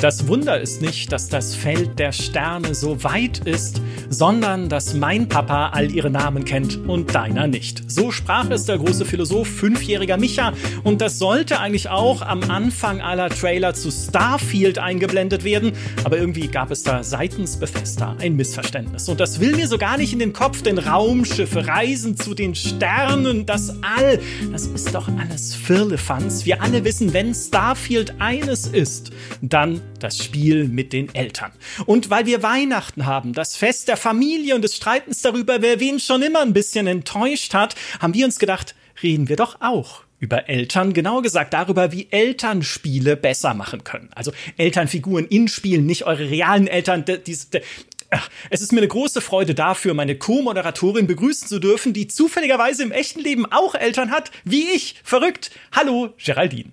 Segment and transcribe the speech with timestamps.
[0.00, 5.28] Das Wunder ist nicht, dass das Feld der Sterne so weit ist, sondern dass mein
[5.28, 7.82] Papa all ihre Namen kennt und deiner nicht.
[7.90, 10.52] So sprach es der große Philosoph, fünfjähriger Micha.
[10.84, 15.72] Und das sollte eigentlich auch am Anfang aller Trailer zu Starfield eingeblendet werden.
[16.04, 19.08] Aber irgendwie gab es da seitens Bethesda ein Missverständnis.
[19.08, 22.54] Und das will mir so gar nicht in den Kopf, denn Raumschiffe, Reisen zu den
[22.54, 24.20] Sternen, das All,
[24.52, 26.44] das ist doch alles Firlefanz.
[26.44, 29.10] Wir alle wissen, wenn Starfield eines ist,
[29.42, 31.52] dann das Spiel mit den Eltern.
[31.86, 36.00] Und weil wir Weihnachten haben, das Fest der Familie und des Streitens darüber, wer wen
[36.00, 40.48] schon immer ein bisschen enttäuscht hat, haben wir uns gedacht, reden wir doch auch über
[40.48, 44.10] Eltern, genauer gesagt darüber, wie Eltern Spiele besser machen können.
[44.14, 47.04] Also Elternfiguren in Spielen, nicht eure realen Eltern.
[47.06, 52.92] es ist mir eine große Freude dafür, meine Co-Moderatorin begrüßen zu dürfen, die zufälligerweise im
[52.92, 54.96] echten Leben auch Eltern hat, wie ich.
[55.04, 55.50] Verrückt.
[55.72, 56.72] Hallo, Geraldine.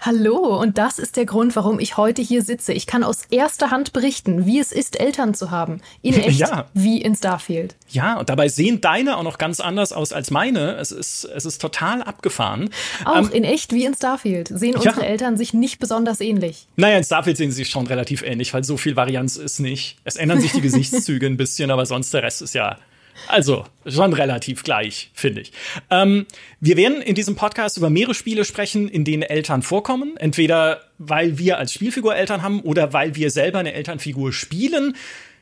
[0.00, 2.72] Hallo, und das ist der Grund, warum ich heute hier sitze.
[2.72, 5.80] Ich kann aus erster Hand berichten, wie es ist, Eltern zu haben.
[6.02, 6.66] In echt, ja.
[6.74, 7.74] wie in Starfield.
[7.90, 10.76] Ja, und dabei sehen deine auch noch ganz anders aus als meine.
[10.76, 12.70] Es ist, es ist total abgefahren.
[13.04, 15.06] Auch ähm, in echt wie in Starfield sehen unsere ja.
[15.06, 16.66] Eltern sich nicht besonders ähnlich.
[16.76, 19.98] Naja, in Starfield sehen sie sich schon relativ ähnlich, weil so viel Varianz ist nicht.
[20.04, 22.78] Es ändern sich die Gesichtszüge ein bisschen, aber sonst der Rest ist ja
[23.26, 25.52] also schon relativ gleich, finde ich.
[25.90, 26.26] Ähm,
[26.60, 30.16] wir werden in diesem Podcast über mehrere Spiele sprechen, in denen Eltern vorkommen.
[30.16, 34.94] Entweder weil wir als Spielfigur Eltern haben oder weil wir selber eine Elternfigur spielen.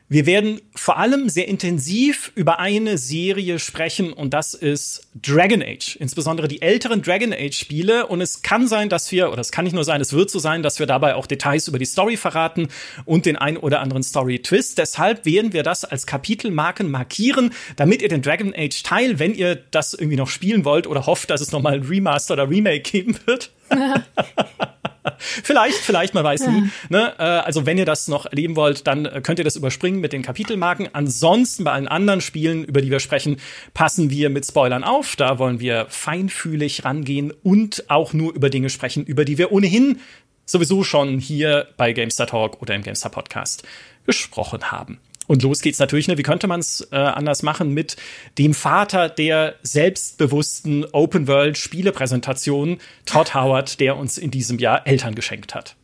[0.09, 5.97] Wir werden vor allem sehr intensiv über eine Serie sprechen und das ist Dragon Age,
[5.97, 9.65] insbesondere die älteren Dragon Age Spiele und es kann sein, dass wir oder es kann
[9.65, 12.15] nicht nur sein, es wird so sein, dass wir dabei auch Details über die Story
[12.15, 12.69] verraten
[13.03, 14.77] und den ein oder anderen Story Twist.
[14.77, 19.55] Deshalb werden wir das als Kapitelmarken markieren, damit ihr den Dragon Age Teil, wenn ihr
[19.55, 22.89] das irgendwie noch spielen wollt oder hofft, dass es noch mal ein Remaster oder Remake
[22.89, 23.51] geben wird.
[25.17, 26.69] vielleicht, vielleicht, man weiß nie.
[26.89, 27.13] Ne?
[27.17, 30.13] Äh, also wenn ihr das noch erleben wollt, dann äh, könnt ihr das überspringen mit
[30.13, 30.89] den Kapitelmarken.
[30.93, 33.37] Ansonsten bei allen anderen Spielen, über die wir sprechen,
[33.73, 35.15] passen wir mit Spoilern auf.
[35.15, 39.99] Da wollen wir feinfühlig rangehen und auch nur über Dinge sprechen, über die wir ohnehin
[40.45, 43.63] sowieso schon hier bei Gamestar Talk oder im Gamestar Podcast
[44.05, 44.99] gesprochen haben.
[45.27, 46.17] Und los geht's natürlich, ne?
[46.17, 47.97] Wie könnte man es äh, anders machen mit
[48.37, 55.15] dem Vater der selbstbewussten Open World Spielepräsentation, Todd Howard, der uns in diesem Jahr Eltern
[55.15, 55.75] geschenkt hat?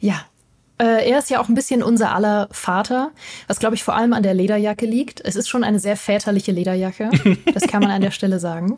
[0.00, 0.24] Ja,
[0.76, 3.12] äh, er ist ja auch ein bisschen unser aller Vater,
[3.46, 5.20] was glaube ich vor allem an der Lederjacke liegt.
[5.24, 7.10] Es ist schon eine sehr väterliche Lederjacke,
[7.54, 8.74] das kann man an der Stelle sagen.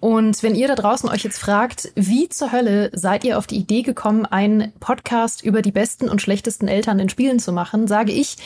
[0.00, 3.58] Und wenn ihr da draußen euch jetzt fragt, wie zur Hölle seid ihr auf die
[3.58, 8.10] Idee gekommen, einen Podcast über die besten und schlechtesten Eltern in Spielen zu machen, sage
[8.10, 8.36] ich,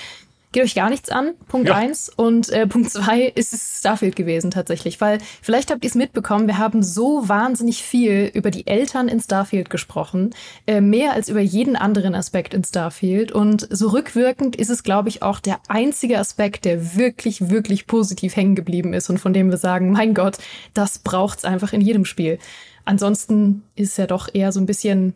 [0.52, 1.76] geht euch gar nichts an, Punkt ja.
[1.76, 2.08] eins.
[2.08, 5.00] Und äh, Punkt zwei ist es Starfield gewesen tatsächlich.
[5.00, 9.20] Weil vielleicht habt ihr es mitbekommen, wir haben so wahnsinnig viel über die Eltern in
[9.20, 10.30] Starfield gesprochen.
[10.66, 13.32] Äh, mehr als über jeden anderen Aspekt in Starfield.
[13.32, 18.34] Und so rückwirkend ist es, glaube ich, auch der einzige Aspekt, der wirklich, wirklich positiv
[18.34, 20.38] hängen geblieben ist und von dem wir sagen, mein Gott,
[20.74, 22.38] das braucht's einfach in jedem Spiel.
[22.84, 25.14] Ansonsten ist es ja doch eher so ein bisschen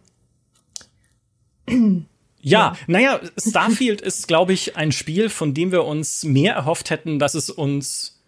[2.45, 7.19] ja, naja, Starfield ist, glaube ich, ein Spiel, von dem wir uns mehr erhofft hätten,
[7.19, 8.21] dass es uns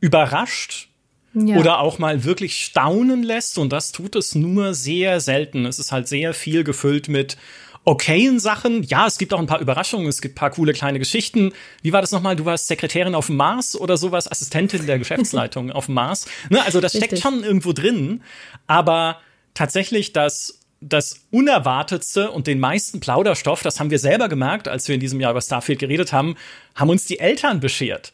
[0.00, 0.88] überrascht
[1.34, 1.56] ja.
[1.56, 3.58] oder auch mal wirklich staunen lässt.
[3.58, 5.66] Und das tut es nur sehr selten.
[5.66, 7.36] Es ist halt sehr viel gefüllt mit
[7.84, 8.82] okayen Sachen.
[8.84, 11.52] Ja, es gibt auch ein paar Überraschungen, es gibt ein paar coole kleine Geschichten.
[11.82, 12.36] Wie war das nochmal?
[12.36, 16.26] Du warst Sekretärin auf dem Mars oder sowas, Assistentin der Geschäftsleitung auf dem Mars.
[16.48, 17.18] Ne, also das Richtig.
[17.18, 18.22] steckt schon irgendwo drin.
[18.66, 19.20] Aber
[19.52, 24.94] tatsächlich das das Unerwartetste und den meisten Plauderstoff, das haben wir selber gemerkt, als wir
[24.94, 26.36] in diesem Jahr über Starfield geredet haben,
[26.74, 28.12] haben uns die Eltern beschert.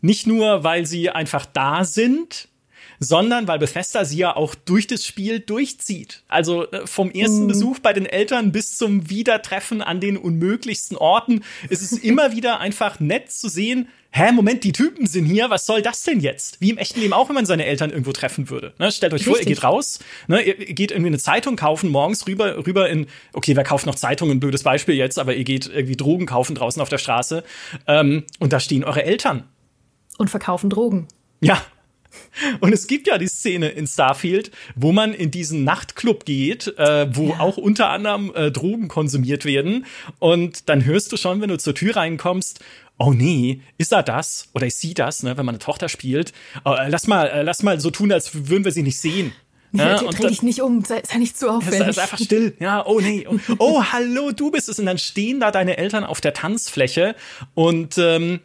[0.00, 2.48] Nicht nur, weil sie einfach da sind,
[2.98, 6.22] sondern weil Bethesda sie ja auch durch das Spiel durchzieht.
[6.28, 7.48] Also äh, vom ersten mm.
[7.48, 12.60] Besuch bei den Eltern bis zum Wiedertreffen an den unmöglichsten Orten ist es immer wieder
[12.60, 16.60] einfach nett zu sehen, hä, Moment, die Typen sind hier, was soll das denn jetzt?
[16.60, 18.72] Wie im echten Leben auch, wenn man seine Eltern irgendwo treffen würde.
[18.78, 19.32] Ne, stellt euch Richtig.
[19.32, 19.98] vor, ihr geht raus,
[20.28, 23.96] ne, ihr geht irgendwie eine Zeitung kaufen, morgens rüber, rüber in, okay, wer kauft noch
[23.96, 27.42] Zeitungen, blödes Beispiel jetzt, aber ihr geht irgendwie Drogen kaufen draußen auf der Straße
[27.88, 29.44] ähm, und da stehen eure Eltern.
[30.16, 31.08] Und verkaufen Drogen.
[31.40, 31.60] Ja,
[32.60, 37.06] und es gibt ja die Szene in Starfield, wo man in diesen Nachtclub geht, äh,
[37.14, 37.40] wo ja.
[37.40, 39.86] auch unter anderem äh, Drogen konsumiert werden.
[40.18, 42.60] Und dann hörst du schon, wenn du zur Tür reinkommst,
[42.98, 46.32] oh nee, ist er das oder ist sie das, ne, wenn man eine Tochter spielt?
[46.64, 49.32] Äh, lass mal, äh, lass mal so tun, als würden wir sie nicht sehen.
[49.72, 51.88] Ja, und dreh dich nicht um, sei, sei nicht zu auffällig.
[51.88, 52.54] Ist einfach still.
[52.60, 53.26] Ja, oh nee.
[53.28, 54.78] Oh, oh, hallo, du bist es.
[54.78, 57.16] Und dann stehen da deine Eltern auf der Tanzfläche
[57.54, 58.40] und ähm,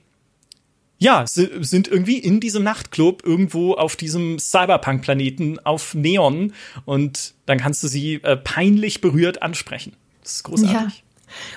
[1.00, 6.54] ja, sind irgendwie in diesem Nachtclub irgendwo auf diesem Cyberpunk-Planeten auf Neon
[6.86, 9.94] und dann kannst du sie äh, peinlich berührt ansprechen.
[10.22, 10.74] Das ist großartig.
[10.74, 11.09] Ja.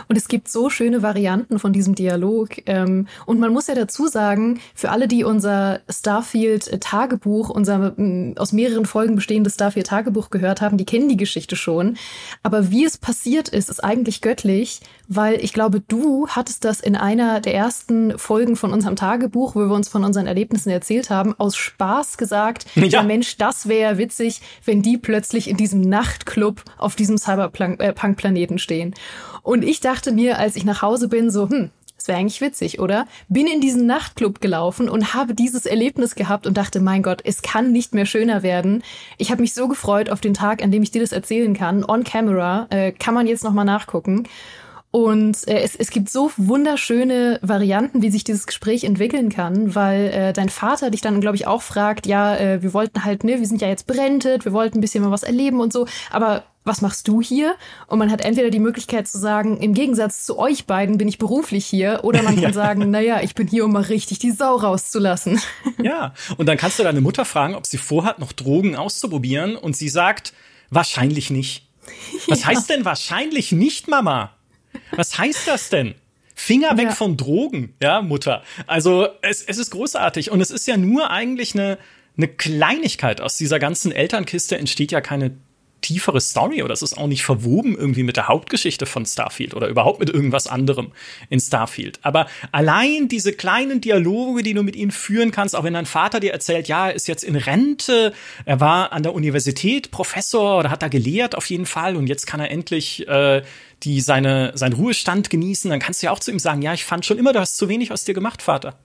[0.08, 2.50] Und es gibt so schöne Varianten von diesem Dialog.
[2.66, 8.52] Ähm, und man muss ja dazu sagen, für alle, die unser Starfield-Tagebuch, unser mm, aus
[8.52, 11.96] mehreren Folgen bestehendes Starfield-Tagebuch gehört haben, die kennen die Geschichte schon.
[12.42, 16.96] Aber wie es passiert ist, ist eigentlich göttlich, weil ich glaube, du hattest das in
[16.96, 21.34] einer der ersten Folgen von unserem Tagebuch, wo wir uns von unseren Erlebnissen erzählt haben,
[21.38, 26.62] aus Spaß gesagt, ja, ja Mensch, das wäre witzig, wenn die plötzlich in diesem Nachtclub
[26.78, 28.94] auf diesem Cyberpunk-Planeten stehen.
[29.42, 31.70] Und ich dachte mir, als ich nach Hause bin, so, hm,
[32.02, 33.06] das wäre eigentlich witzig, oder?
[33.28, 37.42] Bin in diesen Nachtclub gelaufen und habe dieses Erlebnis gehabt und dachte, mein Gott, es
[37.42, 38.82] kann nicht mehr schöner werden.
[39.18, 41.84] Ich habe mich so gefreut auf den Tag, an dem ich dir das erzählen kann.
[41.84, 44.24] On camera äh, kann man jetzt noch mal nachgucken.
[44.90, 50.08] Und äh, es, es gibt so wunderschöne Varianten, wie sich dieses Gespräch entwickeln kann, weil
[50.08, 53.38] äh, dein Vater dich dann, glaube ich, auch fragt, ja, äh, wir wollten halt, ne,
[53.38, 56.42] wir sind ja jetzt brentet, wir wollten ein bisschen mal was erleben und so, aber
[56.64, 57.56] was machst du hier?
[57.86, 61.18] Und man hat entweder die Möglichkeit zu sagen, im Gegensatz zu euch beiden bin ich
[61.18, 62.52] beruflich hier, oder man kann ja.
[62.52, 65.40] sagen, naja, ich bin hier, um mal richtig die Sau rauszulassen.
[65.82, 69.76] Ja, und dann kannst du deine Mutter fragen, ob sie vorhat, noch Drogen auszuprobieren, und
[69.76, 70.32] sie sagt,
[70.70, 71.66] wahrscheinlich nicht.
[72.28, 72.46] Was ja.
[72.48, 74.32] heißt denn wahrscheinlich nicht, Mama?
[74.92, 75.94] Was heißt das denn?
[76.34, 76.92] Finger weg ja.
[76.92, 78.42] von Drogen, ja, Mutter.
[78.66, 81.78] Also es, es ist großartig und es ist ja nur eigentlich eine,
[82.16, 83.20] eine Kleinigkeit.
[83.20, 85.32] Aus dieser ganzen Elternkiste entsteht ja keine
[85.82, 89.68] tiefere Story oder es ist auch nicht verwoben irgendwie mit der Hauptgeschichte von Starfield oder
[89.68, 90.92] überhaupt mit irgendwas anderem
[91.28, 91.98] in Starfield.
[92.02, 96.20] Aber allein diese kleinen Dialoge, die du mit ihnen führen kannst, auch wenn dein Vater
[96.20, 98.14] dir erzählt, ja, er ist jetzt in Rente,
[98.44, 102.26] er war an der Universität Professor oder hat da gelehrt auf jeden Fall und jetzt
[102.26, 103.42] kann er endlich äh,
[103.82, 106.84] die seine, seinen Ruhestand genießen, dann kannst du ja auch zu ihm sagen, ja, ich
[106.84, 108.78] fand schon immer, du hast zu wenig aus dir gemacht, Vater.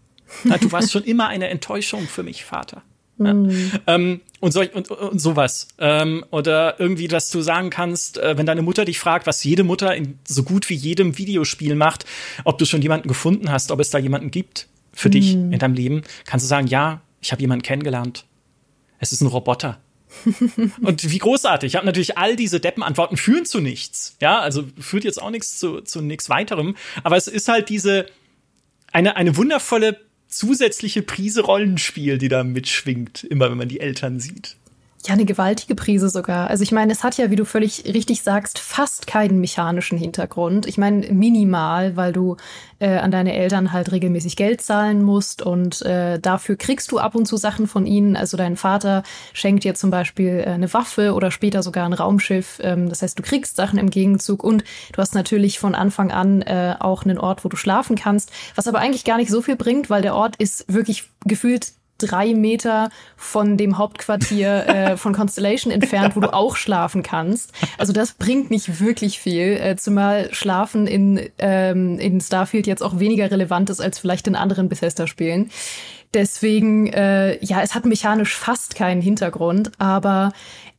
[0.59, 2.83] Du warst schon immer eine Enttäuschung für mich, Vater.
[3.19, 3.33] Ja.
[3.33, 3.71] Mm.
[3.87, 5.67] Ähm, und, so, und, und sowas.
[5.79, 9.63] Ähm, oder irgendwie, dass du sagen kannst, äh, wenn deine Mutter dich fragt, was jede
[9.63, 12.05] Mutter in so gut wie jedem Videospiel macht,
[12.43, 15.11] ob du schon jemanden gefunden hast, ob es da jemanden gibt für mm.
[15.11, 18.25] dich in deinem Leben, kannst du sagen, ja, ich habe jemanden kennengelernt.
[18.99, 19.79] Es ist ein Roboter.
[20.81, 21.71] und wie großartig.
[21.71, 24.15] Ich habe natürlich all diese Deppenantworten führen zu nichts.
[24.21, 26.75] Ja, also führt jetzt auch nichts zu, zu nichts weiterem.
[27.03, 28.07] Aber es ist halt diese,
[28.91, 34.57] eine, eine wundervolle zusätzliche Prise Rollenspiel, die da mitschwingt, immer wenn man die Eltern sieht.
[35.07, 36.49] Ja, eine gewaltige Prise sogar.
[36.49, 40.65] Also ich meine, es hat ja, wie du völlig richtig sagst, fast keinen mechanischen Hintergrund.
[40.65, 42.35] Ich meine, minimal, weil du
[42.79, 47.15] äh, an deine Eltern halt regelmäßig Geld zahlen musst und äh, dafür kriegst du ab
[47.15, 48.17] und zu Sachen von ihnen.
[48.17, 52.59] Also dein Vater schenkt dir zum Beispiel äh, eine Waffe oder später sogar ein Raumschiff.
[52.61, 56.41] Ähm, das heißt, du kriegst Sachen im Gegenzug und du hast natürlich von Anfang an
[56.41, 59.55] äh, auch einen Ort, wo du schlafen kannst, was aber eigentlich gar nicht so viel
[59.55, 65.71] bringt, weil der Ort ist wirklich gefühlt drei Meter von dem Hauptquartier äh, von Constellation
[65.71, 67.53] entfernt, wo du auch schlafen kannst.
[67.77, 72.99] Also das bringt nicht wirklich viel, äh, zumal Schlafen in, ähm, in Starfield jetzt auch
[72.99, 75.51] weniger relevant ist als vielleicht in anderen Bethesda-Spielen.
[76.13, 80.31] Deswegen, äh, ja, es hat mechanisch fast keinen Hintergrund, aber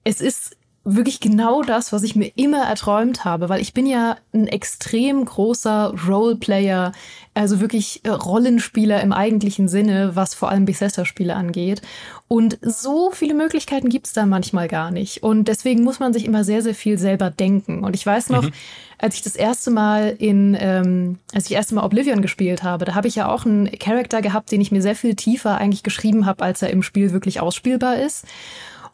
[0.05, 0.58] es ist
[0.95, 5.25] wirklich genau das, was ich mir immer erträumt habe, weil ich bin ja ein extrem
[5.25, 6.93] großer Roleplayer,
[7.35, 11.83] also wirklich äh, Rollenspieler im eigentlichen Sinne, was vor allem Bethesda-Spiele angeht.
[12.27, 15.23] Und so viele Möglichkeiten gibt's da manchmal gar nicht.
[15.23, 17.85] Und deswegen muss man sich immer sehr, sehr viel selber denken.
[17.85, 18.53] Und ich weiß noch, mhm.
[18.99, 22.95] als ich das erste Mal in, ähm, als ich erste Mal Oblivion gespielt habe, da
[22.95, 26.27] habe ich ja auch einen Charakter gehabt, den ich mir sehr viel tiefer eigentlich geschrieben
[26.27, 28.27] habe, als er im Spiel wirklich ausspielbar ist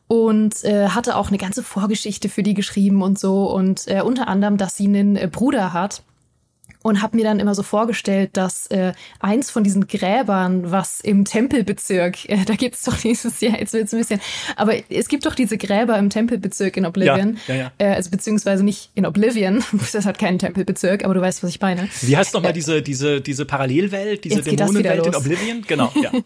[0.07, 4.29] und äh, hatte auch eine ganze Vorgeschichte für die geschrieben und so und äh, unter
[4.29, 6.03] anderem, dass sie einen äh, Bruder hat
[6.85, 11.25] und habe mir dann immer so vorgestellt, dass äh, eins von diesen Gräbern, was im
[11.25, 14.21] Tempelbezirk, äh, da gibt's doch dieses, ja, jetzt wird's ein bisschen,
[14.57, 17.73] aber es gibt doch diese Gräber im Tempelbezirk in Oblivion, ja, ja, ja.
[17.79, 21.61] Äh, also beziehungsweise nicht in Oblivion, das hat keinen Tempelbezirk, aber du weißt, was ich
[21.61, 21.89] meine.
[22.03, 25.65] Wie heißt nochmal äh, diese diese diese Parallelwelt, diese Dämonenwelt in Oblivion?
[25.67, 26.11] Genau, ja.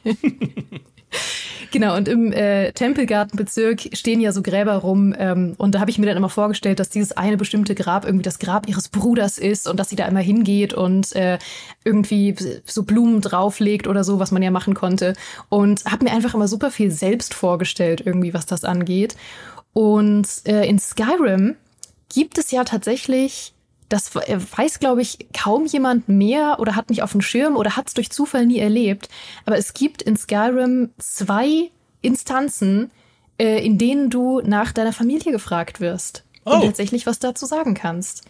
[1.71, 5.15] Genau, und im äh, Tempelgartenbezirk stehen ja so Gräber rum.
[5.19, 8.23] Ähm, und da habe ich mir dann immer vorgestellt, dass dieses eine bestimmte Grab irgendwie
[8.23, 11.39] das Grab ihres Bruders ist und dass sie da immer hingeht und äh,
[11.85, 12.35] irgendwie
[12.65, 15.15] so Blumen drauflegt oder so, was man ja machen konnte.
[15.49, 19.17] Und habe mir einfach immer super viel selbst vorgestellt, irgendwie, was das angeht.
[19.75, 21.57] Und äh, in Skyrim
[22.09, 23.53] gibt es ja tatsächlich
[23.89, 27.77] das äh, weiß, glaube ich, kaum jemand mehr oder hat nicht auf dem Schirm oder
[27.77, 29.09] hat es durch Zufall nie erlebt.
[29.47, 31.71] Aber es gibt in Skyrim zwei
[32.03, 32.91] Instanzen,
[33.39, 36.55] äh, in denen du nach deiner Familie gefragt wirst oh.
[36.55, 38.25] und tatsächlich was dazu sagen kannst.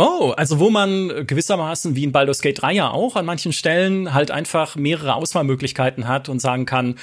[0.00, 4.14] Oh, also wo man gewissermaßen wie in Baldur's Gate 3 ja auch an manchen Stellen
[4.14, 6.96] halt einfach mehrere Auswahlmöglichkeiten hat und sagen kann,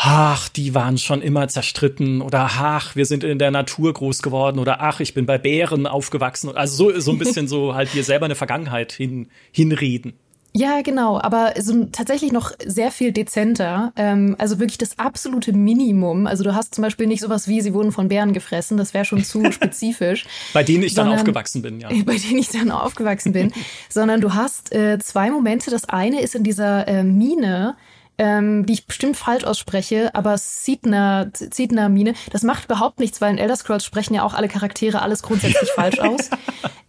[0.00, 4.60] ach, die waren schon immer zerstritten oder ach, wir sind in der Natur groß geworden
[4.60, 6.56] oder ach, ich bin bei Bären aufgewachsen.
[6.56, 10.14] Also so, so ein bisschen so halt dir selber eine Vergangenheit hin, hinreden.
[10.54, 13.92] Ja, genau, aber so tatsächlich noch sehr viel dezenter.
[13.96, 16.26] Ähm, also wirklich das absolute Minimum.
[16.26, 19.04] Also du hast zum Beispiel nicht sowas wie, sie wurden von Bären gefressen, das wäre
[19.04, 20.26] schon zu spezifisch.
[20.54, 21.88] bei denen ich sondern, dann aufgewachsen bin, ja.
[22.04, 23.52] Bei denen ich dann aufgewachsen bin.
[23.88, 25.70] sondern du hast äh, zwei Momente.
[25.70, 27.76] Das eine ist in dieser äh, Mine,
[28.18, 33.30] ähm, die ich bestimmt falsch ausspreche, aber Sidna, Sidna Mine, das macht überhaupt nichts, weil
[33.30, 36.30] in Elder Scrolls sprechen ja auch alle Charaktere alles grundsätzlich falsch aus.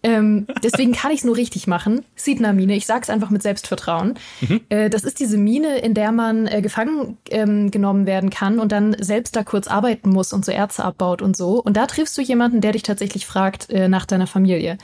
[0.01, 2.05] Ähm, deswegen kann ich es nur richtig machen.
[2.15, 4.15] Sidna Mine, ich sag's einfach mit Selbstvertrauen.
[4.41, 4.61] Mhm.
[4.69, 8.71] Äh, das ist diese Mine, in der man äh, gefangen ähm, genommen werden kann und
[8.71, 11.61] dann selbst da kurz arbeiten muss und so Erze abbaut und so.
[11.61, 14.77] Und da triffst du jemanden, der dich tatsächlich fragt äh, nach deiner Familie.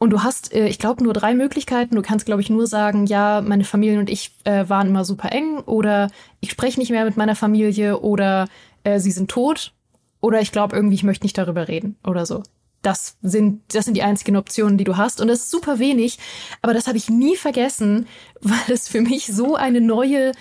[0.00, 1.94] Und du hast, äh, ich glaube, nur drei Möglichkeiten.
[1.94, 5.30] Du kannst, glaube ich, nur sagen, ja, meine Familie und ich äh, waren immer super
[5.30, 8.48] eng oder ich spreche nicht mehr mit meiner Familie oder
[8.82, 9.74] äh, sie sind tot
[10.22, 12.42] oder ich glaube irgendwie, ich möchte nicht darüber reden oder so.
[12.82, 15.20] Das sind, das sind die einzigen Optionen, die du hast.
[15.20, 16.18] Und das ist super wenig.
[16.62, 18.06] Aber das habe ich nie vergessen,
[18.40, 20.32] weil es für mich so eine neue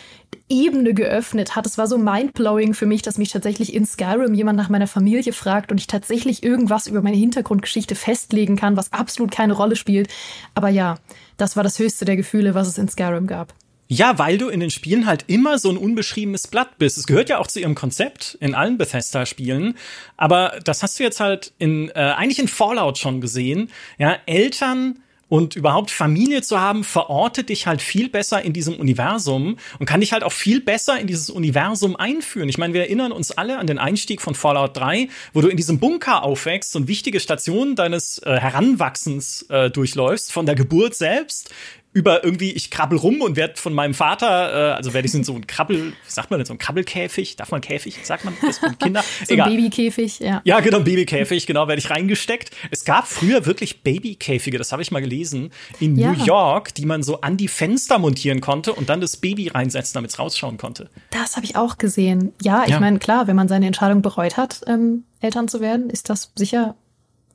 [0.47, 1.65] Ebene geöffnet hat.
[1.65, 5.33] Es war so mindblowing für mich, dass mich tatsächlich in Skyrim jemand nach meiner Familie
[5.33, 10.09] fragt und ich tatsächlich irgendwas über meine Hintergrundgeschichte festlegen kann, was absolut keine Rolle spielt.
[10.55, 10.97] Aber ja,
[11.37, 13.53] das war das höchste der Gefühle, was es in Skyrim gab.
[13.91, 16.99] Ja, weil du in den Spielen halt immer so ein unbeschriebenes Blatt bist.
[16.99, 19.75] Es gehört ja auch zu ihrem Konzept in allen Bethesda-Spielen.
[20.15, 23.71] Aber das hast du jetzt halt in, äh, eigentlich in Fallout schon gesehen.
[23.97, 29.57] Ja, Eltern und überhaupt Familie zu haben, verortet dich halt viel besser in diesem Universum
[29.79, 32.49] und kann dich halt auch viel besser in dieses Universum einführen.
[32.49, 35.57] Ich meine, wir erinnern uns alle an den Einstieg von Fallout 3, wo du in
[35.57, 41.51] diesem Bunker aufwächst und wichtige Stationen deines äh, Heranwachsens äh, durchläufst, von der Geburt selbst
[41.91, 45.23] über irgendwie, ich krabbel rum und werde von meinem Vater, äh, also werde ich in
[45.23, 48.35] so ein Krabbel, wie sagt man denn, so ein Krabbelkäfig, darf man Käfig, sagt man
[48.41, 49.03] das von Kinder?
[49.25, 50.41] so ein Babykäfig, ja.
[50.43, 52.51] Ja, genau, Babykäfig, genau, werde ich reingesteckt.
[52.69, 56.11] Es gab früher wirklich Babykäfige, das habe ich mal gelesen, in ja.
[56.11, 59.95] New York, die man so an die Fenster montieren konnte und dann das Baby reinsetzen,
[59.95, 60.91] damit es rausschauen konnte.
[61.09, 62.33] Das habe ich auch gesehen.
[62.43, 62.79] Ja, ich ja.
[62.79, 66.75] meine, klar, wenn man seine Entscheidung bereut hat, ähm, Eltern zu werden, ist das sicher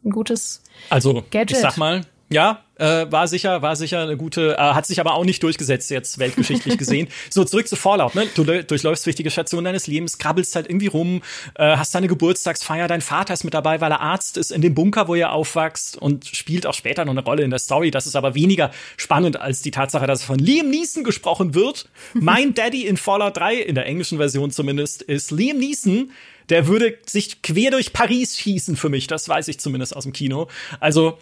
[0.04, 1.56] ein gutes also, Gadget.
[1.56, 5.14] Ich sag mal, ja, äh, war sicher, war sicher eine gute, äh, hat sich aber
[5.14, 7.08] auch nicht durchgesetzt jetzt weltgeschichtlich gesehen.
[7.30, 8.26] so zurück zu Fallout, ne?
[8.34, 11.22] Du durchläufst wichtige Stationen deines Lebens, krabbelst halt irgendwie rum,
[11.54, 14.74] äh, hast deine Geburtstagsfeier, dein Vater ist mit dabei, weil er Arzt ist in dem
[14.74, 17.90] Bunker, wo ihr aufwachst und spielt auch später noch eine Rolle in der Story.
[17.90, 21.88] Das ist aber weniger spannend als die Tatsache, dass von Liam Neeson gesprochen wird.
[22.14, 26.10] mein Daddy in Fallout 3 in der englischen Version zumindest ist Liam Neeson.
[26.48, 30.12] Der würde sich quer durch Paris schießen für mich, das weiß ich zumindest aus dem
[30.12, 30.48] Kino.
[30.78, 31.18] Also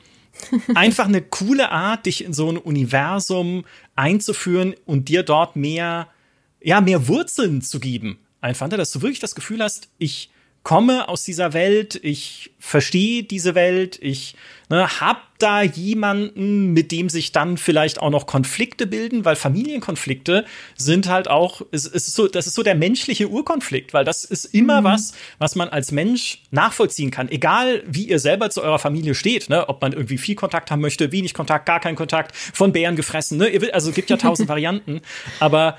[0.75, 6.09] einfach eine coole Art, dich in so ein Universum einzuführen und dir dort mehr,
[6.61, 8.19] ja, mehr Wurzeln zu geben.
[8.41, 10.32] Einfach, dass du wirklich das Gefühl hast, ich
[10.63, 14.37] komme aus dieser Welt, ich verstehe diese Welt, ich
[14.69, 20.45] ne, hab da jemanden, mit dem sich dann vielleicht auch noch Konflikte bilden, weil Familienkonflikte
[20.77, 24.25] sind halt auch, es, es ist so, das ist so der menschliche Urkonflikt, weil das
[24.25, 24.85] ist immer mhm.
[24.85, 29.49] was, was man als Mensch nachvollziehen kann, egal wie ihr selber zu eurer Familie steht,
[29.49, 32.95] ne, ob man irgendwie viel Kontakt haben möchte, wenig Kontakt, gar keinen Kontakt, von Bären
[32.95, 35.01] gefressen, ne, also es gibt ja tausend Varianten,
[35.41, 35.77] aber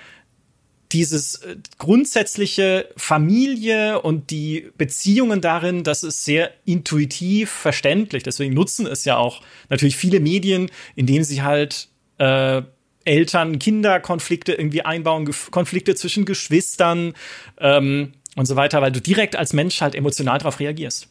[0.94, 8.24] dieses äh, grundsätzliche Familie und die Beziehungen darin, das ist sehr intuitiv verständlich.
[8.24, 12.62] Deswegen nutzen es ja auch natürlich viele Medien, indem sie halt äh,
[13.06, 17.14] Eltern-Kinder-Konflikte irgendwie einbauen, Ge Konflikte zwischen Geschwistern
[17.58, 21.10] ähm, und so weiter, weil du direkt als Mensch halt emotional darauf reagierst.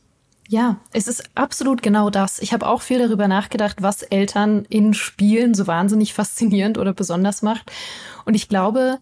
[0.49, 2.39] Ja, es ist absolut genau das.
[2.41, 7.43] Ich habe auch viel darüber nachgedacht, was Eltern in Spielen so wahnsinnig faszinierend oder besonders
[7.43, 7.71] macht.
[8.25, 8.99] Und ich glaube,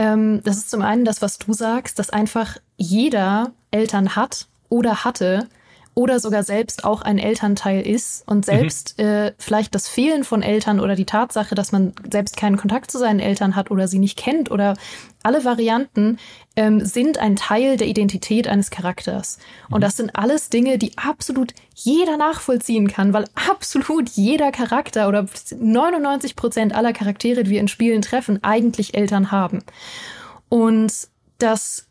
[0.00, 5.04] ähm, das ist zum einen das, was du sagst, dass einfach jeder Eltern hat oder
[5.04, 5.46] hatte
[5.94, 8.42] oder sogar selbst auch ein Elternteil ist und mhm.
[8.42, 9.04] selbst mhm.
[9.04, 12.98] äh, vielleicht das Fehlen von Eltern oder die Tatsache, dass man selbst keinen Kontakt zu
[12.98, 14.76] seinen Eltern hat oder sie nicht kennt oder
[15.22, 16.18] alle Varianten
[16.56, 19.38] ähm, sind ein Teil der Identität eines Charakters.
[19.68, 19.74] Mhm.
[19.74, 25.26] Und das sind alles Dinge, die absolut jeder nachvollziehen kann, weil absolut jeder Charakter oder
[25.58, 29.64] 99 Prozent aller Charaktere, die wir in Spielen treffen, eigentlich Eltern haben.
[30.48, 30.92] Und
[31.38, 31.89] das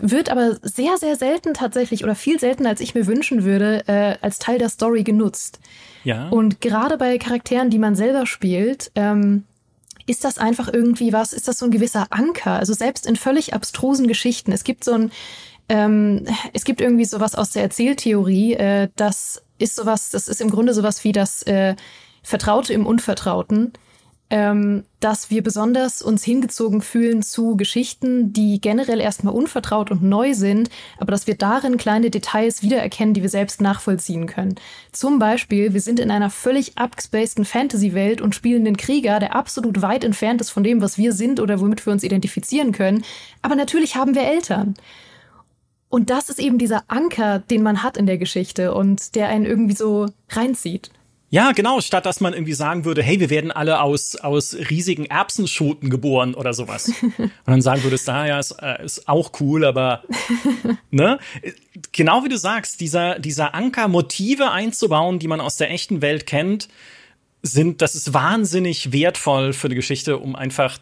[0.00, 4.16] wird aber sehr, sehr selten tatsächlich oder viel seltener, als ich mir wünschen würde, äh,
[4.20, 5.60] als Teil der Story genutzt.
[6.04, 6.28] Ja.
[6.28, 9.44] Und gerade bei Charakteren, die man selber spielt, ähm,
[10.06, 12.52] ist das einfach irgendwie was, ist das so ein gewisser Anker?
[12.52, 14.52] Also selbst in völlig abstrusen Geschichten.
[14.52, 15.12] Es gibt so ein,
[15.68, 20.50] ähm, es gibt irgendwie sowas aus der Erzähltheorie, äh, das ist sowas, das ist im
[20.50, 21.76] Grunde sowas wie das äh,
[22.22, 23.72] Vertraute im Unvertrauten
[24.30, 30.34] ähm, dass wir besonders uns hingezogen fühlen zu Geschichten, die generell erstmal unvertraut und neu
[30.34, 30.68] sind,
[30.98, 34.56] aber dass wir darin kleine Details wiedererkennen, die wir selbst nachvollziehen können.
[34.92, 39.80] Zum Beispiel, wir sind in einer völlig abgespaceden Fantasy-Welt und spielen den Krieger, der absolut
[39.80, 43.04] weit entfernt ist von dem, was wir sind oder womit wir uns identifizieren können.
[43.40, 44.74] Aber natürlich haben wir Eltern.
[45.88, 49.46] Und das ist eben dieser Anker, den man hat in der Geschichte und der einen
[49.46, 50.90] irgendwie so reinzieht.
[51.30, 55.04] Ja, genau, statt dass man irgendwie sagen würde, hey, wir werden alle aus, aus riesigen
[55.04, 56.90] Erbsenschoten geboren oder sowas.
[57.02, 60.04] Und dann sagen würdest, ah ja, ist, äh, ist auch cool, aber
[60.90, 61.18] ne?
[61.92, 66.26] Genau wie du sagst, dieser, dieser Anker, Motive einzubauen, die man aus der echten Welt
[66.26, 66.68] kennt,
[67.42, 70.78] sind, das ist wahnsinnig wertvoll für die Geschichte, um einfach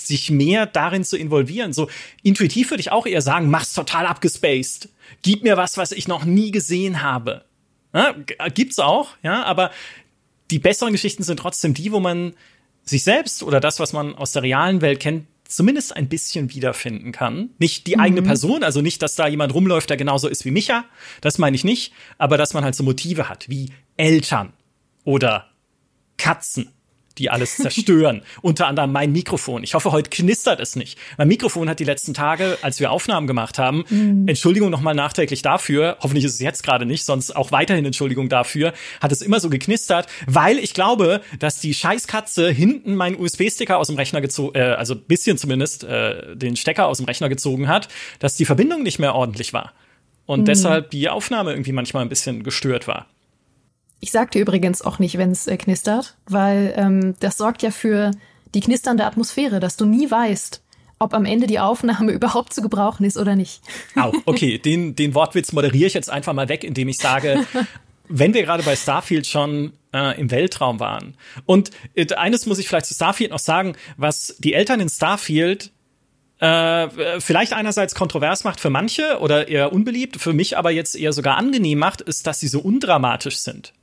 [0.00, 1.72] sich mehr darin zu involvieren.
[1.72, 1.88] So
[2.22, 4.88] intuitiv würde ich auch eher sagen, mach's total abgespaced.
[5.22, 7.44] Gib mir was, was ich noch nie gesehen habe.
[7.92, 8.14] Ja,
[8.54, 9.70] gibt's auch, ja, aber
[10.50, 12.34] die besseren Geschichten sind trotzdem die, wo man
[12.84, 17.12] sich selbst oder das, was man aus der realen Welt kennt, zumindest ein bisschen wiederfinden
[17.12, 17.50] kann.
[17.58, 18.00] Nicht die mhm.
[18.00, 20.84] eigene Person, also nicht, dass da jemand rumläuft, der genauso ist wie Micha,
[21.20, 24.52] das meine ich nicht, aber dass man halt so Motive hat, wie Eltern
[25.04, 25.50] oder
[26.16, 26.70] Katzen
[27.20, 28.22] die alles zerstören.
[28.42, 29.62] Unter anderem mein Mikrofon.
[29.62, 30.98] Ich hoffe, heute knistert es nicht.
[31.18, 34.26] Mein Mikrofon hat die letzten Tage, als wir Aufnahmen gemacht haben, mm.
[34.26, 38.72] Entschuldigung nochmal nachträglich dafür, hoffentlich ist es jetzt gerade nicht, sonst auch weiterhin Entschuldigung dafür,
[39.00, 43.88] hat es immer so geknistert, weil ich glaube, dass die Scheißkatze hinten meinen USB-Sticker aus
[43.88, 47.88] dem Rechner gezogen, äh, also bisschen zumindest, äh, den Stecker aus dem Rechner gezogen hat,
[48.18, 49.74] dass die Verbindung nicht mehr ordentlich war.
[50.24, 50.44] Und mm.
[50.46, 53.06] deshalb die Aufnahme irgendwie manchmal ein bisschen gestört war.
[54.00, 57.70] Ich sag dir übrigens auch nicht, wenn es äh, knistert, weil ähm, das sorgt ja
[57.70, 58.12] für
[58.54, 60.62] die knisternde Atmosphäre, dass du nie weißt,
[60.98, 63.60] ob am Ende die Aufnahme überhaupt zu gebrauchen ist oder nicht.
[63.96, 67.46] Au, okay, den, den Wortwitz moderiere ich jetzt einfach mal weg, indem ich sage,
[68.08, 71.14] wenn wir gerade bei Starfield schon äh, im Weltraum waren.
[71.44, 75.72] Und äh, eines muss ich vielleicht zu Starfield noch sagen, was die Eltern in Starfield
[76.38, 81.12] äh, vielleicht einerseits kontrovers macht für manche oder eher unbeliebt, für mich aber jetzt eher
[81.12, 83.74] sogar angenehm macht, ist, dass sie so undramatisch sind.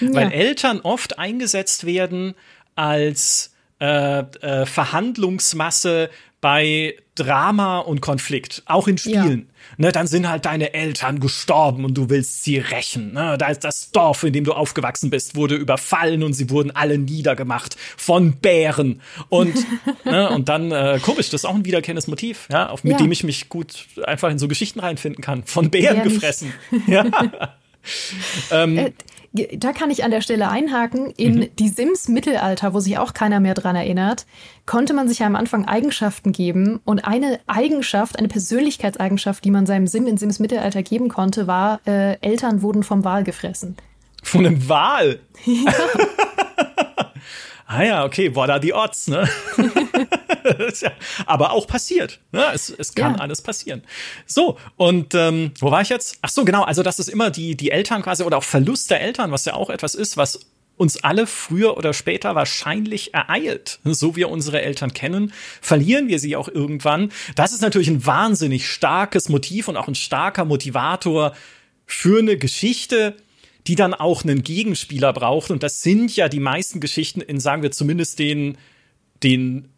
[0.00, 0.12] Ja.
[0.12, 2.34] Weil Eltern oft eingesetzt werden
[2.74, 9.48] als äh, äh, Verhandlungsmasse bei Drama und Konflikt, auch in Spielen.
[9.48, 9.54] Ja.
[9.78, 13.14] Ne, dann sind halt deine Eltern gestorben und du willst sie rächen.
[13.14, 16.70] Ne, da ist das Dorf, in dem du aufgewachsen bist, wurde überfallen und sie wurden
[16.70, 19.00] alle niedergemacht von Bären.
[19.30, 19.54] Und,
[20.04, 22.98] ne, und dann, äh, komisch, das ist auch ein wiederkehrendes Motiv, ja, auf, mit ja.
[22.98, 25.44] dem ich mich gut einfach in so Geschichten reinfinden kann.
[25.44, 26.52] Von Bären Bär gefressen.
[26.86, 27.06] ja.
[28.50, 28.92] ähm, äh,
[29.34, 31.10] da kann ich an der Stelle einhaken.
[31.16, 31.56] In mhm.
[31.58, 34.26] die Sims Mittelalter, wo sich auch keiner mehr dran erinnert,
[34.64, 36.80] konnte man sich ja am Anfang Eigenschaften geben.
[36.84, 41.80] Und eine Eigenschaft, eine Persönlichkeitseigenschaft, die man seinem Sim in Sims Mittelalter geben konnte, war,
[41.86, 43.76] äh, Eltern wurden vom Wal gefressen.
[44.22, 45.20] Von einem Wal?
[45.44, 45.72] Ja.
[47.66, 49.28] ah ja, okay, boah, da die Odds, ne?
[50.80, 50.92] ja,
[51.26, 52.20] aber auch passiert.
[52.32, 52.44] Ne?
[52.52, 53.20] Es, es kann ja.
[53.20, 53.82] alles passieren.
[54.26, 56.18] So, und ähm, wo war ich jetzt?
[56.22, 59.00] Ach so, genau, also das ist immer die, die Eltern quasi oder auch Verlust der
[59.00, 60.40] Eltern, was ja auch etwas ist, was
[60.76, 63.78] uns alle früher oder später wahrscheinlich ereilt.
[63.84, 67.12] So wir unsere Eltern kennen, verlieren wir sie auch irgendwann.
[67.36, 71.34] Das ist natürlich ein wahnsinnig starkes Motiv und auch ein starker Motivator
[71.86, 73.14] für eine Geschichte,
[73.66, 75.50] die dann auch einen Gegenspieler braucht.
[75.50, 78.58] Und das sind ja die meisten Geschichten in, sagen wir zumindest den,
[79.22, 79.68] den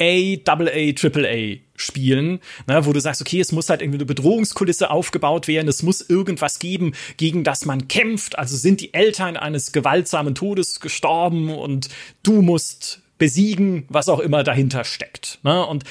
[0.00, 3.98] A, Double A, Triple A spielen, ne, wo du sagst, okay, es muss halt irgendwie
[3.98, 8.38] eine Bedrohungskulisse aufgebaut werden, es muss irgendwas geben, gegen das man kämpft.
[8.38, 11.88] Also sind die Eltern eines gewaltsamen Todes gestorben und
[12.22, 15.40] du musst besiegen, was auch immer dahinter steckt.
[15.42, 15.66] Ne?
[15.66, 15.84] Und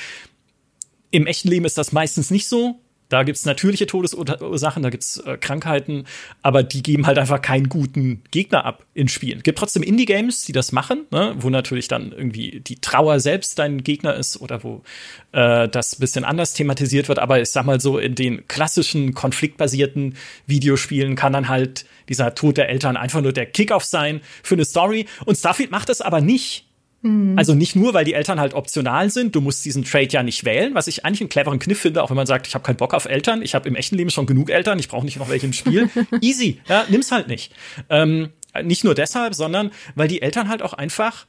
[1.12, 2.80] im echten Leben ist das meistens nicht so.
[3.10, 6.06] Da gibt's natürliche Todesursachen, da gibt's äh, Krankheiten,
[6.42, 9.44] aber die geben halt einfach keinen guten Gegner ab in Spielen.
[9.44, 11.34] Gibt trotzdem Indie-Games, die das machen, ne?
[11.40, 14.84] wo natürlich dann irgendwie die Trauer selbst dein Gegner ist oder wo
[15.32, 17.20] äh, das bisschen anders thematisiert wird.
[17.20, 20.16] Aber ich sag mal so, in den klassischen konfliktbasierten
[20.46, 24.66] Videospielen kann dann halt dieser Tod der Eltern einfach nur der Kickoff sein für eine
[24.66, 25.06] Story.
[25.26, 26.67] Und Starfield macht das aber nicht
[27.02, 27.38] Mhm.
[27.38, 30.46] Also nicht nur, weil die Eltern halt optional sind, du musst diesen Trade ja nicht
[30.46, 32.78] wählen, was ich eigentlich einen cleveren Kniff finde, auch wenn man sagt, ich habe keinen
[32.78, 35.30] Bock auf Eltern, ich habe im echten Leben schon genug Eltern, ich brauche nicht noch
[35.30, 35.90] welche im Spiel.
[36.22, 37.54] Easy, ja, nimm's halt nicht.
[37.90, 38.30] Ähm,
[38.64, 41.28] nicht nur deshalb, sondern weil die Eltern halt auch einfach,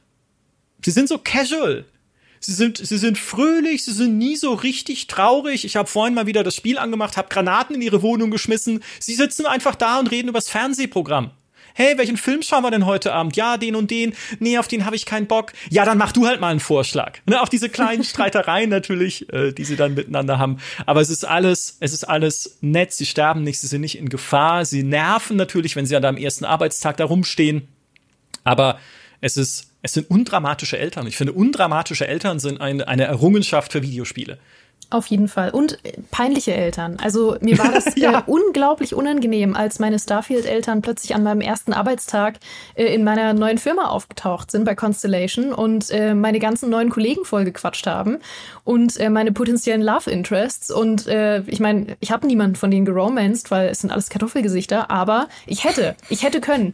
[0.83, 1.85] sie sind so casual.
[2.41, 5.65] Sie sind, sie sind fröhlich, sie sind nie so richtig traurig.
[5.65, 8.81] Ich habe vorhin mal wieder das Spiel angemacht, habe Granaten in ihre Wohnung geschmissen.
[8.97, 11.31] Sie sitzen einfach da und reden übers Fernsehprogramm
[11.79, 13.37] hey, welchen Film schauen wir denn heute Abend?
[13.37, 14.13] Ja, den und den.
[14.39, 15.53] Nee, auf den habe ich keinen Bock.
[15.69, 17.19] Ja, dann mach du halt mal einen Vorschlag.
[17.25, 20.57] Ne, auch diese kleinen Streitereien natürlich, äh, die sie dann miteinander haben.
[20.85, 22.91] Aber es ist alles, es ist alles nett.
[22.91, 24.65] Sie sterben nicht, sie sind nicht in Gefahr.
[24.65, 27.69] Sie nerven natürlich, wenn sie an deinem ersten Arbeitstag da rumstehen.
[28.43, 28.77] Aber
[29.21, 31.07] es ist Es sind undramatische Eltern.
[31.07, 34.37] Ich finde, undramatische Eltern sind eine, eine Errungenschaft für Videospiele.
[34.91, 35.51] Auf jeden Fall.
[35.51, 36.97] Und äh, peinliche Eltern.
[37.01, 38.19] Also mir war das äh, ja.
[38.19, 42.39] äh, unglaublich unangenehm, als meine Starfield-Eltern plötzlich an meinem ersten Arbeitstag
[42.73, 47.23] äh, in meiner neuen Firma aufgetaucht sind bei Constellation und äh, meine ganzen neuen Kollegen
[47.23, 48.17] vollgequatscht haben
[48.63, 50.71] und äh, meine potenziellen Love Interests.
[50.71, 55.27] Und ich meine, ich habe niemanden von denen geromanced, weil es sind alles Kartoffelgesichter, aber
[55.45, 56.73] ich hätte, ich hätte können.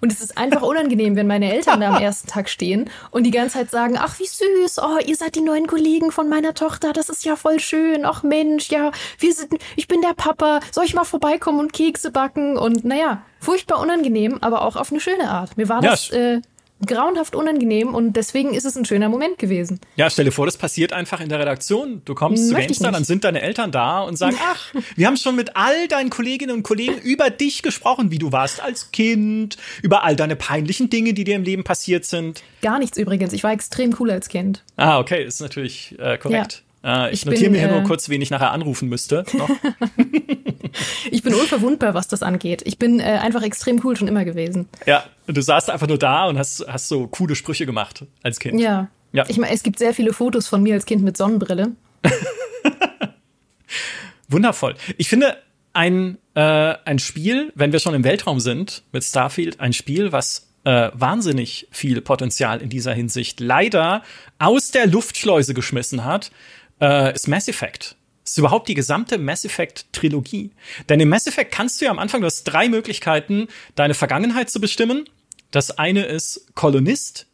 [0.00, 3.30] Und es ist einfach unangenehm, wenn meine Eltern da am ersten Tag stehen und die
[3.30, 6.92] ganze Zeit sagen, ach wie süß, oh, ihr seid die neuen Kollegen von meiner Tochter,
[6.92, 8.06] das ist ja voll schön.
[8.06, 10.60] Ach Mensch, ja, wir sind, ich bin der Papa.
[10.72, 12.56] Soll ich mal vorbeikommen und Kekse backen?
[12.56, 15.58] Und naja, furchtbar unangenehm, aber auch auf eine schöne Art.
[15.58, 16.40] Mir war ja, das äh,
[16.86, 19.78] grauenhaft unangenehm und deswegen ist es ein schöner Moment gewesen.
[19.96, 22.00] Ja, stell dir vor, das passiert einfach in der Redaktion.
[22.06, 25.18] Du kommst Möchte zu GameStar, dann sind deine Eltern da und sagen, ach, wir haben
[25.18, 29.58] schon mit all deinen Kolleginnen und Kollegen über dich gesprochen, wie du warst als Kind,
[29.82, 32.42] über all deine peinlichen Dinge, die dir im Leben passiert sind.
[32.62, 33.34] Gar nichts übrigens.
[33.34, 34.64] Ich war extrem cool als Kind.
[34.76, 36.54] Ah, okay, ist natürlich äh, korrekt.
[36.54, 36.73] Ja.
[36.84, 39.24] Äh, ich, ich notiere mir hier nur äh, kurz, wen ich nachher anrufen müsste.
[41.10, 42.62] ich bin unverwundbar, was das angeht.
[42.66, 44.68] Ich bin äh, einfach extrem cool schon immer gewesen.
[44.84, 48.60] Ja, du saßt einfach nur da und hast, hast so coole Sprüche gemacht als Kind.
[48.60, 48.88] Ja.
[49.12, 49.24] ja.
[49.28, 51.72] Ich meine, es gibt sehr viele Fotos von mir als Kind mit Sonnenbrille.
[54.28, 54.74] Wundervoll.
[54.98, 55.38] Ich finde
[55.72, 60.48] ein, äh, ein Spiel, wenn wir schon im Weltraum sind, mit Starfield, ein Spiel, was
[60.64, 64.02] äh, wahnsinnig viel Potenzial in dieser Hinsicht leider
[64.38, 66.30] aus der Luftschleuse geschmissen hat,
[66.84, 67.96] äh, ist Mass Effect.
[68.24, 70.50] Ist überhaupt die gesamte Mass Effect Trilogie.
[70.88, 74.50] Denn im Mass Effect kannst du ja am Anfang, du hast drei Möglichkeiten, deine Vergangenheit
[74.50, 75.08] zu bestimmen.
[75.50, 77.26] Das eine ist Kolonist.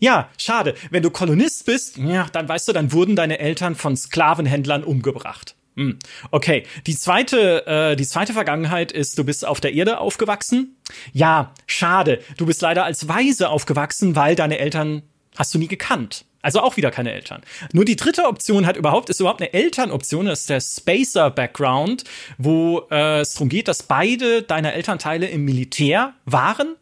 [0.00, 0.74] Ja, schade.
[0.90, 5.56] Wenn du Kolonist bist, ja, dann weißt du, dann wurden deine Eltern von Sklavenhändlern umgebracht.
[5.76, 5.98] Hm.
[6.30, 10.76] Okay, die zweite, äh, die zweite Vergangenheit ist, du bist auf der Erde aufgewachsen.
[11.12, 12.20] Ja, schade.
[12.36, 15.02] Du bist leider als Weise aufgewachsen, weil deine Eltern
[15.36, 16.24] hast du nie gekannt.
[16.40, 17.42] Also auch wieder keine Eltern.
[17.72, 22.04] Nur die dritte Option hat überhaupt, ist überhaupt eine Elternoption, das ist der Spacer-Background,
[22.38, 26.76] wo äh, es darum geht, dass beide deiner Elternteile im Militär waren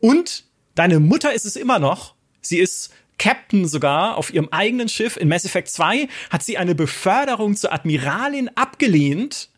[0.00, 0.44] und
[0.74, 2.14] deine Mutter ist es immer noch.
[2.42, 5.16] Sie ist Captain sogar auf ihrem eigenen Schiff.
[5.16, 9.48] In Mass Effect 2 hat sie eine Beförderung zur Admiralin abgelehnt,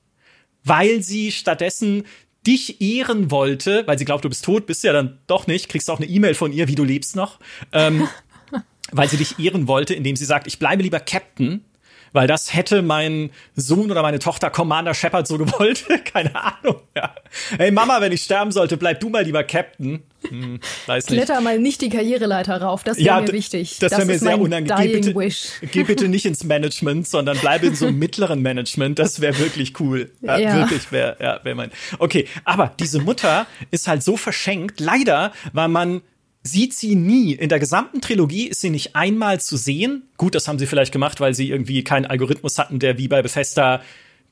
[0.65, 2.05] weil sie stattdessen
[2.47, 5.91] dich ehren wollte, weil sie glaubt, du bist tot, bist ja dann doch nicht, kriegst
[5.91, 7.39] auch eine E-Mail von ihr, wie du lebst noch.
[7.73, 8.09] Ähm,
[8.93, 11.65] weil sie dich ehren wollte, indem sie sagt, ich bleibe lieber Captain,
[12.13, 15.85] weil das hätte mein Sohn oder meine Tochter Commander Shepard so gewollt.
[16.05, 16.81] Keine Ahnung.
[16.97, 17.15] Ja.
[17.57, 20.03] Hey Mama, wenn ich sterben sollte, bleib du mal lieber Captain.
[20.29, 21.17] Hm, weiß nicht.
[21.19, 23.79] Kletter mal nicht die Karriereleiter rauf, das wäre ja, mir wichtig.
[23.79, 25.03] Das wäre mir sehr unangenehm.
[25.03, 25.31] Geh bitte,
[25.73, 28.99] geh bitte nicht ins Management, sondern bleibe in so einem mittleren Management.
[28.99, 30.11] Das wäre wirklich cool.
[30.21, 30.57] Ja, ja.
[30.57, 31.71] Wirklich wäre ja, wär mein.
[31.99, 34.79] Okay, aber diese Mutter ist halt so verschenkt.
[34.81, 36.03] Leider, weil man
[36.43, 37.33] sieht sie nie.
[37.33, 40.09] In der gesamten Trilogie ist sie nicht einmal zu sehen.
[40.17, 43.23] Gut, das haben sie vielleicht gemacht, weil sie irgendwie keinen Algorithmus hatten, der wie bei
[43.23, 43.83] Bethesda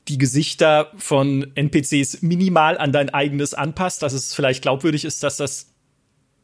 [0.07, 5.37] die Gesichter von NPCs minimal an dein eigenes anpasst, dass es vielleicht glaubwürdig ist, dass
[5.37, 5.71] das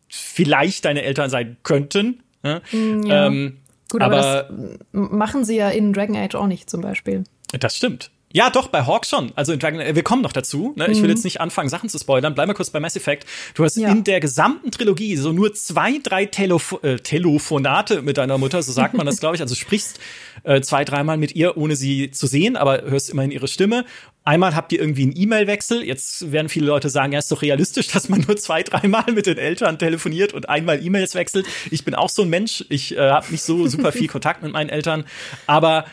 [0.07, 2.21] vielleicht deine Eltern sein könnten.
[2.43, 2.61] Ja?
[2.71, 3.27] Mm, ja.
[3.27, 3.57] Ähm,
[3.89, 7.23] Gut, aber, aber das machen sie ja in Dragon Age auch nicht zum Beispiel.
[7.59, 8.11] Das stimmt.
[8.35, 9.31] Ja, doch, bei Hawk schon.
[9.35, 10.73] Also in Dragon, wir kommen noch dazu.
[10.75, 10.87] Ne?
[10.87, 11.11] Ich will mhm.
[11.11, 12.35] jetzt nicht anfangen, Sachen zu spoilern.
[12.35, 13.25] Bleib mal kurz bei Mass Effect.
[13.53, 13.89] Du hast ja.
[13.89, 18.73] in der gesamten Trilogie so nur zwei, drei Telefo äh, Telefonate mit deiner Mutter, so
[18.73, 19.41] sagt man das, glaube ich.
[19.41, 20.01] Also sprichst
[20.43, 23.85] äh, zwei, dreimal mit ihr, ohne sie zu sehen, aber hörst immerhin ihre Stimme.
[24.25, 25.83] Einmal habt ihr irgendwie einen E-Mail-Wechsel.
[25.83, 29.27] Jetzt werden viele Leute sagen, ja, ist doch realistisch, dass man nur zwei, dreimal mit
[29.27, 31.45] den Eltern telefoniert und einmal E-Mails wechselt.
[31.71, 32.65] Ich bin auch so ein Mensch.
[32.67, 35.05] Ich äh, habe nicht so super viel Kontakt mit meinen Eltern.
[35.47, 35.85] Aber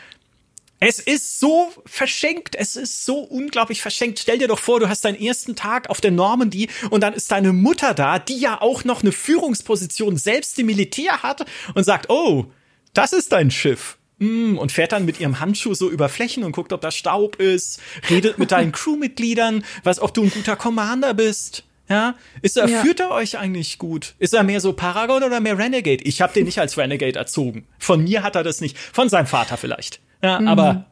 [0.84, 4.18] es ist so verschenkt, es ist so unglaublich verschenkt.
[4.18, 7.30] Stell dir doch vor, du hast deinen ersten Tag auf der Normandy und dann ist
[7.30, 12.10] deine Mutter da, die ja auch noch eine Führungsposition selbst im Militär hat und sagt,
[12.10, 12.46] oh,
[12.94, 13.96] das ist dein Schiff.
[14.18, 17.36] Mm, und fährt dann mit ihrem Handschuh so über Flächen und guckt, ob da Staub
[17.36, 21.62] ist, redet mit deinen Crewmitgliedern, weiß, ob du ein guter Commander bist.
[21.88, 22.82] Ja, ist er, ja.
[22.82, 24.14] führt er euch eigentlich gut?
[24.18, 26.02] Ist er mehr so Paragon oder mehr Renegade?
[26.02, 27.68] Ich habe den nicht als Renegade erzogen.
[27.78, 28.76] Von mir hat er das nicht.
[28.78, 30.00] Von seinem Vater vielleicht.
[30.22, 30.48] Ja, mhm.
[30.48, 30.86] aber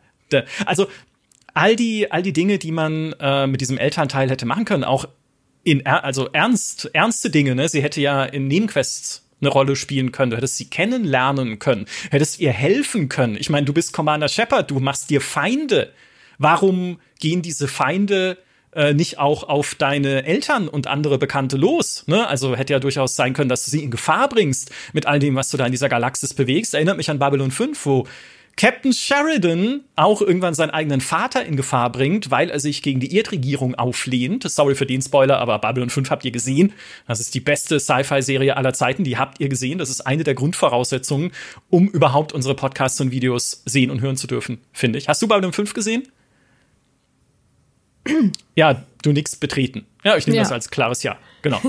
[0.67, 0.89] also
[1.55, 5.07] all die all die Dinge, die man äh, mit diesem Elternteil hätte machen können, auch
[5.63, 7.55] in also ernst ernste Dinge.
[7.55, 7.69] Ne?
[7.69, 10.31] Sie hätte ja in Nebenquests eine Rolle spielen können.
[10.31, 13.37] Du hättest sie kennenlernen können, hättest ihr helfen können.
[13.39, 15.93] Ich meine, du bist Commander Shepard, du machst dir Feinde.
[16.39, 18.39] Warum gehen diese Feinde
[18.73, 22.05] äh, nicht auch auf deine Eltern und andere Bekannte los.
[22.07, 22.27] Ne?
[22.29, 25.35] Also hätte ja durchaus sein können, dass du sie in Gefahr bringst mit all dem,
[25.35, 26.75] was du da in dieser Galaxis bewegst.
[26.75, 28.07] Erinnert mich an Babylon 5, wo
[28.61, 33.17] Captain Sheridan auch irgendwann seinen eigenen Vater in Gefahr bringt, weil er sich gegen die
[33.17, 34.43] Erdregierung auflehnt.
[34.51, 36.75] Sorry für den Spoiler, aber Babylon 5 habt ihr gesehen.
[37.09, 39.03] Das ist die beste Sci-Fi-Serie aller Zeiten.
[39.03, 39.79] Die habt ihr gesehen.
[39.79, 41.33] Das ist eine der Grundvoraussetzungen,
[41.71, 45.09] um überhaupt unsere Podcasts und Videos sehen und hören zu dürfen, finde ich.
[45.09, 46.07] Hast du Babylon 5 gesehen?
[48.57, 49.87] ja, du nix betreten.
[50.05, 50.43] Ja, ich nehme ja.
[50.43, 51.17] das als klares Ja.
[51.41, 51.63] Genau.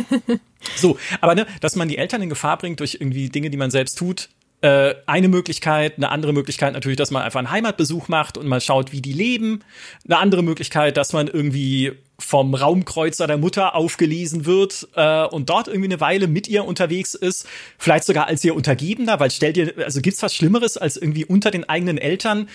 [0.76, 3.72] so, aber ne, dass man die Eltern in Gefahr bringt durch irgendwie Dinge, die man
[3.72, 4.28] selbst tut,
[4.62, 8.62] äh, eine Möglichkeit, eine andere Möglichkeit natürlich, dass man einfach einen Heimatbesuch macht und mal
[8.62, 9.64] schaut, wie die leben.
[10.06, 15.68] Eine andere Möglichkeit, dass man irgendwie vom Raumkreuzer der Mutter aufgelesen wird äh, und dort
[15.68, 17.48] irgendwie eine Weile mit ihr unterwegs ist,
[17.80, 21.50] vielleicht sogar als ihr Untergebener, weil stell dir, also gibt's was Schlimmeres, als irgendwie unter
[21.50, 22.48] den eigenen Eltern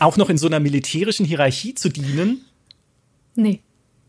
[0.00, 2.44] auch noch in so einer militärischen Hierarchie zu dienen?
[3.36, 3.60] Nee.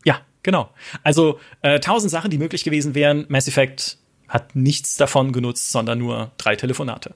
[0.05, 0.71] Ja, genau.
[1.03, 3.25] Also äh, tausend Sachen, die möglich gewesen wären.
[3.29, 7.13] Mass Effect hat nichts davon genutzt, sondern nur drei Telefonate.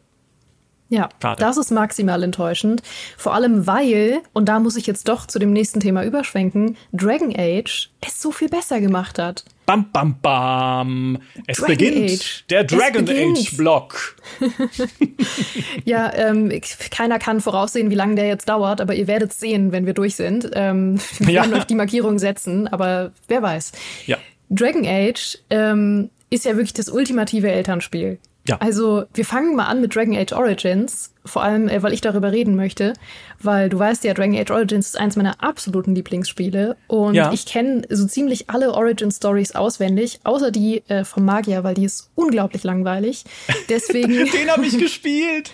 [0.91, 1.39] Ja, Schade.
[1.39, 2.83] das ist maximal enttäuschend.
[3.15, 7.33] Vor allem, weil, und da muss ich jetzt doch zu dem nächsten Thema überschwenken, Dragon
[7.33, 9.45] Age es so viel besser gemacht hat.
[9.65, 11.17] Bam, bam, bam.
[11.47, 12.45] Es Dragon beginnt Age.
[12.49, 14.17] der Dragon Age Block.
[15.85, 16.51] ja, ähm,
[16.89, 20.17] keiner kann voraussehen, wie lange der jetzt dauert, aber ihr werdet sehen, wenn wir durch
[20.17, 20.51] sind.
[20.55, 21.43] Ähm, wir ja.
[21.43, 23.71] werden euch die Markierung setzen, aber wer weiß.
[24.07, 24.17] Ja.
[24.49, 28.19] Dragon Age ähm, ist ja wirklich das ultimative Elternspiel.
[28.47, 28.57] Ja.
[28.57, 32.31] Also wir fangen mal an mit Dragon Age Origins, vor allem, äh, weil ich darüber
[32.31, 32.93] reden möchte,
[33.39, 37.31] weil du weißt ja, Dragon Age Origins ist eins meiner absoluten Lieblingsspiele und ja.
[37.31, 41.85] ich kenne so ziemlich alle Origin Stories auswendig, außer die äh, vom Magier, weil die
[41.85, 43.23] ist unglaublich langweilig.
[43.69, 44.11] Deswegen.
[44.31, 45.51] Den habe ich gespielt.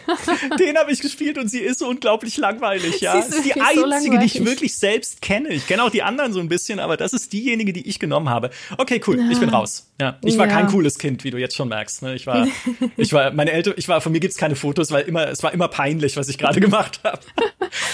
[0.59, 3.21] Den habe ich gespielt und sie ist so unglaublich langweilig, ja.
[3.21, 5.49] Sie ist die einzige, so die ich wirklich selbst kenne.
[5.49, 8.29] Ich kenne auch die anderen so ein bisschen, aber das ist diejenige, die ich genommen
[8.29, 8.49] habe.
[8.77, 9.87] Okay, cool, ich bin raus.
[9.99, 10.53] Ja, ich war ja.
[10.53, 12.03] kein cooles Kind, wie du jetzt schon merkst.
[12.03, 12.13] Ne?
[12.13, 12.47] Ich war,
[12.97, 15.53] ich war, meine Eltern, ich war, von mir gibt's keine Fotos, weil immer, es war
[15.57, 17.19] immer peinlich, was ich gerade gemacht habe.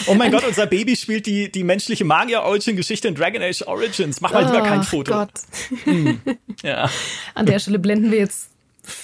[0.08, 4.22] Oh mein Gott, unser Baby spielt die, die menschliche Magier-Origin-Geschichte in Dragon Age Origins.
[4.22, 5.14] Mach mal lieber oh, kein Foto.
[5.14, 5.32] Gott.
[5.86, 6.22] Hm.
[6.62, 6.90] Ja.
[7.34, 8.50] An der Stelle blenden wir jetzt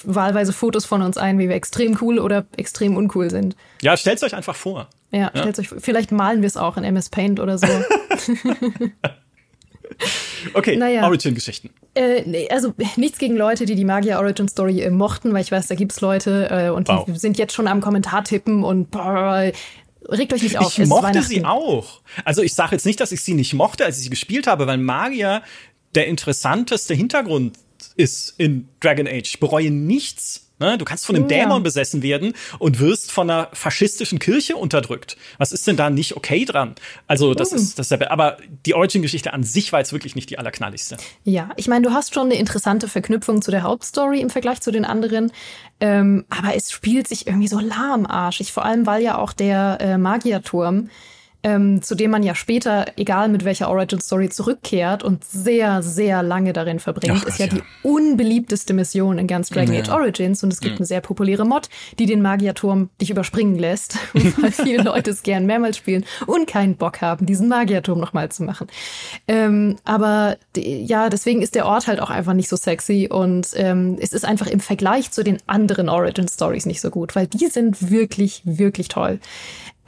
[0.04, 3.56] wahlweise Fotos von uns ein, wie wir extrem cool oder extrem uncool sind.
[3.82, 4.88] Ja, stellt euch einfach vor.
[5.12, 5.30] Ja, ja.
[5.34, 7.68] stellt euch Vielleicht malen wir es auch in MS Paint oder so.
[10.54, 11.06] okay, naja.
[11.06, 11.70] Origin-Geschichten.
[11.96, 15.52] Äh, nee, also nichts gegen Leute, die die Magier Origin Story äh, mochten, weil ich
[15.52, 17.06] weiß, da gibt's Leute äh, und wow.
[17.06, 19.52] die sind jetzt schon am Kommentar tippen und boah,
[20.08, 20.78] regt euch nicht auf.
[20.78, 22.02] Ich mochte sie auch.
[22.26, 24.68] Also ich sage jetzt nicht, dass ich sie nicht mochte, als ich sie gespielt habe,
[24.68, 25.44] weil Magier
[25.96, 27.58] der interessanteste Hintergrund
[27.96, 29.28] ist in Dragon Age.
[29.28, 30.78] Ich bereue nichts Ne?
[30.78, 31.40] Du kannst von einem ja.
[31.40, 35.18] Dämon besessen werden und wirst von einer faschistischen Kirche unterdrückt.
[35.38, 36.76] Was ist denn da nicht okay dran?
[37.08, 37.56] Also, das uh.
[37.56, 40.98] ist, das ist ja, aber die Origin-Geschichte an sich war jetzt wirklich nicht die allerknalligste.
[41.24, 44.72] Ja, ich meine, du hast schon eine interessante Verknüpfung zu der Hauptstory im Vergleich zu
[44.72, 45.32] den anderen.
[45.80, 49.98] Ähm, aber es spielt sich irgendwie so lahmarschig, vor allem weil ja auch der äh,
[49.98, 50.90] Magierturm
[51.42, 56.22] ähm, zu dem man ja später, egal mit welcher Origin Story, zurückkehrt und sehr, sehr
[56.22, 59.82] lange darin verbringt, Ach, ist ja, ja, die unbeliebteste Mission in ganz Dragon ja.
[59.82, 60.80] Age Origins und es gibt mhm.
[60.80, 65.46] eine sehr populäre Mod, die den Magierturm dich überspringen lässt, weil viele Leute es gern
[65.46, 68.68] mehrmals spielen und keinen Bock haben, diesen Magierturm nochmal zu machen.
[69.28, 73.98] Ähm, aber ja, deswegen ist der Ort halt auch einfach nicht so sexy und ähm,
[74.02, 77.48] es ist einfach im Vergleich zu den anderen Origin Stories nicht so gut, weil die
[77.48, 79.20] sind wirklich, wirklich toll.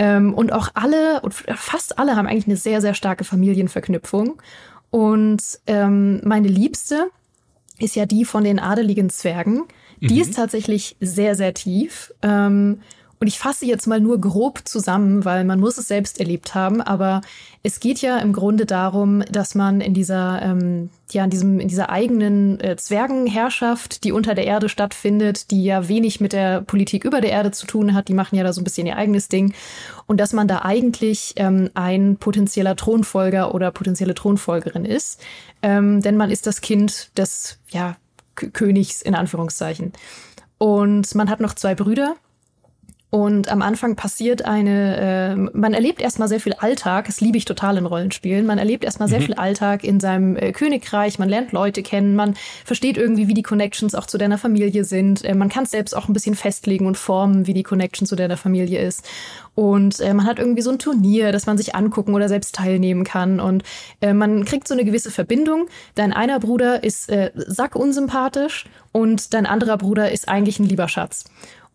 [0.02, 4.42] Ähm, und auch alle, und fast alle haben eigentlich eine sehr, sehr starke Familienverknüpfung.
[4.90, 7.12] Und ähm, meine Liebste
[7.78, 9.66] ist ja die von den adeligen Zwergen.
[10.00, 10.22] Die mhm.
[10.22, 12.16] ist tatsächlich sehr, sehr tief.
[12.24, 12.82] Ähm,
[13.22, 16.82] und ich fasse jetzt mal nur grob zusammen, weil man muss es selbst erlebt haben.
[16.82, 17.22] Aber
[17.62, 21.68] es geht ja im Grunde darum, dass man in dieser, ähm, ja, in diesem, in
[21.68, 27.06] dieser eigenen äh, Zwergenherrschaft, die unter der Erde stattfindet, die ja wenig mit der Politik
[27.06, 29.28] über der Erde zu tun hat, die machen ja da so ein bisschen ihr eigenes
[29.28, 29.54] Ding.
[30.08, 35.22] Und dass man da eigentlich ähm, ein potenzieller Thronfolger oder potenzielle Thronfolgerin ist.
[35.62, 37.98] Ähm, denn man ist das Kind des, ja,
[38.34, 39.94] K Königs in Anführungszeichen.
[40.58, 42.16] Und man hat noch zwei Brüder,
[43.12, 47.44] und am Anfang passiert eine, äh, man erlebt erstmal sehr viel Alltag, das liebe ich
[47.44, 48.46] total in Rollenspielen.
[48.46, 49.26] Man erlebt erstmal sehr mhm.
[49.26, 53.44] viel Alltag in seinem äh, Königreich, man lernt Leute kennen, man versteht irgendwie, wie die
[53.44, 55.26] Connections auch zu deiner Familie sind.
[55.26, 58.16] Äh, man kann es selbst auch ein bisschen festlegen und formen, wie die Connection zu
[58.16, 59.06] deiner Familie ist.
[59.56, 63.04] Und äh, man hat irgendwie so ein Turnier, das man sich angucken oder selbst teilnehmen
[63.04, 63.42] kann.
[63.42, 63.64] Und
[64.00, 65.68] äh, man kriegt so eine gewisse Verbindung.
[65.96, 71.26] Dein einer Bruder ist äh, sackunsympathisch und dein anderer Bruder ist eigentlich ein lieber Schatz.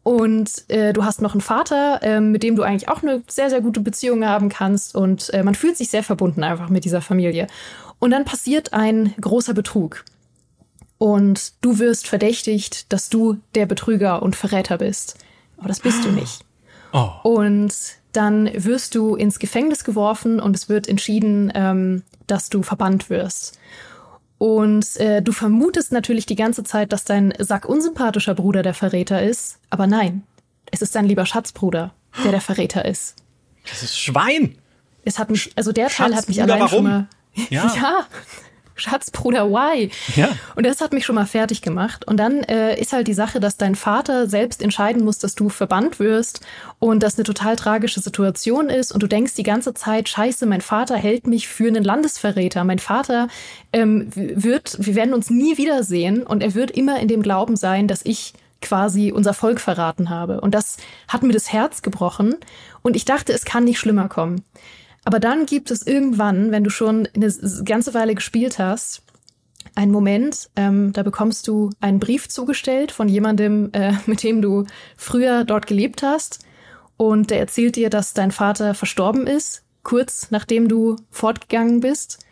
[0.06, 3.50] Und äh, du hast noch einen Vater, äh, mit dem du eigentlich auch eine sehr,
[3.50, 4.94] sehr gute Beziehung haben kannst.
[4.94, 7.48] Und äh, man fühlt sich sehr verbunden einfach mit dieser Familie.
[7.98, 10.04] Und dann passiert ein großer Betrug.
[10.98, 15.16] Und du wirst verdächtigt, dass du der Betrüger und Verräter bist.
[15.56, 16.44] Aber das bist du nicht.
[16.92, 17.10] Oh.
[17.24, 17.74] Und
[18.12, 23.58] dann wirst du ins Gefängnis geworfen und es wird entschieden, ähm, dass du verbannt wirst.
[24.38, 29.22] Und äh, du vermutest natürlich die ganze Zeit, dass dein sack unsympathischer Bruder der Verräter
[29.22, 30.24] ist, aber nein,
[30.70, 33.16] es ist dein lieber Schatzbruder, der der Verräter ist.
[33.68, 34.58] Das ist Schwein.
[35.04, 36.68] Es hat mich, also der Teil hat mich allein warum?
[36.70, 37.08] schon mal.
[37.50, 37.72] Ja.
[37.76, 38.06] ja.
[38.76, 39.90] Schatzbruder, why?
[40.14, 40.28] Ja.
[40.54, 42.06] Und das hat mich schon mal fertig gemacht.
[42.06, 45.48] Und dann äh, ist halt die Sache, dass dein Vater selbst entscheiden muss, dass du
[45.48, 46.40] verbannt wirst
[46.78, 48.92] und das eine total tragische Situation ist.
[48.92, 52.64] Und du denkst die ganze Zeit, scheiße, mein Vater hält mich für einen Landesverräter.
[52.64, 53.28] Mein Vater
[53.72, 57.88] ähm, wird, wir werden uns nie wiedersehen und er wird immer in dem Glauben sein,
[57.88, 60.40] dass ich quasi unser Volk verraten habe.
[60.40, 60.76] Und das
[61.08, 62.36] hat mir das Herz gebrochen.
[62.82, 64.44] Und ich dachte, es kann nicht schlimmer kommen.
[65.06, 67.32] Aber dann gibt es irgendwann, wenn du schon eine
[67.64, 69.02] ganze Weile gespielt hast,
[69.76, 74.64] einen Moment, ähm, da bekommst du einen Brief zugestellt von jemandem, äh, mit dem du
[74.96, 76.40] früher dort gelebt hast.
[76.96, 82.25] Und der erzählt dir, dass dein Vater verstorben ist, kurz nachdem du fortgegangen bist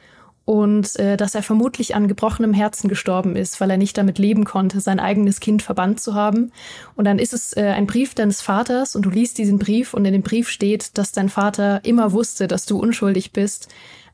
[0.44, 4.44] und äh, dass er vermutlich an gebrochenem Herzen gestorben ist, weil er nicht damit leben
[4.44, 6.52] konnte, sein eigenes Kind verbannt zu haben.
[6.96, 10.04] Und dann ist es äh, ein Brief deines Vaters und du liest diesen Brief und
[10.04, 13.68] in dem Brief steht, dass dein Vater immer wusste, dass du unschuldig bist,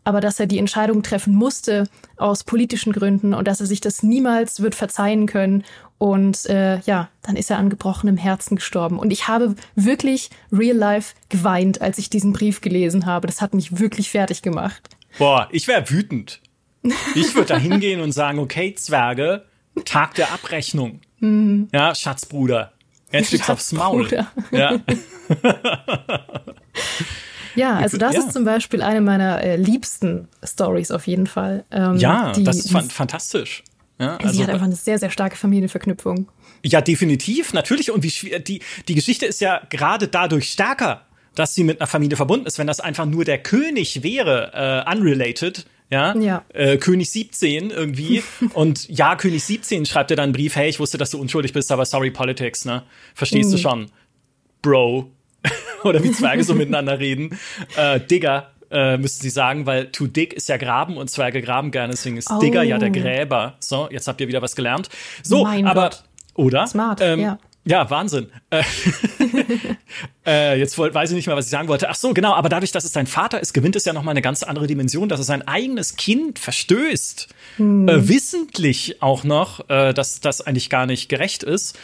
[0.05, 4.03] aber dass er die Entscheidung treffen musste aus politischen Gründen und dass er sich das
[4.03, 5.65] niemals wird verzeihen können.
[5.99, 8.99] Und äh, ja, dann ist er an gebrochenem Herzen gestorben.
[8.99, 13.27] Und ich habe wirklich real life geweint, als ich diesen Brief gelesen habe.
[13.27, 14.89] Das hat mich wirklich fertig gemacht.
[15.19, 16.41] Boah, ich wäre wütend.
[17.15, 19.45] Ich würde da hingehen und sagen, okay, Zwerge,
[19.85, 21.01] Tag der Abrechnung.
[21.19, 21.69] Mhm.
[21.73, 22.73] Ja, Schatzbruder.
[23.13, 24.09] Jetzt liegt's aufs Maul.
[24.51, 24.81] Ja.
[27.55, 28.21] ja, also das ja.
[28.21, 31.65] ist zum Beispiel eine meiner äh, liebsten Stories auf jeden Fall.
[31.71, 33.65] Ähm, ja, die, das ist fan fantastisch.
[33.99, 36.31] Ja, also, sie hat einfach eine sehr, sehr starke Familienverknüpfung.
[36.65, 37.91] Ja, definitiv, natürlich.
[37.91, 41.03] Und wie die, die Geschichte ist ja gerade dadurch stärker,
[41.35, 42.59] dass sie mit einer Familie verbunden ist.
[42.59, 46.45] Wenn das einfach nur der König wäre, äh, unrelated, ja, ja.
[46.55, 48.23] Äh, König 17 irgendwie.
[48.55, 51.53] und ja, König 17 schreibt dir dann einen Brief, hey, ich wusste, dass du unschuldig
[51.53, 52.85] bist, aber sorry, Politics, ne?
[53.15, 53.53] Verstehst mhm.
[53.53, 53.87] du schon?
[54.63, 55.11] Bro.
[55.85, 57.39] Oder wie Zwerge so miteinander reden.
[57.77, 61.73] Äh, Digger, äh, müssten sie sagen, weil to dig ist ja graben und Zwerge graben
[61.73, 62.39] gerne, deswegen ist oh.
[62.39, 63.57] Digger ja der Gräber.
[63.59, 64.89] So, jetzt habt ihr wieder was gelernt.
[65.23, 66.05] So, mein aber, Gott.
[66.35, 66.67] oder?
[66.67, 67.39] Smart, ähm, ja.
[67.71, 68.33] Ja, Wahnsinn.
[68.51, 68.65] Äh,
[70.27, 71.89] äh, jetzt wollt, weiß ich nicht mehr, was ich sagen wollte.
[71.89, 72.35] Ach so, genau.
[72.35, 74.67] Aber dadurch, dass es dein Vater ist, gewinnt es ja noch mal eine ganz andere
[74.67, 77.29] Dimension, dass es sein eigenes Kind verstößt,
[77.59, 77.89] hm.
[77.89, 81.79] äh, wissentlich auch noch, äh, dass das eigentlich gar nicht gerecht ist.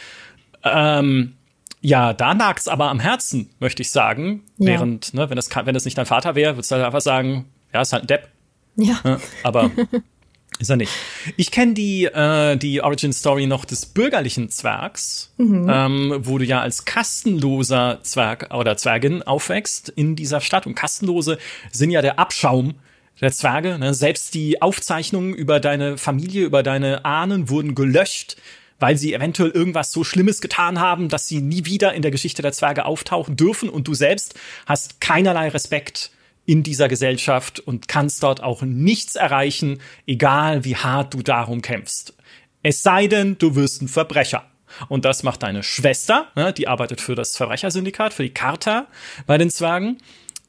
[0.61, 1.37] Ähm,
[1.79, 4.43] ja, da nagt's aber am Herzen, möchte ich sagen.
[4.57, 4.67] Ja.
[4.67, 7.45] Während, ne, wenn das, wenn das nicht dein Vater wäre, würdest du halt einfach sagen,
[7.73, 8.27] ja, ist halt ein Depp.
[8.75, 8.99] Ja.
[9.05, 9.21] Ne?
[9.41, 9.71] Aber
[10.59, 10.91] Ist er nicht.
[11.35, 15.69] Ich kenne die, äh, die Origin Story noch des bürgerlichen Zwergs, mhm.
[15.71, 20.65] ähm, wo du ja als kastenloser Zwerg oder Zwergin aufwächst in dieser Stadt.
[20.65, 21.37] Und Kastenlose
[21.71, 22.73] sind ja der Abschaum
[23.21, 23.77] der Zwerge.
[23.77, 23.93] Ne?
[23.93, 28.37] Selbst die Aufzeichnungen über deine Familie, über deine Ahnen wurden gelöscht,
[28.79, 32.41] weil sie eventuell irgendwas so Schlimmes getan haben, dass sie nie wieder in der Geschichte
[32.41, 33.69] der Zwerge auftauchen dürfen.
[33.69, 34.33] Und du selbst
[34.65, 36.11] hast keinerlei Respekt
[36.47, 42.15] in dieser Gesellschaft und kannst dort auch nichts erreichen, egal wie hart du darum kämpfst.
[42.63, 44.45] Es sei denn, du wirst ein Verbrecher.
[44.89, 48.87] Und das macht deine Schwester, die arbeitet für das Verbrechersyndikat, für die Charta
[49.25, 49.97] bei den Zwergen,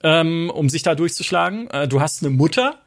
[0.03, 1.69] ähm, um sich da durchzuschlagen.
[1.71, 2.81] Äh, du hast eine Mutter,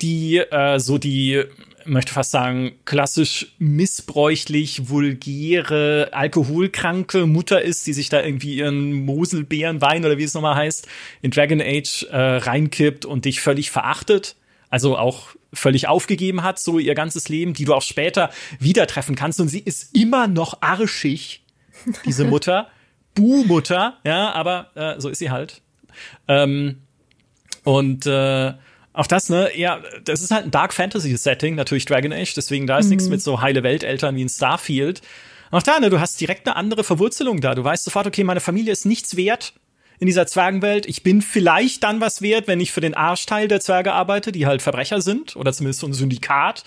[0.00, 1.44] die äh, so die
[1.86, 10.04] möchte fast sagen, klassisch missbräuchlich, vulgäre, alkoholkranke Mutter ist, die sich da irgendwie ihren Moselbeerenwein
[10.04, 10.88] oder wie es nochmal heißt,
[11.22, 14.36] in Dragon Age äh, reinkippt und dich völlig verachtet.
[14.70, 19.14] Also auch völlig aufgegeben hat, so ihr ganzes Leben, die du auch später wieder treffen
[19.14, 19.40] kannst.
[19.40, 21.42] Und sie ist immer noch arschig,
[22.04, 22.68] diese Mutter.
[23.14, 25.62] Buh-Mutter, ja, aber äh, so ist sie halt.
[26.26, 26.78] Ähm,
[27.62, 28.54] und äh,
[28.94, 32.66] auch das, ne, ja, das ist halt ein Dark Fantasy Setting, natürlich Dragon Age, deswegen
[32.66, 32.90] da ist mhm.
[32.90, 35.02] nichts mit so heile Welteltern wie in Starfield.
[35.50, 37.54] Auch da, ne, du hast direkt eine andere Verwurzelung da.
[37.54, 39.52] Du weißt sofort, okay, meine Familie ist nichts wert
[39.98, 40.86] in dieser Zwergenwelt.
[40.86, 44.46] Ich bin vielleicht dann was wert, wenn ich für den Arschteil der Zwerge arbeite, die
[44.46, 46.64] halt Verbrecher sind oder zumindest so ein Syndikat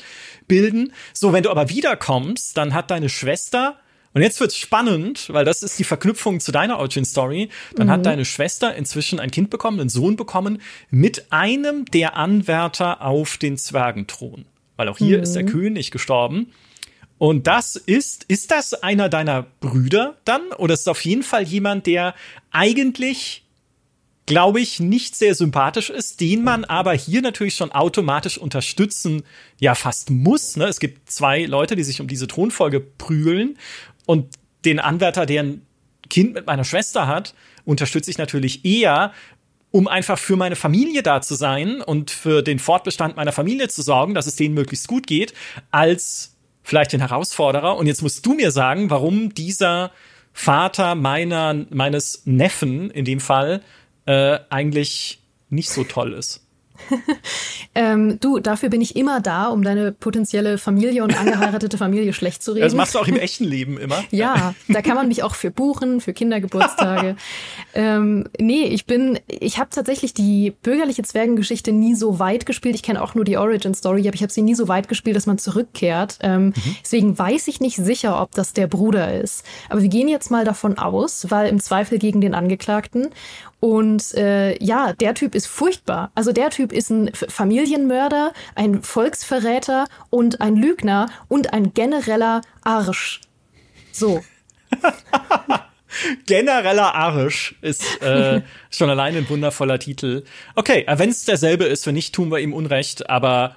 [0.47, 0.93] bilden.
[1.13, 3.79] So, wenn du aber wiederkommst, dann hat deine Schwester
[4.17, 7.49] und jetzt wird's spannend, weil das ist die Verknüpfung zu deiner Origin Story.
[7.75, 7.91] Dann mhm.
[7.91, 10.59] hat deine Schwester inzwischen ein Kind bekommen, einen Sohn bekommen,
[10.89, 14.45] mit einem der Anwärter auf den Zwergenthron.
[14.75, 15.23] Weil auch hier mhm.
[15.23, 16.51] ist der König gestorben.
[17.19, 20.47] Und das ist, ist das einer deiner Brüder dann?
[20.57, 22.15] Oder ist es auf jeden Fall jemand, der
[22.49, 23.43] eigentlich,
[24.25, 29.21] glaube ich, nicht sehr sympathisch ist, den man aber hier natürlich schon automatisch unterstützen,
[29.59, 30.55] ja, fast muss.
[30.55, 30.65] Ne?
[30.65, 33.59] Es gibt zwei Leute, die sich um diese Thronfolge prügeln
[34.07, 34.33] und
[34.65, 35.61] den Anwärter, der ein
[36.09, 37.35] Kind mit meiner Schwester hat,
[37.65, 39.13] unterstütze ich natürlich eher,
[39.69, 43.83] um einfach für meine Familie da zu sein und für den Fortbestand meiner Familie zu
[43.83, 45.33] sorgen, dass es denen möglichst gut geht,
[45.69, 47.77] als vielleicht den Herausforderer.
[47.77, 49.91] Und jetzt musst du mir sagen, warum dieser
[50.33, 53.61] Vater meiner, meines Neffen in dem Fall
[54.05, 56.46] äh, eigentlich nicht so toll ist.
[57.75, 62.43] ähm, du, dafür bin ich immer da, um deine potenzielle Familie und angeheiratete Familie schlecht
[62.43, 62.63] zu reden.
[62.63, 64.03] Das machst du auch im echten Leben immer.
[64.11, 67.15] ja, da kann man mich auch für buchen, für Kindergeburtstage.
[67.73, 72.75] ähm, nee, ich bin, ich habe tatsächlich die bürgerliche Zwergengeschichte nie so weit gespielt.
[72.75, 75.15] Ich kenne auch nur die Origin Story, aber ich habe sie nie so weit gespielt,
[75.15, 76.19] dass man zurückkehrt.
[76.21, 76.53] Ähm, mhm.
[76.83, 79.43] Deswegen weiß ich nicht sicher, ob das der Bruder ist.
[79.69, 83.09] Aber wir gehen jetzt mal davon aus, weil im Zweifel gegen den Angeklagten.
[83.59, 86.11] Und äh, ja, der Typ ist furchtbar.
[86.13, 93.21] Also der Typ ist ein Familienmörder, ein Volksverräter und ein Lügner und ein genereller Arsch.
[93.91, 94.23] So.
[96.27, 100.23] Genereller Arsch ist äh, schon allein ein wundervoller Titel.
[100.55, 103.55] Okay, äh, wenn es derselbe ist, wenn nicht, tun wir ihm Unrecht, aber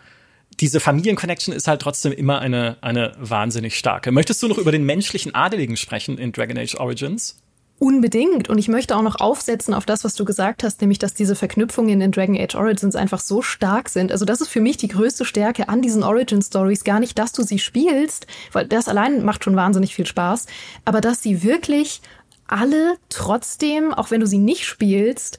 [0.60, 4.12] diese Familienconnection ist halt trotzdem immer eine, eine wahnsinnig starke.
[4.12, 7.42] Möchtest du noch über den menschlichen Adeligen sprechen in Dragon Age Origins?
[7.82, 8.50] Unbedingt.
[8.50, 11.34] Und ich möchte auch noch aufsetzen auf das, was du gesagt hast, nämlich, dass diese
[11.34, 14.12] Verknüpfungen in Dragon Age Origins einfach so stark sind.
[14.12, 16.84] Also das ist für mich die größte Stärke an diesen Origin Stories.
[16.84, 20.44] Gar nicht, dass du sie spielst, weil das allein macht schon wahnsinnig viel Spaß,
[20.84, 22.02] aber dass sie wirklich
[22.46, 25.38] alle trotzdem, auch wenn du sie nicht spielst,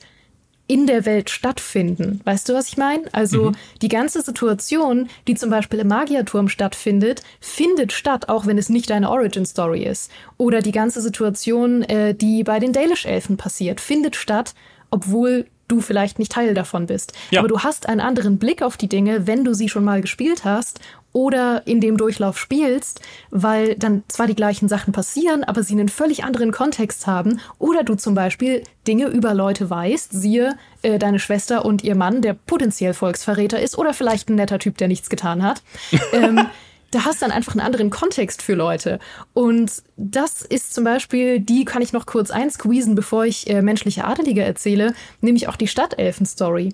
[0.72, 2.22] in der Welt stattfinden.
[2.24, 3.04] Weißt du, was ich meine?
[3.12, 3.56] Also mhm.
[3.82, 8.90] die ganze Situation, die zum Beispiel im Magierturm stattfindet, findet statt, auch wenn es nicht
[8.90, 10.10] deine Origin-Story ist.
[10.38, 14.54] Oder die ganze Situation, äh, die bei den Dalish-Elfen passiert, findet statt,
[14.92, 17.12] obwohl du vielleicht nicht Teil davon bist.
[17.32, 17.40] Ja.
[17.40, 20.46] Aber du hast einen anderen Blick auf die Dinge, wenn du sie schon mal gespielt
[20.46, 20.80] hast
[21.14, 25.90] oder in dem Durchlauf spielst, weil dann zwar die gleichen Sachen passieren, aber sie einen
[25.90, 27.40] völlig anderen Kontext haben.
[27.60, 32.22] Oder du zum Beispiel Dinge über Leute weißt, siehe äh, deine Schwester und ihr Mann,
[32.22, 35.62] der potenziell Volksverräter ist oder vielleicht ein netter Typ, der nichts getan hat.
[36.14, 36.48] ähm,
[36.92, 39.00] da hast du dann einfach einen anderen Kontext für Leute.
[39.34, 44.04] Und das ist zum Beispiel, die kann ich noch kurz einsqueezen, bevor ich äh, menschliche
[44.04, 46.74] Adelige erzähle, nämlich auch die Stadtelfen-Story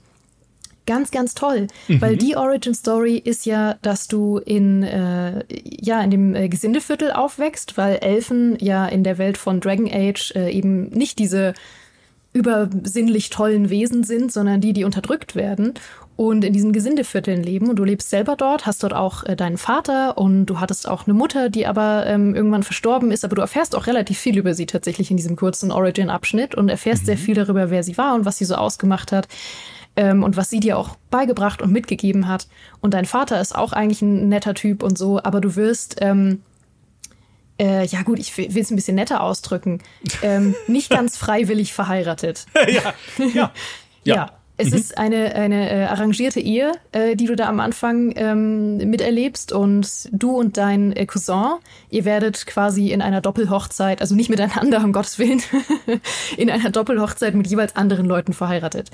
[0.87, 2.01] ganz, ganz toll, mhm.
[2.01, 7.11] weil die Origin Story ist ja, dass du in, äh, ja, in dem äh, Gesindeviertel
[7.11, 11.53] aufwächst, weil Elfen ja in der Welt von Dragon Age äh, eben nicht diese
[12.33, 15.73] übersinnlich tollen Wesen sind, sondern die, die unterdrückt werden
[16.15, 17.69] und in diesen Gesindevierteln leben.
[17.69, 21.07] Und du lebst selber dort, hast dort auch äh, deinen Vater und du hattest auch
[21.07, 23.25] eine Mutter, die aber ähm, irgendwann verstorben ist.
[23.25, 27.03] Aber du erfährst auch relativ viel über sie tatsächlich in diesem kurzen Origin-Abschnitt und erfährst
[27.03, 27.07] mhm.
[27.07, 29.27] sehr viel darüber, wer sie war und was sie so ausgemacht hat
[29.97, 32.47] ähm, und was sie dir auch beigebracht und mitgegeben hat.
[32.79, 36.43] Und dein Vater ist auch eigentlich ein netter Typ und so, aber du wirst, ähm,
[37.59, 39.81] äh, ja gut, ich will es ein bisschen netter ausdrücken,
[40.21, 42.45] ähm, nicht ganz freiwillig verheiratet.
[42.55, 43.25] ja, ja.
[43.33, 43.51] ja.
[44.03, 44.31] ja.
[44.59, 44.77] Es mhm.
[44.77, 50.09] ist eine, eine äh, arrangierte Ehe, äh, die du da am Anfang ähm, miterlebst und
[50.11, 51.57] du und dein äh, Cousin,
[51.91, 55.43] ihr werdet quasi in einer Doppelhochzeit, also nicht miteinander, um Gottes Willen,
[56.37, 58.89] in einer Doppelhochzeit mit jeweils anderen Leuten verheiratet.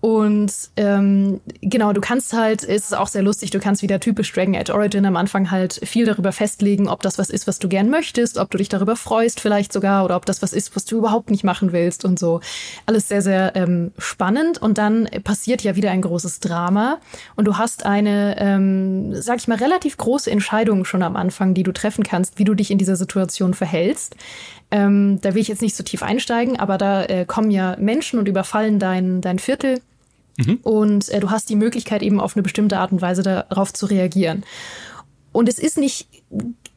[0.00, 4.54] Und ähm, genau, du kannst halt, ist auch sehr lustig, du kannst wieder typisch Dragon
[4.54, 7.90] Age Origin am Anfang halt viel darüber festlegen, ob das was ist, was du gern
[7.90, 10.98] möchtest, ob du dich darüber freust vielleicht sogar oder ob das was ist, was du
[10.98, 12.40] überhaupt nicht machen willst und so.
[12.86, 17.00] Alles sehr, sehr ähm, spannend und dann passiert ja wieder ein großes Drama
[17.34, 21.64] und du hast eine, ähm, sag ich mal, relativ große Entscheidung schon am Anfang, die
[21.64, 24.14] du treffen kannst, wie du dich in dieser Situation verhältst.
[24.70, 28.18] Ähm, da will ich jetzt nicht so tief einsteigen, aber da äh, kommen ja Menschen
[28.18, 29.80] und überfallen dein, dein Viertel.
[30.38, 30.58] Mhm.
[30.62, 33.86] Und äh, du hast die Möglichkeit, eben auf eine bestimmte Art und Weise darauf zu
[33.86, 34.44] reagieren.
[35.32, 36.08] Und es ist nicht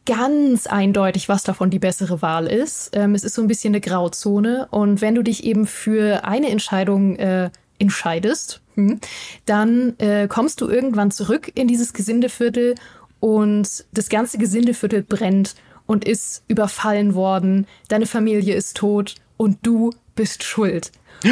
[0.05, 2.89] ganz eindeutig, was davon die bessere Wahl ist.
[2.93, 4.67] Ähm, es ist so ein bisschen eine Grauzone.
[4.71, 7.49] Und wenn du dich eben für eine Entscheidung äh,
[7.79, 8.99] entscheidest, hm,
[9.45, 12.75] dann äh, kommst du irgendwann zurück in dieses Gesindeviertel
[13.19, 15.55] und das ganze Gesindeviertel brennt
[15.85, 20.91] und ist überfallen worden, deine Familie ist tot und du bist schuld.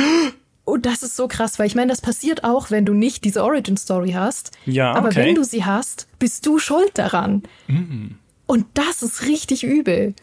[0.70, 3.44] Und das ist so krass, weil ich meine, das passiert auch, wenn du nicht diese
[3.44, 4.52] Origin Story hast.
[4.66, 4.94] Ja.
[4.94, 5.26] Aber okay.
[5.26, 7.44] wenn du sie hast, bist du schuld daran.
[7.68, 8.18] Mhm.
[8.46, 10.14] Und das ist richtig übel.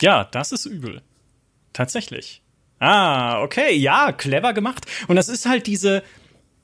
[0.00, 1.02] Ja, das ist übel.
[1.72, 2.42] Tatsächlich.
[2.78, 4.86] Ah, okay, ja, clever gemacht.
[5.08, 6.02] Und das ist halt diese,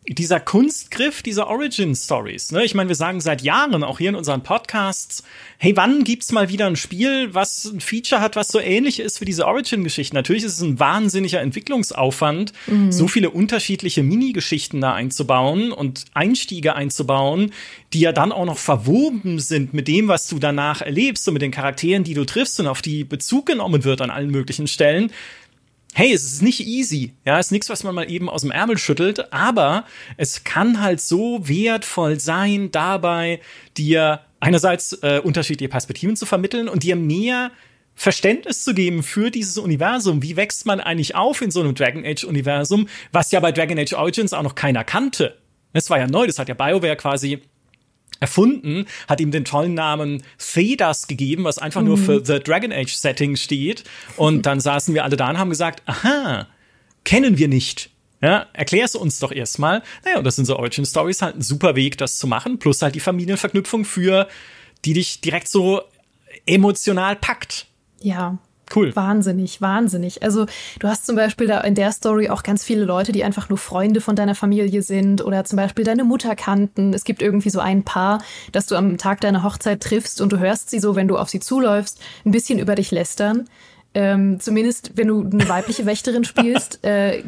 [0.08, 2.50] dieser Kunstgriff dieser Origin Stories.
[2.50, 2.64] Ne?
[2.64, 5.22] Ich meine, wir sagen seit Jahren auch hier in unseren Podcasts,
[5.58, 9.20] hey, wann gibt's mal wieder ein Spiel, was ein Feature hat, was so ähnlich ist
[9.20, 10.16] wie diese Origin-Geschichten?
[10.16, 12.90] Natürlich ist es ein wahnsinniger Entwicklungsaufwand, mhm.
[12.90, 17.52] so viele unterschiedliche Mini-Geschichten da einzubauen und Einstiege einzubauen,
[17.92, 21.42] die ja dann auch noch verwoben sind mit dem, was du danach erlebst und mit
[21.42, 25.12] den Charakteren, die du triffst und auf die Bezug genommen wird an allen möglichen Stellen
[25.94, 27.12] hey, es ist nicht easy.
[27.24, 29.84] Ja, es ist nichts, was man mal eben aus dem Ärmel schüttelt, aber
[30.16, 33.40] es kann halt so wertvoll sein, dabei
[33.76, 37.52] dir einerseits äh, unterschiedliche Perspektiven zu vermitteln und dir mehr
[37.94, 40.22] Verständnis zu geben für dieses Universum.
[40.22, 43.78] Wie wächst man eigentlich auf in so einem Dragon Age Universum, was ja bei Dragon
[43.78, 45.38] Age Origins auch noch keiner kannte.
[45.74, 47.42] Das war ja neu, das hat ja BioWare quasi
[48.22, 51.88] erfunden, hat ihm den tollen Namen Thedas gegeben, was einfach mhm.
[51.88, 53.84] nur für The Dragon Age Setting steht.
[54.16, 56.46] Und dann saßen wir alle da und haben gesagt, aha,
[57.04, 57.90] kennen wir nicht.
[58.22, 59.82] Ja, erklär's uns doch erstmal.
[60.04, 62.60] Naja, und das sind so Origin Stories halt ein super Weg, das zu machen.
[62.60, 64.28] Plus halt die Familienverknüpfung für,
[64.84, 65.82] die dich direkt so
[66.46, 67.66] emotional packt.
[68.00, 68.38] Ja,
[68.74, 68.94] Cool.
[68.94, 70.22] Wahnsinnig, wahnsinnig.
[70.22, 70.46] Also
[70.78, 73.58] du hast zum Beispiel da in der Story auch ganz viele Leute, die einfach nur
[73.58, 76.94] Freunde von deiner Familie sind oder zum Beispiel deine Mutter kannten.
[76.94, 80.38] Es gibt irgendwie so ein Paar, das du am Tag deiner Hochzeit triffst und du
[80.38, 83.48] hörst sie so, wenn du auf sie zuläufst, ein bisschen über dich lästern.
[83.94, 87.22] Ähm, zumindest, wenn du eine weibliche Wächterin spielst, äh,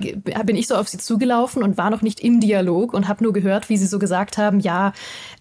[0.45, 3.33] bin ich so auf sie zugelaufen und war noch nicht im Dialog und habe nur
[3.33, 4.93] gehört, wie sie so gesagt haben, ja,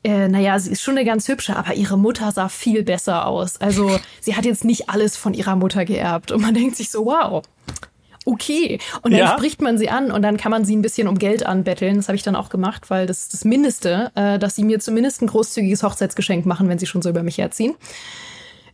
[0.04, 3.60] äh, naja, sie ist schon eine ganz hübsche, aber ihre Mutter sah viel besser aus.
[3.62, 6.32] Also sie hat jetzt nicht alles von ihrer Mutter geerbt.
[6.32, 7.44] Und man denkt sich so, wow,
[8.26, 8.80] okay.
[9.02, 9.38] Und dann ja.
[9.38, 11.98] spricht man sie an und dann kann man sie ein bisschen um Geld anbetteln.
[11.98, 14.80] Das habe ich dann auch gemacht, weil das ist das Mindeste, äh, dass sie mir
[14.80, 17.76] zumindest ein großzügiges Hochzeitsgeschenk machen, wenn sie schon so über mich herziehen.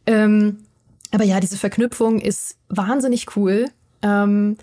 [0.06, 0.66] Ähm,
[1.12, 3.66] aber ja, diese Verknüpfung ist wahnsinnig cool.
[4.02, 4.58] Ähm,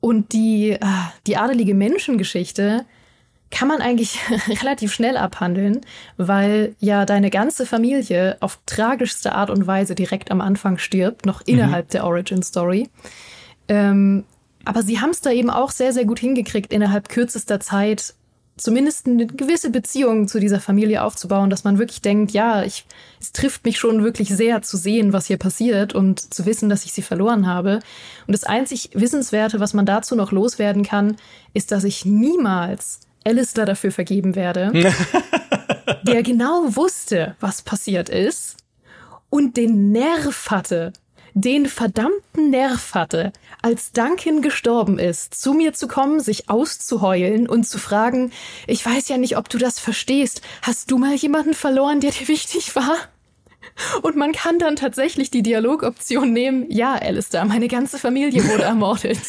[0.00, 0.80] und die, äh,
[1.26, 2.84] die adelige Menschengeschichte
[3.50, 4.18] kann man eigentlich
[4.48, 5.80] relativ schnell abhandeln,
[6.16, 11.40] weil ja deine ganze Familie auf tragischste Art und Weise direkt am Anfang stirbt, noch
[11.40, 11.54] mhm.
[11.54, 11.90] innerhalb mhm.
[11.90, 12.88] der Origin Story.
[13.68, 14.24] Ähm,
[14.64, 18.14] aber sie haben es da eben auch sehr, sehr gut hingekriegt, innerhalb kürzester Zeit
[18.56, 22.86] zumindest eine gewisse Beziehung zu dieser Familie aufzubauen, dass man wirklich denkt, ja, ich,
[23.20, 26.84] es trifft mich schon wirklich sehr zu sehen, was hier passiert und zu wissen, dass
[26.84, 27.80] ich sie verloren habe.
[28.26, 31.16] Und das einzig Wissenswerte, was man dazu noch loswerden kann,
[31.52, 34.72] ist, dass ich niemals Alistair dafür vergeben werde,
[36.02, 38.56] der genau wusste, was passiert ist
[39.28, 40.92] und den Nerv hatte,
[41.36, 43.30] den verdammten Nerv hatte,
[43.60, 48.32] als Duncan gestorben ist, zu mir zu kommen, sich auszuheulen und zu fragen,
[48.66, 52.26] ich weiß ja nicht, ob du das verstehst, hast du mal jemanden verloren, der dir
[52.28, 52.96] wichtig war?
[54.00, 59.20] Und man kann dann tatsächlich die Dialogoption nehmen, ja, Alistair, meine ganze Familie wurde ermordet.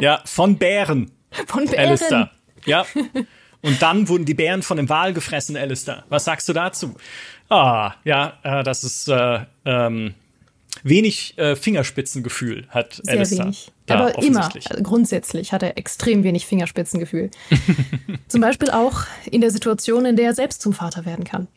[0.00, 1.12] Ja, von Bären.
[1.46, 1.86] Von Bären.
[1.86, 2.30] Alistair.
[2.66, 2.84] Ja.
[3.60, 6.04] Und dann wurden die Bären von dem Wal gefressen, Alistair.
[6.08, 6.96] Was sagst du dazu?
[7.48, 10.14] Ah, ja, äh, das ist äh, ähm,
[10.82, 13.44] wenig äh, Fingerspitzengefühl hat Sehr Alistair.
[13.44, 13.72] Wenig.
[13.88, 17.30] Aber immer, also grundsätzlich hat er extrem wenig Fingerspitzengefühl.
[18.28, 21.48] zum Beispiel auch in der Situation, in der er selbst zum Vater werden kann.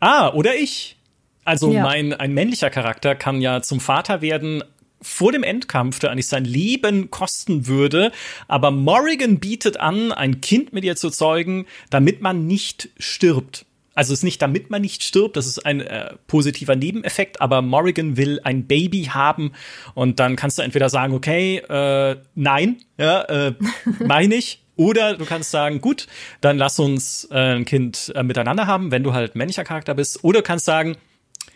[0.00, 0.96] Ah, oder ich.
[1.44, 1.82] Also ja.
[1.82, 4.64] mein ein männlicher Charakter kann ja zum Vater werden
[5.02, 8.10] vor dem Endkampf, der eigentlich sein Leben kosten würde.
[8.48, 13.66] Aber Morrigan bietet an, ein Kind mit ihr zu zeugen, damit man nicht stirbt.
[13.94, 17.62] Also es ist nicht, damit man nicht stirbt, das ist ein äh, positiver Nebeneffekt, aber
[17.62, 19.52] Morrigan will ein Baby haben
[19.94, 23.54] und dann kannst du entweder sagen, okay, äh, nein, ja, äh,
[24.00, 26.06] meine ich, oder du kannst sagen, gut,
[26.40, 30.24] dann lass uns äh, ein Kind äh, miteinander haben, wenn du halt männlicher Charakter bist.
[30.24, 30.96] Oder du kannst sagen,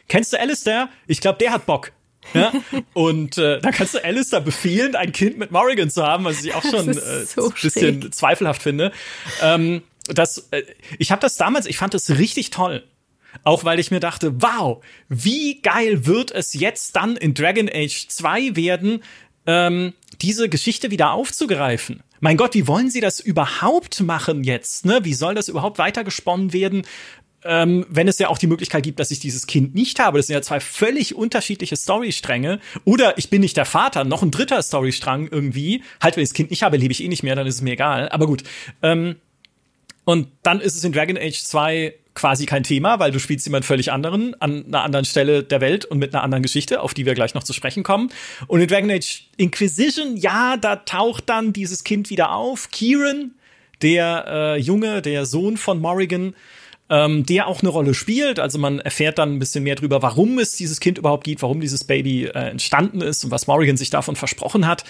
[0.06, 0.88] kennst du Alistair?
[1.06, 1.92] Ich glaube, der hat Bock.
[2.34, 2.52] Ja?
[2.92, 6.54] Und äh, dann kannst du Alistair befehlen, ein Kind mit Morrigan zu haben, was ich
[6.54, 8.14] auch schon äh, so ein bisschen schräg.
[8.14, 8.92] zweifelhaft finde.
[9.42, 10.62] Ähm, das, äh,
[10.98, 12.84] ich habe das damals, ich fand das richtig toll.
[13.44, 18.08] Auch weil ich mir dachte, wow, wie geil wird es jetzt dann in Dragon Age
[18.08, 19.02] 2 werden,
[19.46, 22.02] ähm, diese Geschichte wieder aufzugreifen.
[22.20, 24.84] Mein Gott, wie wollen sie das überhaupt machen jetzt?
[24.84, 25.00] Ne?
[25.04, 26.82] Wie soll das überhaupt weitergesponnen werden?
[27.44, 30.18] Ähm, wenn es ja auch die Möglichkeit gibt, dass ich dieses Kind nicht habe.
[30.18, 32.58] Das sind ja zwei völlig unterschiedliche Storystränge.
[32.84, 35.84] Oder ich bin nicht der Vater, noch ein dritter Storystrang irgendwie.
[36.02, 37.62] Halt, wenn ich das Kind nicht habe, lebe ich eh nicht mehr, dann ist es
[37.62, 38.08] mir egal.
[38.08, 38.42] Aber gut.
[38.82, 39.16] Ähm,
[40.08, 43.66] und dann ist es in Dragon Age 2 quasi kein Thema, weil du spielst jemand
[43.66, 47.04] völlig anderen an einer anderen Stelle der Welt und mit einer anderen Geschichte, auf die
[47.04, 48.08] wir gleich noch zu sprechen kommen.
[48.46, 52.70] Und in Dragon Age Inquisition, ja, da taucht dann dieses Kind wieder auf.
[52.70, 53.32] Kieran,
[53.82, 56.34] der äh, Junge, der Sohn von Morrigan,
[56.88, 58.40] ähm, der auch eine Rolle spielt.
[58.40, 61.60] Also man erfährt dann ein bisschen mehr drüber, warum es dieses Kind überhaupt gibt, warum
[61.60, 64.84] dieses Baby äh, entstanden ist und was Morrigan sich davon versprochen hat.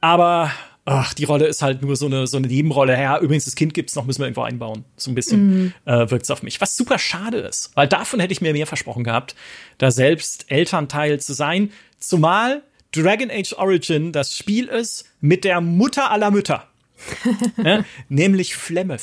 [0.00, 0.50] Aber
[0.84, 2.92] ach, die Rolle ist halt nur so eine, so eine Nebenrolle.
[2.92, 4.84] Ja, übrigens, das Kind gibt's noch, müssen wir irgendwo einbauen.
[4.96, 5.72] So ein bisschen mm.
[5.86, 6.60] äh, wirkt's auf mich.
[6.60, 9.34] Was super schade ist, weil davon hätte ich mir mehr versprochen gehabt,
[9.78, 11.72] da selbst Elternteil zu sein.
[11.98, 12.62] Zumal
[12.92, 16.68] Dragon Age Origin das Spiel ist mit der Mutter aller Mütter.
[17.62, 19.02] ja, nämlich Flemeth.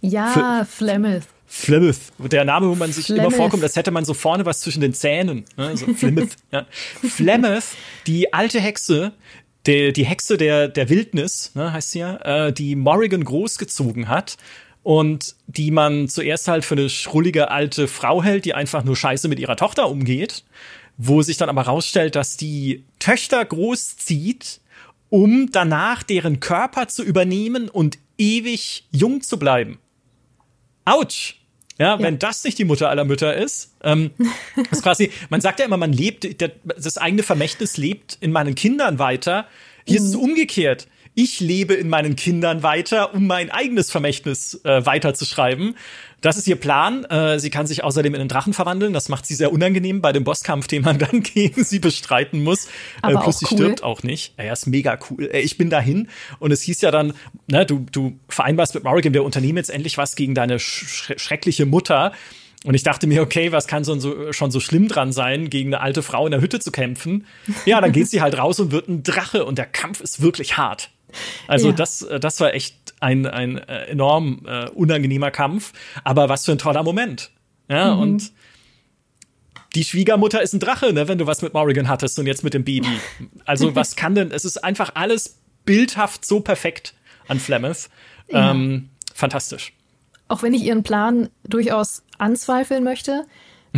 [0.00, 1.24] Ja, Flemeth.
[1.50, 3.26] Flemeth, der Name, wo man sich Flemeth.
[3.26, 5.46] immer vorkommt, als hätte man so vorne was zwischen den Zähnen.
[5.56, 5.76] Ne?
[5.76, 6.66] So Flemeth, ja.
[7.08, 7.64] Flemeth,
[8.06, 9.12] die alte Hexe,
[9.68, 12.16] die, die Hexe der, der Wildnis, ne, heißt sie ja,
[12.46, 14.36] äh, die Morrigan großgezogen hat
[14.82, 19.28] und die man zuerst halt für eine schrullige alte Frau hält, die einfach nur scheiße
[19.28, 20.44] mit ihrer Tochter umgeht,
[20.96, 24.60] wo sich dann aber rausstellt, dass die Töchter großzieht,
[25.10, 29.78] um danach deren Körper zu übernehmen und ewig jung zu bleiben.
[30.84, 31.37] Autsch!
[31.78, 34.10] Ja, ja, wenn das nicht die Mutter aller Mütter ist, ähm,
[34.70, 36.26] ist quasi, man sagt ja immer, man lebt,
[36.64, 39.46] das eigene Vermächtnis lebt in meinen Kindern weiter.
[39.86, 40.06] Hier mhm.
[40.06, 40.22] ist es mhm.
[40.22, 40.88] umgekehrt.
[41.20, 45.74] Ich lebe in meinen Kindern weiter, um mein eigenes Vermächtnis äh, weiterzuschreiben.
[46.20, 47.04] Das ist ihr Plan.
[47.06, 48.92] Äh, sie kann sich außerdem in einen Drachen verwandeln.
[48.92, 52.66] Das macht sie sehr unangenehm bei dem Bosskampf, den man dann gegen sie bestreiten muss.
[52.66, 52.68] Äh,
[53.02, 53.58] Aber äh, plus sie cool.
[53.58, 54.34] stirbt auch nicht.
[54.38, 55.28] Ja, ist mega cool.
[55.32, 56.06] Äh, ich bin dahin
[56.38, 57.12] und es hieß ja dann,
[57.48, 61.66] ne, du, du vereinbarst mit Morrigan, wir unternehmen jetzt endlich was gegen deine sch schreckliche
[61.66, 62.12] Mutter.
[62.62, 65.74] Und ich dachte mir, okay, was kann so, so, schon so schlimm dran sein, gegen
[65.74, 67.26] eine alte Frau in der Hütte zu kämpfen?
[67.66, 70.56] Ja, dann geht sie halt raus und wird ein Drache und der Kampf ist wirklich
[70.56, 70.90] hart.
[71.46, 71.74] Also ja.
[71.74, 75.72] das, äh, das war echt ein, ein äh, enorm äh, unangenehmer Kampf,
[76.04, 77.30] aber was für ein toller Moment.
[77.68, 78.00] Ja, mhm.
[78.00, 78.32] und
[79.74, 82.54] die Schwiegermutter ist ein Drache, ne, wenn du was mit Morrigan hattest und jetzt mit
[82.54, 82.88] dem Baby.
[83.44, 86.94] Also, was kann denn, es ist einfach alles bildhaft so perfekt
[87.28, 87.90] an Flemeth.
[88.30, 88.50] Ja.
[88.50, 89.74] Ähm, fantastisch.
[90.28, 93.26] Auch wenn ich ihren Plan durchaus anzweifeln möchte,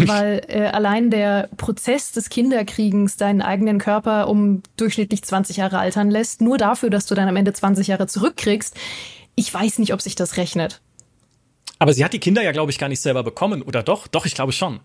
[0.09, 6.11] weil äh, allein der Prozess des Kinderkriegens deinen eigenen Körper um durchschnittlich 20 Jahre altern
[6.11, 8.77] lässt, nur dafür, dass du dann am Ende 20 Jahre zurückkriegst.
[9.35, 10.81] Ich weiß nicht, ob sich das rechnet.
[11.79, 14.07] Aber sie hat die Kinder ja, glaube ich, gar nicht selber bekommen, oder doch?
[14.07, 14.81] Doch, ich glaube schon.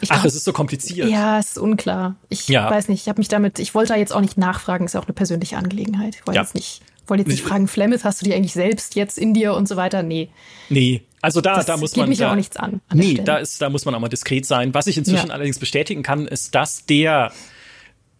[0.00, 1.08] Ich Ach, glaub, es ist so kompliziert.
[1.08, 2.16] Ja, es ist unklar.
[2.28, 2.68] Ich ja.
[2.68, 5.00] weiß nicht, ich habe mich damit, ich wollte da jetzt auch nicht nachfragen, ist ja
[5.00, 6.16] auch eine persönliche Angelegenheit.
[6.16, 6.42] Ich wollte ja.
[6.42, 9.54] jetzt nicht, wollte jetzt nicht fragen, Flemeth, hast du die eigentlich selbst jetzt in dir
[9.54, 10.02] und so weiter?
[10.02, 10.28] Nee.
[10.68, 12.08] Nee, also da, das da muss man.
[12.08, 12.80] Mich da, auch nichts an.
[12.88, 14.74] an nee, da ist, da muss man auch mal diskret sein.
[14.74, 15.34] Was ich inzwischen ja.
[15.34, 17.32] allerdings bestätigen kann, ist, dass der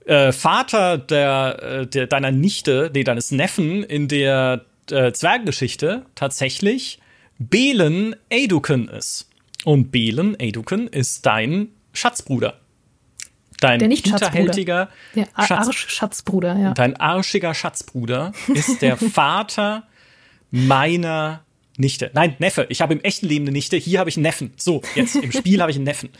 [0.06, 6.98] äh, Vater der, äh, der deiner Nichte, nee, deines Neffen in der äh, Zwergengeschichte tatsächlich
[7.38, 9.28] Belen Aeduken ist.
[9.64, 12.58] Und Belen Aeduken ist dein Schatzbruder.
[13.62, 16.74] Dein der nicht hinterhältiger der Arsch Schatzbruder, ja.
[16.74, 19.84] Dein arschiger Schatzbruder ist der Vater
[20.50, 21.44] meiner
[21.76, 22.10] Nichte.
[22.12, 22.66] Nein, Neffe.
[22.68, 23.76] Ich habe im echten Leben eine Nichte.
[23.76, 24.52] Hier habe ich einen Neffen.
[24.56, 26.10] So, jetzt im Spiel habe ich einen Neffen.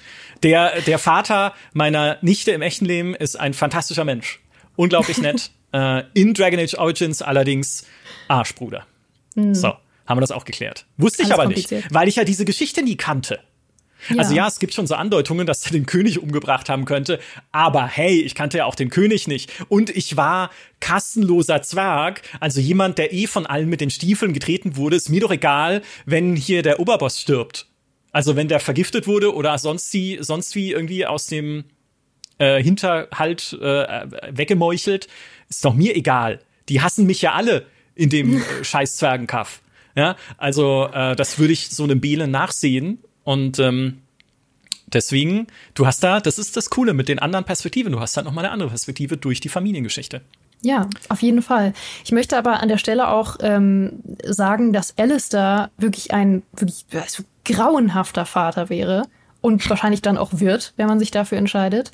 [0.43, 4.41] Der, der Vater meiner Nichte im echten Leben ist ein fantastischer Mensch.
[4.77, 5.51] Unglaublich nett.
[5.73, 7.87] äh, in Dragon Age Origins allerdings
[8.29, 8.87] Arschbruder.
[9.35, 9.55] Mhm.
[9.55, 9.75] So,
[10.07, 10.87] haben wir das auch geklärt.
[10.97, 13.41] Wusste ich aber nicht, weil ich ja diese Geschichte nie kannte.
[14.09, 14.19] Ja.
[14.19, 17.19] Also ja, es gibt schon so Andeutungen, dass er den König umgebracht haben könnte.
[17.53, 19.53] Aber hey, ich kannte ja auch den König nicht.
[19.69, 20.51] Und ich war
[20.81, 24.97] kassenloser Zwerg, also jemand, der eh von allen mit den Stiefeln getreten wurde.
[24.97, 27.69] Ist mir doch egal, wenn hier der Oberboss stirbt.
[28.11, 31.65] Also wenn der vergiftet wurde oder sonst, die, sonst wie irgendwie aus dem
[32.39, 35.09] äh, Hinterhalt äh, weggemeuchelt,
[35.49, 36.41] ist doch mir egal.
[36.69, 39.63] Die hassen mich ja alle in dem äh, scheiß Zwergenkaff.
[39.95, 44.03] Ja, also äh, das würde ich so einem Bele nachsehen und ähm,
[44.87, 47.93] deswegen, du hast da, das ist das Coole mit den anderen Perspektiven.
[47.93, 50.23] Du hast halt noch mal eine andere Perspektive durch die Familiengeschichte.
[50.63, 51.73] Ja, auf jeden Fall.
[52.05, 57.25] Ich möchte aber an der Stelle auch ähm, sagen, dass Alistair wirklich ein wirklich also
[57.45, 59.03] grauenhafter Vater wäre
[59.41, 61.91] und wahrscheinlich dann auch wird, wenn man sich dafür entscheidet.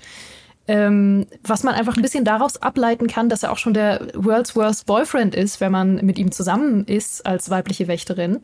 [0.66, 4.55] Ähm, was man einfach ein bisschen daraus ableiten kann, dass er auch schon der World's
[4.55, 8.41] Worst Boyfriend ist, wenn man mit ihm zusammen ist als weibliche Wächterin.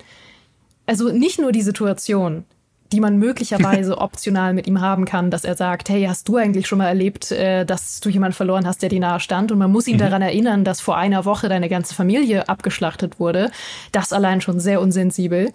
[0.87, 2.45] Also nicht nur die Situation,
[2.93, 6.67] die man möglicherweise optional mit ihm haben kann, dass er sagt, hey, hast du eigentlich
[6.67, 9.53] schon mal erlebt, äh, dass du jemanden verloren hast, der dir nahe stand?
[9.53, 10.01] Und man muss ihn mhm.
[10.01, 13.51] daran erinnern, dass vor einer Woche deine ganze Familie abgeschlachtet wurde.
[13.93, 15.53] Das allein schon sehr unsensibel.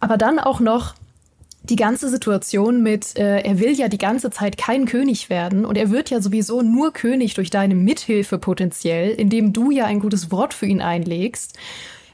[0.00, 0.94] Aber dann auch noch
[1.64, 5.76] die ganze Situation mit, äh, er will ja die ganze Zeit kein König werden und
[5.76, 10.32] er wird ja sowieso nur König durch deine Mithilfe potenziell, indem du ja ein gutes
[10.32, 11.56] Wort für ihn einlegst.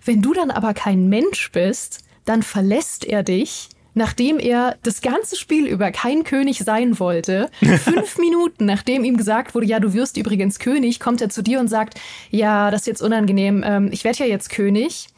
[0.05, 5.37] Wenn du dann aber kein Mensch bist, dann verlässt er dich nachdem er das ganze
[5.37, 10.17] Spiel über kein König sein wollte, fünf Minuten nachdem ihm gesagt wurde, ja, du wirst
[10.17, 14.05] übrigens König, kommt er zu dir und sagt, ja, das ist jetzt unangenehm, ähm, ich
[14.05, 15.09] werde ja jetzt König.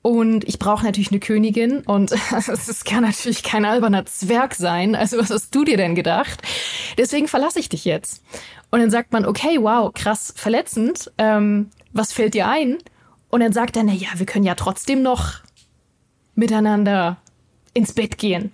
[0.00, 2.12] Und ich brauche natürlich eine Königin und
[2.48, 4.94] es kann natürlich kein alberner Zwerg sein.
[4.94, 6.40] Also was hast du dir denn gedacht?
[6.96, 8.22] Deswegen verlasse ich dich jetzt.
[8.70, 11.10] Und dann sagt man, okay, wow, krass, verletzend.
[11.18, 12.78] Ähm, was fällt dir ein?
[13.28, 15.40] Und dann sagt er, na ja, wir können ja trotzdem noch
[16.34, 17.18] miteinander
[17.78, 18.52] ins Bett gehen.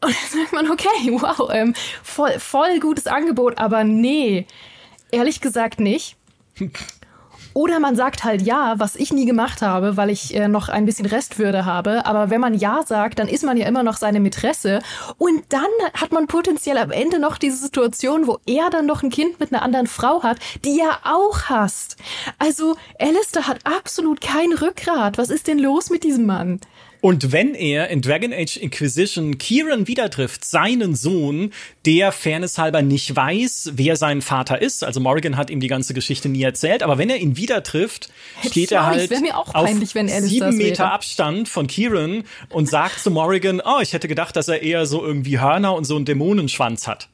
[0.00, 4.46] Und dann sagt man, okay, wow, ähm, voll, voll gutes Angebot, aber nee,
[5.10, 6.16] ehrlich gesagt nicht.
[7.54, 10.86] Oder man sagt halt ja, was ich nie gemacht habe, weil ich äh, noch ein
[10.86, 12.06] bisschen Restwürde habe.
[12.06, 14.80] Aber wenn man ja sagt, dann ist man ja immer noch seine Mätresse.
[15.18, 19.10] Und dann hat man potenziell am Ende noch diese Situation, wo er dann noch ein
[19.10, 21.96] Kind mit einer anderen Frau hat, die er auch hasst.
[22.38, 25.18] Also Alistair hat absolut kein Rückgrat.
[25.18, 26.58] Was ist denn los mit diesem Mann?
[27.02, 31.52] Und wenn er in Dragon Age Inquisition Kieran wieder trifft, seinen Sohn,
[31.84, 35.94] der fairness halber nicht weiß, wer sein Vater ist, also Morrigan hat ihm die ganze
[35.94, 38.10] Geschichte nie erzählt, aber wenn er ihn wieder trifft,
[38.48, 39.12] steht er halt
[39.52, 44.46] auf sieben Meter Abstand von Kieran und sagt zu Morrigan, oh, ich hätte gedacht, dass
[44.46, 47.08] er eher so irgendwie Hörner und so einen Dämonenschwanz hat.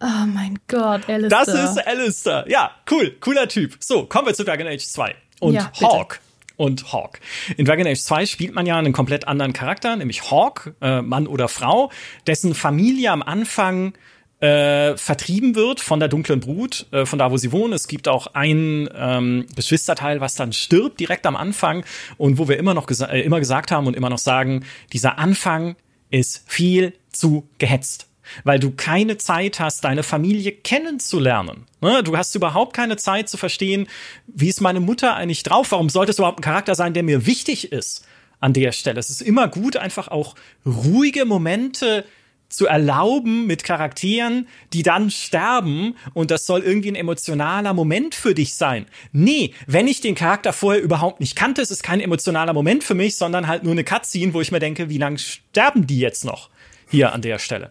[0.00, 1.44] Oh mein Gott, Alistair.
[1.44, 2.44] Das ist Alistair.
[2.46, 3.76] Ja, cool, cooler Typ.
[3.80, 5.16] So, kommen wir zu Dragon Age 2.
[5.40, 6.20] Und ja, Hawk
[6.62, 7.18] und Hawk.
[7.56, 11.26] In Dragon Age 2 spielt man ja einen komplett anderen Charakter, nämlich Hawk, äh, Mann
[11.26, 11.90] oder Frau,
[12.28, 13.94] dessen Familie am Anfang
[14.38, 17.72] äh, vertrieben wird von der dunklen Brut, äh, von da, wo sie wohnen.
[17.72, 21.84] Es gibt auch ein ähm, Geschwisterteil, was dann stirbt direkt am Anfang
[22.16, 25.18] und wo wir immer noch gesa äh, immer gesagt haben und immer noch sagen, dieser
[25.18, 25.74] Anfang
[26.10, 28.08] ist viel zu gehetzt
[28.44, 31.66] weil du keine Zeit hast, deine Familie kennenzulernen.
[31.80, 32.02] Ne?
[32.02, 33.86] Du hast überhaupt keine Zeit zu verstehen,
[34.26, 35.72] wie ist meine Mutter eigentlich drauf?
[35.72, 38.06] Warum sollte es überhaupt ein Charakter sein, der mir wichtig ist
[38.40, 39.00] an der Stelle?
[39.00, 42.04] Es ist immer gut, einfach auch ruhige Momente
[42.52, 48.34] zu erlauben mit Charakteren, die dann sterben und das soll irgendwie ein emotionaler Moment für
[48.34, 48.86] dich sein.
[49.12, 52.94] Nee, wenn ich den Charakter vorher überhaupt nicht kannte, ist es kein emotionaler Moment für
[52.94, 56.24] mich, sondern halt nur eine Cutscene, wo ich mir denke, wie lange sterben die jetzt
[56.24, 56.50] noch
[56.90, 57.70] hier an der Stelle?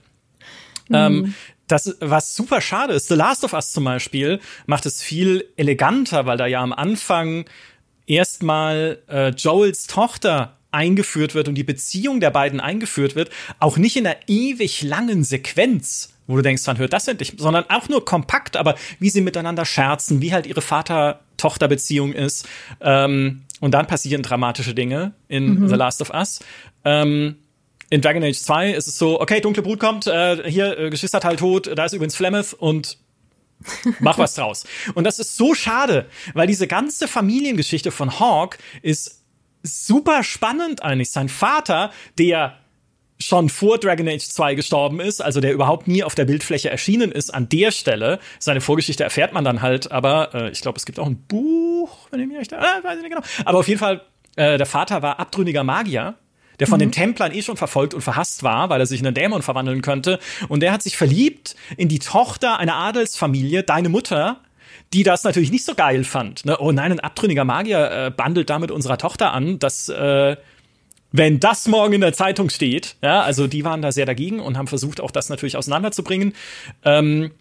[0.92, 1.26] Mhm.
[1.26, 1.36] Ähm,
[1.68, 6.26] das, was super schade ist, The Last of Us zum Beispiel macht es viel eleganter,
[6.26, 7.46] weil da ja am Anfang
[8.08, 13.30] erstmal äh, Joels Tochter eingeführt wird und die Beziehung der beiden eingeführt wird,
[13.60, 17.66] auch nicht in einer ewig langen Sequenz, wo du denkst, wann hört das endlich, sondern
[17.70, 22.48] auch nur kompakt, aber wie sie miteinander scherzen, wie halt ihre Vater-Tochter-Beziehung ist.
[22.80, 25.68] Ähm, und dann passieren dramatische Dinge in mhm.
[25.68, 26.40] The Last of Us.
[26.84, 27.36] Ähm,
[27.92, 31.36] in Dragon Age 2 ist es so, okay, dunkle Brut kommt, äh, hier äh, Geschwisterteil
[31.36, 32.98] tot, da ist übrigens Flemeth und
[34.00, 34.66] mach was draus.
[34.96, 39.24] Und das ist so schade, weil diese ganze Familiengeschichte von Hawk ist
[39.62, 41.12] super spannend eigentlich.
[41.12, 42.58] Sein Vater, der
[43.20, 47.12] schon vor Dragon Age 2 gestorben ist, also der überhaupt nie auf der Bildfläche erschienen
[47.12, 48.20] ist, an der Stelle.
[48.40, 52.08] Seine Vorgeschichte erfährt man dann halt, aber äh, ich glaube, es gibt auch ein Buch,
[52.10, 53.26] wenn ich mich recht, äh, weiß ich nicht genau.
[53.46, 54.02] Aber auf jeden Fall,
[54.38, 56.16] äh, der Vater war abtrünniger Magier
[56.62, 56.84] der von mhm.
[56.84, 59.82] den Templern eh schon verfolgt und verhasst war, weil er sich in einen Dämon verwandeln
[59.82, 60.20] könnte.
[60.48, 64.42] Und der hat sich verliebt in die Tochter einer Adelsfamilie, deine Mutter,
[64.94, 66.46] die das natürlich nicht so geil fand.
[66.46, 66.58] Ne?
[66.60, 70.38] Oh nein, ein abtrünniger Magier äh, bandelt damit unserer Tochter an, dass äh,
[71.12, 74.56] wenn das morgen in der Zeitung steht, ja, also die waren da sehr dagegen und
[74.56, 76.34] haben versucht, auch das natürlich auseinanderzubringen.
[76.86, 77.32] Ähm,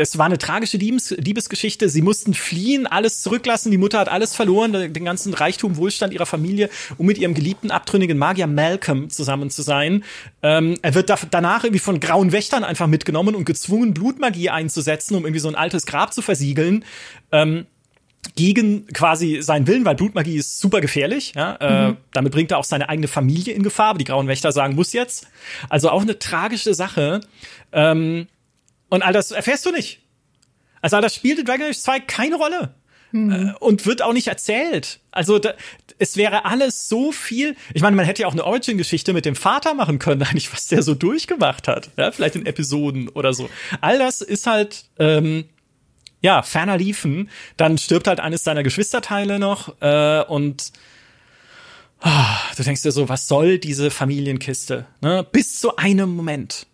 [0.00, 1.88] es war eine tragische Liebes Liebesgeschichte.
[1.88, 3.70] Sie mussten fliehen, alles zurücklassen.
[3.70, 7.70] Die Mutter hat alles verloren, den ganzen Reichtum, Wohlstand ihrer Familie, um mit ihrem geliebten,
[7.70, 10.04] abtrünnigen Magier Malcolm zusammen zu sein.
[10.42, 15.14] Ähm, er wird da danach irgendwie von grauen Wächtern einfach mitgenommen und gezwungen, Blutmagie einzusetzen,
[15.14, 16.84] um irgendwie so ein altes Grab zu versiegeln.
[17.32, 17.66] Ähm,
[18.36, 21.32] gegen quasi seinen Willen, weil Blutmagie ist super gefährlich.
[21.34, 21.56] Ja?
[21.56, 21.92] Äh, mhm.
[21.92, 24.74] Äh, damit bringt er auch seine eigene Familie in Gefahr, aber die Grauen Wächter sagen,
[24.74, 25.26] muss jetzt.
[25.68, 27.20] Also auch eine tragische Sache.
[27.72, 28.26] Ähm,
[28.90, 30.00] und all das erfährst du nicht.
[30.82, 32.74] Also all das spielt in Dragon Age 2 keine Rolle.
[33.12, 33.56] Mhm.
[33.58, 35.00] Und wird auch nicht erzählt.
[35.10, 35.54] Also da,
[35.98, 37.56] es wäre alles so viel.
[37.74, 40.68] Ich meine, man hätte ja auch eine Origin-Geschichte mit dem Vater machen können, eigentlich, was
[40.68, 41.90] der so durchgemacht hat.
[41.96, 43.48] Ja, vielleicht in Episoden oder so.
[43.80, 45.44] All das ist halt, ähm,
[46.20, 47.30] ja, ferner liefen.
[47.56, 50.72] Dann stirbt halt eines seiner Geschwisterteile noch äh, und
[52.04, 54.86] oh, du denkst dir so, was soll diese Familienkiste?
[55.00, 55.26] Ne?
[55.30, 56.66] Bis zu einem Moment.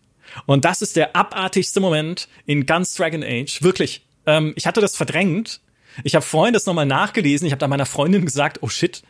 [0.44, 3.62] Und das ist der abartigste Moment in ganz Dragon Age.
[3.62, 4.02] Wirklich.
[4.26, 5.60] Ähm, ich hatte das verdrängt.
[6.04, 7.46] Ich habe vorhin das nochmal nachgelesen.
[7.46, 9.02] Ich habe da meiner Freundin gesagt, oh shit,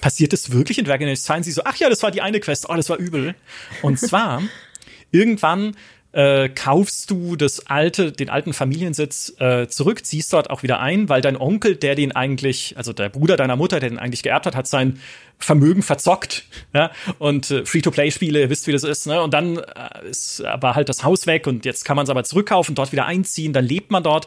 [0.00, 1.36] passiert das wirklich in Dragon Age 2?
[1.36, 2.68] Und sie so, ach ja, das war die eine Quest.
[2.68, 3.34] Oh, das war übel.
[3.82, 4.42] Und zwar,
[5.12, 5.76] irgendwann
[6.18, 11.08] äh, kaufst du das alte, den alten Familiensitz äh, zurück, ziehst dort auch wieder ein,
[11.08, 14.44] weil dein Onkel, der den eigentlich, also der Bruder deiner Mutter, der den eigentlich geerbt
[14.44, 14.98] hat, hat sein
[15.38, 16.42] Vermögen verzockt.
[16.74, 16.90] Ja?
[17.20, 19.06] Und äh, Free-to-Play-Spiele, ihr wisst, wie das ist.
[19.06, 19.22] Ne?
[19.22, 22.24] Und dann äh, ist aber halt das Haus weg und jetzt kann man es aber
[22.24, 24.26] zurückkaufen, dort wieder einziehen, dann lebt man dort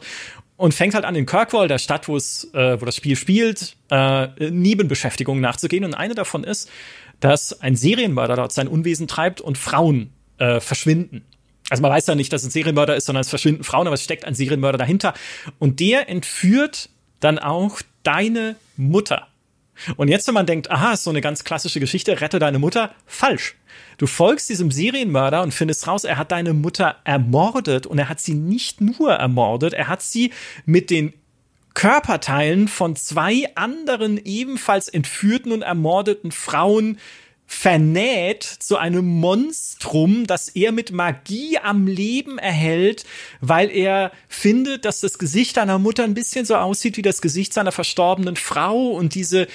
[0.56, 4.28] und fängt halt an, in Kirkwall, der Stadt, wo äh, wo das Spiel spielt, äh,
[4.48, 5.84] Nebenbeschäftigungen nachzugehen.
[5.84, 6.70] Und eine davon ist,
[7.20, 11.26] dass ein Serienmörder dort sein Unwesen treibt und Frauen äh, verschwinden.
[11.70, 13.94] Also man weiß ja nicht, dass es ein Serienmörder ist, sondern es verschwinden Frauen, aber
[13.94, 15.14] es steckt ein Serienmörder dahinter.
[15.58, 16.90] Und der entführt
[17.20, 19.28] dann auch deine Mutter.
[19.96, 22.94] Und jetzt, wenn man denkt, aha, ist so eine ganz klassische Geschichte, rette deine Mutter,
[23.06, 23.56] falsch.
[23.98, 28.20] Du folgst diesem Serienmörder und findest raus, er hat deine Mutter ermordet und er hat
[28.20, 30.32] sie nicht nur ermordet, er hat sie
[30.66, 31.14] mit den
[31.74, 36.98] Körperteilen von zwei anderen ebenfalls entführten und ermordeten Frauen
[37.54, 43.04] vernäht zu einem Monstrum, das er mit Magie am Leben erhält,
[43.42, 47.52] weil er findet, dass das Gesicht seiner Mutter ein bisschen so aussieht wie das Gesicht
[47.52, 49.46] seiner verstorbenen Frau und diese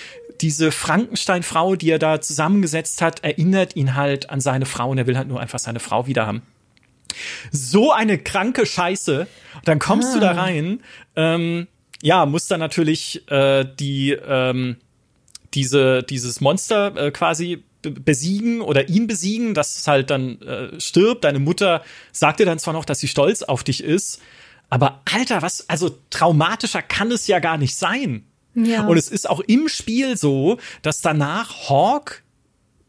[0.41, 5.07] diese Frankenstein-Frau, die er da zusammengesetzt hat, erinnert ihn halt an seine Frau und er
[5.07, 6.43] will halt nur einfach seine Frau wieder haben.
[7.51, 9.25] So eine kranke Scheiße.
[9.65, 10.13] Dann kommst ah.
[10.13, 10.41] du da ah.
[10.43, 10.81] rein,
[11.15, 11.67] ähm,
[12.03, 14.77] ja, muss dann natürlich äh, die ähm,
[15.55, 21.23] diese dieses Monster äh, quasi besiegen oder ihn besiegen, dass es halt dann äh, stirbt.
[21.23, 24.21] Deine Mutter sagt dir dann zwar noch, dass sie stolz auf dich ist,
[24.69, 28.25] aber Alter, was, also traumatischer kann es ja gar nicht sein.
[28.53, 28.85] Ja.
[28.85, 32.23] Und es ist auch im Spiel so, dass danach Hawk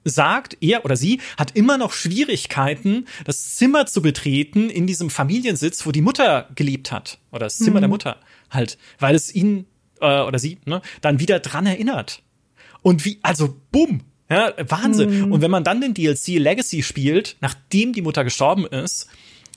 [0.05, 5.84] sagt, er oder sie hat immer noch Schwierigkeiten, das Zimmer zu betreten in diesem Familiensitz,
[5.84, 7.18] wo die Mutter gelebt hat.
[7.30, 7.82] Oder das Zimmer mhm.
[7.82, 8.16] der Mutter
[8.51, 9.66] halt, weil es ihn
[10.01, 12.22] äh, oder sie ne, dann wieder dran erinnert.
[12.82, 15.26] Und wie, also bumm, ja, Wahnsinn.
[15.26, 15.32] Mhm.
[15.32, 19.08] Und wenn man dann den DLC Legacy spielt, nachdem die Mutter gestorben ist,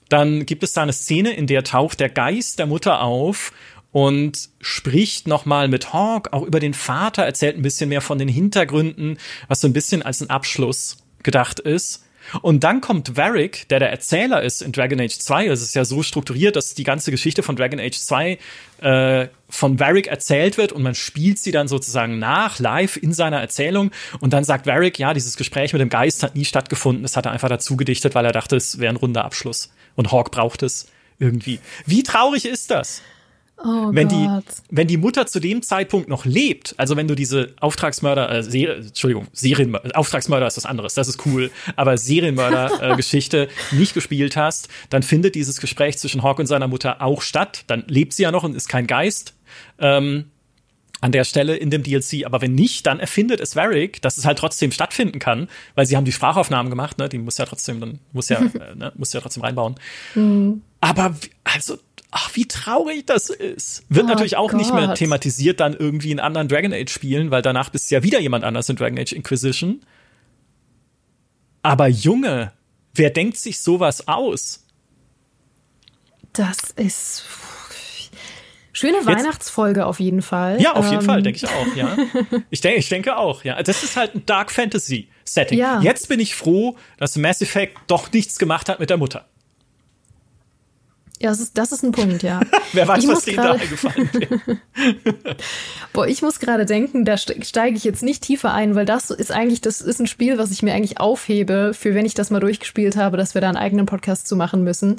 [0.09, 3.53] dann gibt es da eine Szene, in der taucht der Geist der Mutter auf
[3.91, 8.27] und spricht nochmal mit Hawk, auch über den Vater, erzählt ein bisschen mehr von den
[8.27, 9.17] Hintergründen,
[9.47, 12.05] was so ein bisschen als ein Abschluss gedacht ist.
[12.41, 15.47] Und dann kommt Varric, der der Erzähler ist in Dragon Age 2.
[15.47, 18.37] Es ist ja so strukturiert, dass die ganze Geschichte von Dragon Age 2
[18.81, 23.39] äh, von Varric erzählt wird und man spielt sie dann sozusagen nach, live in seiner
[23.39, 23.91] Erzählung.
[24.19, 27.03] Und dann sagt Varric, ja, dieses Gespräch mit dem Geist hat nie stattgefunden.
[27.03, 29.71] Das hat er einfach dazu gedichtet, weil er dachte, es wäre ein runder Abschluss.
[29.95, 30.87] Und Hawk braucht es
[31.19, 31.59] irgendwie.
[31.85, 33.01] Wie traurig ist das?
[33.63, 34.43] Oh wenn Gott.
[34.43, 38.43] die wenn die Mutter zu dem Zeitpunkt noch lebt, also wenn du diese Auftragsmörder, äh,
[38.43, 44.35] Ser Entschuldigung, Serienmörder, Auftragsmörder ist was anderes, das ist cool, aber Serienmörder-Geschichte äh, nicht gespielt
[44.35, 47.63] hast, dann findet dieses Gespräch zwischen Hawk und seiner Mutter auch statt.
[47.67, 49.33] Dann lebt sie ja noch und ist kein Geist.
[49.79, 50.25] Ähm,
[51.01, 52.25] an der Stelle in dem DLC.
[52.25, 55.97] Aber wenn nicht, dann erfindet es Varric, dass es halt trotzdem stattfinden kann, weil sie
[55.97, 57.09] haben die Sprachaufnahmen gemacht, ne?
[57.09, 58.93] Die muss ja trotzdem, dann muss ja, äh, ne?
[58.95, 59.75] muss ja trotzdem reinbauen.
[60.15, 60.61] Mhm.
[60.79, 61.77] Aber also
[62.11, 63.83] ach, wie traurig das ist.
[63.89, 64.59] Wird oh natürlich auch Gott.
[64.59, 68.03] nicht mehr thematisiert dann irgendwie in anderen Dragon Age Spielen, weil danach bist du ja
[68.03, 69.81] wieder jemand anders in Dragon Age Inquisition.
[71.63, 72.53] Aber Junge,
[72.93, 74.65] wer denkt sich sowas aus?
[76.33, 77.23] Das ist
[78.73, 80.61] schöne Jetzt, Weihnachtsfolge auf jeden Fall.
[80.61, 81.05] Ja, auf jeden ähm.
[81.05, 81.97] Fall, denke ich auch, ja.
[82.49, 83.61] Ich denke, ich denke auch, ja.
[83.63, 85.57] Das ist halt ein Dark Fantasy Setting.
[85.59, 85.81] Ja.
[85.81, 89.27] Jetzt bin ich froh, dass Mass Effect doch nichts gemacht hat mit der Mutter.
[91.21, 92.39] Ja, das ist, das ist ein Punkt, ja.
[92.73, 94.09] Wer weiß, ich was denen da eingefallen
[95.93, 99.31] Boah, ich muss gerade denken, da steige ich jetzt nicht tiefer ein, weil das ist
[99.31, 102.39] eigentlich, das ist ein Spiel, was ich mir eigentlich aufhebe, für wenn ich das mal
[102.39, 104.95] durchgespielt habe, dass wir da einen eigenen Podcast zu machen müssen.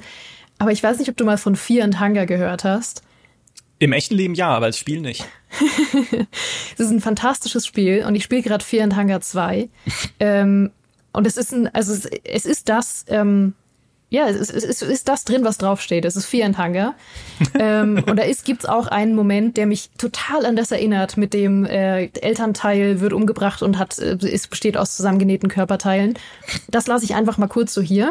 [0.59, 3.03] Aber ich weiß nicht, ob du mal von Fear and Hunger gehört hast.
[3.81, 5.27] Im echten Leben ja, aber als Spiel nicht.
[6.75, 9.69] Es ist ein fantastisches Spiel und ich spiele gerade Fear and Hunger 2.
[10.21, 10.71] ähm,
[11.13, 13.55] und es ist ein, also es, es ist das, ähm,
[14.13, 16.05] ja, es ist, es ist das drin, was draufsteht.
[16.05, 16.95] Es ist Hunger.
[17.59, 21.33] ähm, und da ist, gibt's auch einen Moment, der mich total an das erinnert, mit
[21.33, 26.13] dem äh, Elternteil wird umgebracht und hat, äh, es besteht aus zusammengenähten Körperteilen.
[26.69, 28.09] Das lasse ich einfach mal kurz so hier.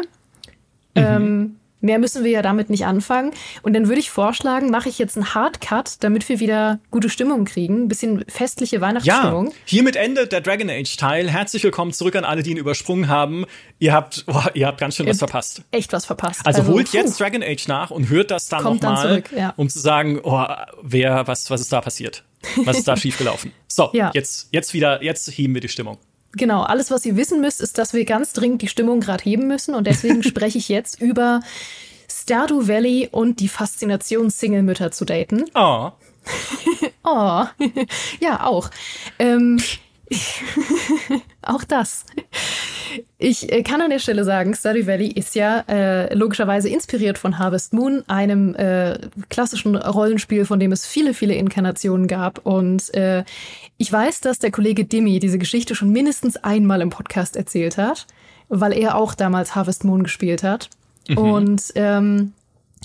[0.96, 1.02] Mhm.
[1.04, 3.32] Ähm, Mehr müssen wir ja damit nicht anfangen.
[3.62, 7.44] Und dann würde ich vorschlagen, mache ich jetzt einen Hardcut, damit wir wieder gute Stimmung
[7.44, 7.82] kriegen.
[7.82, 9.48] Ein bisschen festliche Weihnachtsstimmung.
[9.48, 11.28] Ja, hiermit endet der Dragon Age Teil.
[11.28, 13.46] Herzlich willkommen zurück an alle, die ihn übersprungen haben.
[13.80, 15.62] Ihr habt, oh, ihr habt ganz schön was verpasst.
[15.72, 16.46] Echt was verpasst.
[16.46, 16.96] Also, also holt puh.
[16.96, 19.52] jetzt Dragon Age nach und hört das dann nochmal, ja.
[19.56, 20.46] um zu sagen, oh,
[20.82, 22.22] wer, was, was ist da passiert?
[22.64, 23.50] Was ist da schiefgelaufen?
[23.66, 24.12] So, ja.
[24.14, 25.98] jetzt, jetzt wieder, jetzt heben wir die Stimmung.
[26.32, 29.46] Genau, alles, was ihr wissen müsst, ist, dass wir ganz dringend die Stimmung gerade heben
[29.46, 29.74] müssen.
[29.74, 31.40] Und deswegen spreche ich jetzt über
[32.08, 35.44] Stardew Valley und die Faszination, Single-Mütter zu daten.
[35.54, 35.90] Oh.
[37.04, 37.44] oh.
[38.20, 38.70] ja, auch.
[39.18, 39.58] Ähm,
[41.42, 42.04] auch das.
[43.18, 47.38] Ich äh, kann an der Stelle sagen, Stardew Valley ist ja äh, logischerweise inspiriert von
[47.38, 48.98] Harvest Moon, einem äh,
[49.30, 52.44] klassischen Rollenspiel, von dem es viele, viele Inkarnationen gab.
[52.44, 53.24] Und äh,
[53.82, 58.06] ich weiß, dass der Kollege Dimi diese Geschichte schon mindestens einmal im Podcast erzählt hat,
[58.48, 60.70] weil er auch damals Harvest Moon gespielt hat.
[61.08, 61.18] Mhm.
[61.18, 62.32] Und ähm,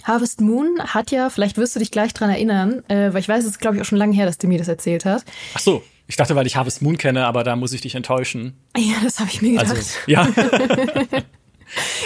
[0.02, 3.43] Harvest Moon hat ja, vielleicht wirst du dich gleich dran erinnern, äh, weil ich weiß,
[3.43, 5.24] es ist, glaube ich, auch schon lange her, dass Demi das erzählt hat.
[5.54, 5.84] Ach so.
[6.08, 8.56] Ich dachte, weil ich Harvest Moon kenne, aber da muss ich dich enttäuschen.
[8.76, 9.76] Ja, das habe ich mir gedacht.
[9.76, 10.28] Also, ja.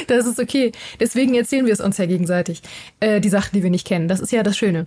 [0.07, 0.71] Das ist okay.
[0.99, 2.61] Deswegen erzählen wir es uns ja gegenseitig.
[2.99, 4.07] Äh, die Sachen, die wir nicht kennen.
[4.07, 4.85] Das ist ja das Schöne.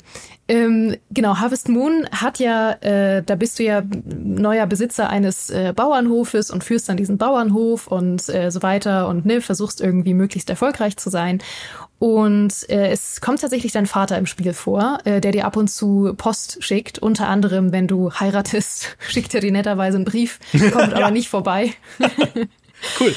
[0.48, 5.72] Ähm, genau, Harvest Moon hat ja, äh, da bist du ja neuer Besitzer eines äh,
[5.74, 10.50] Bauernhofes und führst dann diesen Bauernhof und äh, so weiter und ne, versuchst irgendwie möglichst
[10.50, 11.40] erfolgreich zu sein.
[11.98, 15.68] Und äh, es kommt tatsächlich dein Vater im Spiel vor, äh, der dir ab und
[15.68, 16.98] zu Post schickt.
[16.98, 20.38] Unter anderem, wenn du heiratest, schickt er dir netterweise einen Brief,
[20.72, 21.72] kommt aber nicht vorbei.
[23.00, 23.14] cool.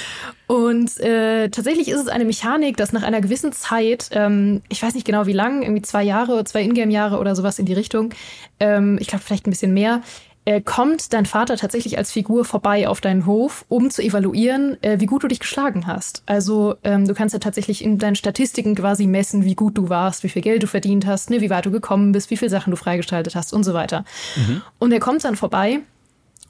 [0.48, 4.94] Und äh, tatsächlich ist es eine Mechanik, dass nach einer gewissen Zeit, ähm, ich weiß
[4.94, 8.14] nicht genau wie lang, irgendwie zwei Jahre, zwei Ingame-Jahre oder sowas in die Richtung,
[8.62, 10.02] ähm, ich glaube vielleicht ein bisschen mehr,
[10.48, 15.02] äh, kommt dein Vater tatsächlich als Figur vorbei auf deinen Hof, um zu evaluieren, äh,
[15.02, 16.24] wie gut du dich geschlagen hast.
[16.26, 20.24] Also ähm, du kannst ja tatsächlich in deinen Statistiken quasi messen, wie gut du warst,
[20.24, 22.72] wie viel Geld du verdient hast, ne, wie weit du gekommen bist, wie viele Sachen
[22.72, 24.06] du freigestaltet hast und so weiter.
[24.38, 24.62] Mhm.
[24.80, 25.82] Und er kommt dann vorbei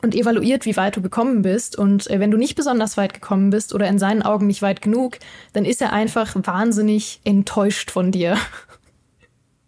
[0.02, 1.78] und evaluiert, wie weit du gekommen bist.
[1.78, 4.82] Und äh, wenn du nicht besonders weit gekommen bist oder in seinen Augen nicht weit
[4.82, 5.18] genug,
[5.54, 8.38] dann ist er einfach wahnsinnig enttäuscht von dir.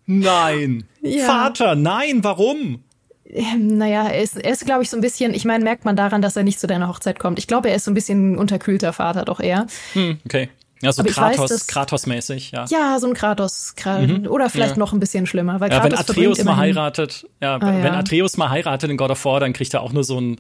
[0.06, 0.86] Nein.
[1.02, 1.28] Ja.
[1.28, 2.84] Vater, nein, warum?
[3.24, 5.96] Ähm, naja, er ist, er ist glaube ich, so ein bisschen, ich meine, merkt man
[5.96, 7.40] daran, dass er nicht zu deiner Hochzeit kommt.
[7.40, 9.68] Ich glaube, er ist so ein bisschen ein unterkühlter Vater doch eher.
[9.94, 10.50] Hm, okay.
[10.82, 12.66] Ja, so Kratos, Kratos-mäßig, ja.
[12.70, 13.74] Ja, so ein Kratos.
[13.86, 14.28] mhm.
[14.28, 14.80] Oder vielleicht ja.
[14.80, 15.60] noch ein bisschen schlimmer.
[15.60, 18.00] Weil ja, Kratos wenn Atreus mal heiratet, ja, ah, wenn ja.
[18.00, 20.40] Atreus mal heiratet in God of War, dann kriegt er auch nur so ein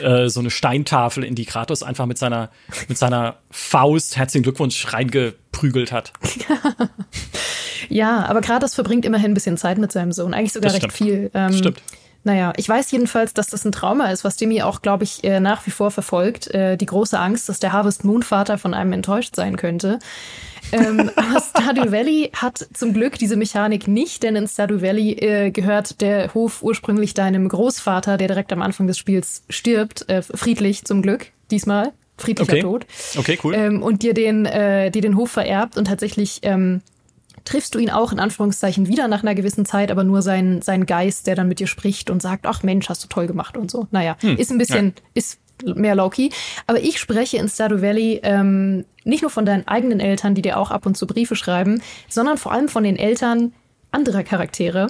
[0.00, 2.50] äh, so eine Steintafel, in die Kratos einfach mit seiner,
[2.88, 6.12] mit seiner Faust herzlichen Glückwunsch reingeprügelt hat.
[7.88, 10.34] ja, aber Kratos verbringt immerhin ein bisschen Zeit mit seinem Sohn.
[10.34, 11.10] Eigentlich sogar das recht stimmt.
[11.10, 11.30] viel.
[11.34, 11.82] Ähm, stimmt.
[12.24, 15.40] Naja, ich weiß jedenfalls, dass das ein Trauma ist, was Demi auch, glaube ich, äh,
[15.40, 16.48] nach wie vor verfolgt.
[16.48, 19.98] Äh, die große Angst, dass der Harvest Moon Vater von einem enttäuscht sein könnte.
[20.72, 25.50] ähm, aber Stardew Valley hat zum Glück diese Mechanik nicht, denn in Stardew Valley äh,
[25.50, 30.84] gehört der Hof ursprünglich deinem Großvater, der direkt am Anfang des Spiels stirbt, äh, friedlich
[30.84, 32.62] zum Glück, diesmal, friedlicher okay.
[32.62, 32.86] Tod.
[33.16, 33.54] Okay, cool.
[33.54, 36.82] Ähm, und dir den, äh, dir den Hof vererbt und tatsächlich ähm,
[37.48, 40.84] triffst du ihn auch in Anführungszeichen wieder nach einer gewissen Zeit, aber nur sein, sein
[40.84, 43.70] Geist, der dann mit dir spricht und sagt, ach Mensch, hast du toll gemacht und
[43.70, 43.88] so.
[43.90, 44.36] Naja, hm.
[44.36, 45.02] ist ein bisschen, ja.
[45.14, 46.28] ist mehr low-key.
[46.66, 50.58] Aber ich spreche in Stardew Valley ähm, nicht nur von deinen eigenen Eltern, die dir
[50.58, 53.54] auch ab und zu Briefe schreiben, sondern vor allem von den Eltern
[53.90, 54.88] anderer Charaktere.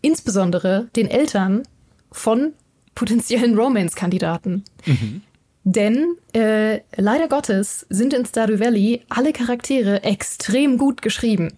[0.00, 1.64] Insbesondere den Eltern
[2.12, 2.52] von
[2.94, 4.62] potenziellen Romance-Kandidaten.
[4.86, 5.22] Mhm.
[5.64, 11.54] Denn äh, leider Gottes sind in Stardew Valley alle Charaktere extrem gut geschrieben.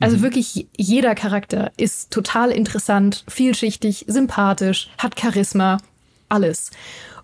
[0.00, 0.22] Also mhm.
[0.22, 5.78] wirklich jeder Charakter ist total interessant, vielschichtig, sympathisch, hat Charisma,
[6.28, 6.70] alles.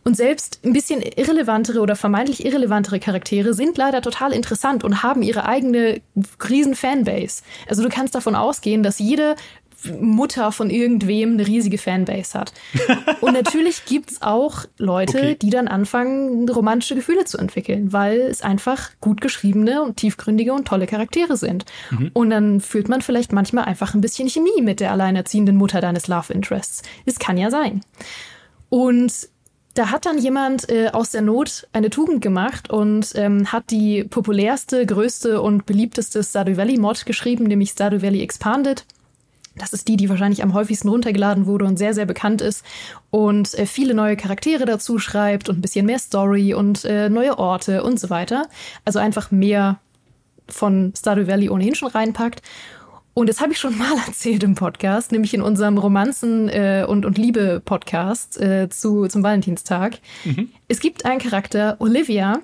[0.05, 5.23] Und selbst ein bisschen irrelevantere oder vermeintlich irrelevantere Charaktere sind leider total interessant und haben
[5.23, 6.01] ihre eigene
[6.49, 7.43] riesen Fanbase.
[7.69, 9.37] Also du kannst davon ausgehen, dass jede
[10.01, 12.53] Mutter von irgendwem eine riesige Fanbase hat.
[13.21, 15.37] Und natürlich gibt's auch Leute, okay.
[15.41, 20.67] die dann anfangen, romantische Gefühle zu entwickeln, weil es einfach gut geschriebene und tiefgründige und
[20.67, 21.65] tolle Charaktere sind.
[21.91, 22.11] Mhm.
[22.13, 26.09] Und dann fühlt man vielleicht manchmal einfach ein bisschen Chemie mit der alleinerziehenden Mutter deines
[26.09, 26.83] Love Interests.
[27.07, 27.81] Es kann ja sein.
[28.69, 29.29] Und
[29.75, 34.05] da hat dann jemand äh, aus der Not eine Tugend gemacht und ähm, hat die
[34.05, 38.85] populärste, größte und beliebteste Stardew Valley Mod geschrieben, nämlich Stardew Valley Expanded.
[39.57, 42.65] Das ist die, die wahrscheinlich am häufigsten runtergeladen wurde und sehr, sehr bekannt ist
[43.11, 47.39] und äh, viele neue Charaktere dazu schreibt und ein bisschen mehr Story und äh, neue
[47.39, 48.47] Orte und so weiter.
[48.85, 49.79] Also einfach mehr
[50.49, 52.43] von Stardew Valley ohnehin schon reinpackt.
[53.15, 57.05] Und das habe ich schon mal erzählt im Podcast, nämlich in unserem Romanzen- äh, und,
[57.05, 59.99] und Liebe-Podcast äh, zu, zum Valentinstag.
[60.25, 60.49] Mhm.
[60.69, 62.41] Es gibt einen Charakter, Olivia,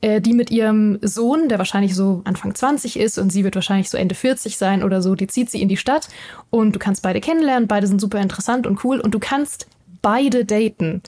[0.00, 3.90] äh, die mit ihrem Sohn, der wahrscheinlich so Anfang 20 ist und sie wird wahrscheinlich
[3.90, 6.08] so Ende 40 sein oder so, die zieht sie in die Stadt
[6.48, 9.66] und du kannst beide kennenlernen, beide sind super interessant und cool und du kannst
[10.02, 11.02] beide daten.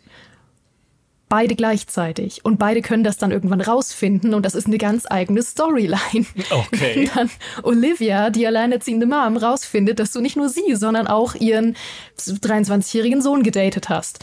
[1.29, 2.45] Beide gleichzeitig.
[2.45, 6.27] Und beide können das dann irgendwann rausfinden und das ist eine ganz eigene Storyline.
[6.51, 6.95] Okay.
[6.95, 7.31] Wenn dann
[7.63, 11.75] Olivia, die alleinerziehende Mom, rausfindet, dass du nicht nur sie, sondern auch ihren
[12.19, 14.19] 23-jährigen Sohn gedatet hast.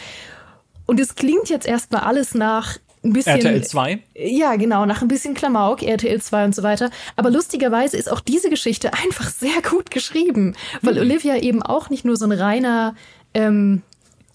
[0.85, 3.35] Und es klingt jetzt erstmal alles nach ein bisschen.
[3.35, 3.99] RTL 2?
[4.15, 6.89] Ja, genau, nach ein bisschen Klamauk, RTL 2 und so weiter.
[7.15, 11.01] Aber lustigerweise ist auch diese Geschichte einfach sehr gut geschrieben, weil mhm.
[11.01, 12.95] Olivia eben auch nicht nur so ein reiner
[13.33, 13.83] ähm,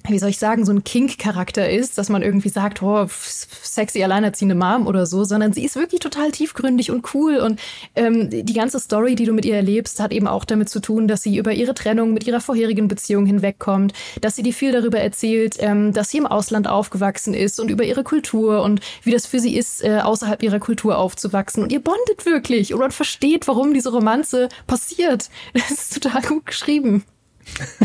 [0.08, 4.54] wie soll ich sagen, so ein Kink-Charakter ist, dass man irgendwie sagt, oh, sexy alleinerziehende
[4.54, 7.58] Mom oder so, sondern sie ist wirklich total tiefgründig und cool und
[7.96, 11.08] ähm, die ganze Story, die du mit ihr erlebst, hat eben auch damit zu tun,
[11.08, 15.00] dass sie über ihre Trennung mit ihrer vorherigen Beziehung hinwegkommt, dass sie dir viel darüber
[15.00, 19.26] erzählt, ähm, dass sie im Ausland aufgewachsen ist und über ihre Kultur und wie das
[19.26, 23.48] für sie ist, äh, außerhalb ihrer Kultur aufzuwachsen und ihr bondet wirklich und man versteht,
[23.48, 25.30] warum diese Romanze passiert.
[25.54, 27.04] Das ist total gut geschrieben.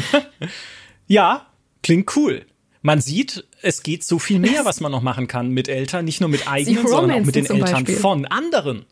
[1.08, 1.49] ja,
[1.84, 2.46] Klingt cool.
[2.82, 6.22] man sieht, es geht so viel mehr, was man noch machen kann mit Eltern, nicht
[6.22, 7.96] nur mit eigenen, sondern auch mit den Eltern Beispiel.
[7.96, 8.86] von anderen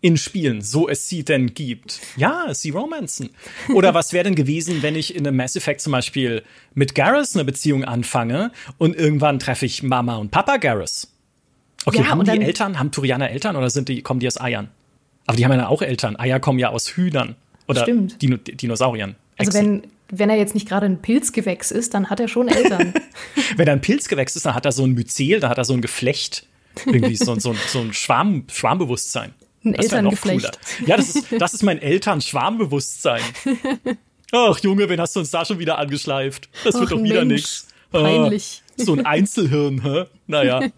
[0.00, 2.00] in Spielen, so es sie denn gibt.
[2.16, 3.30] Ja, sie romanzen.
[3.74, 6.44] Oder was wäre denn gewesen, wenn ich in einem Mass Effect zum Beispiel
[6.74, 11.12] mit Garrus eine Beziehung anfange und irgendwann treffe ich Mama und Papa Garrus?
[11.84, 14.68] Okay, ja, haben die Eltern, haben Turianer Eltern oder sind die, kommen die aus Eiern?
[15.26, 16.16] Aber die haben ja auch Eltern.
[16.16, 17.34] Eier kommen ja aus Hühnern
[17.66, 19.16] oder Dino Dinosauriern.
[19.36, 22.94] Also wenn, wenn er jetzt nicht gerade ein Pilzgewächs ist, dann hat er schon Eltern.
[23.56, 25.74] wenn er ein Pilzgewächs ist, dann hat er so ein Myzel, dann hat er so
[25.74, 26.46] ein Geflecht.
[26.86, 29.34] Irgendwie so, so, so ein Schwarm, Schwarmbewusstsein.
[29.64, 30.58] Ein das Elterngeflecht.
[30.86, 33.22] Ja, das ist, das ist mein Eltern-Schwarmbewusstsein.
[34.32, 36.48] Ach, Junge, wen hast du uns da schon wieder angeschleift?
[36.64, 37.66] Das Ach, wird doch wieder nichts.
[37.90, 38.62] Peinlich.
[38.78, 40.04] Ah, so ein Einzelhirn, hä?
[40.26, 40.60] Naja.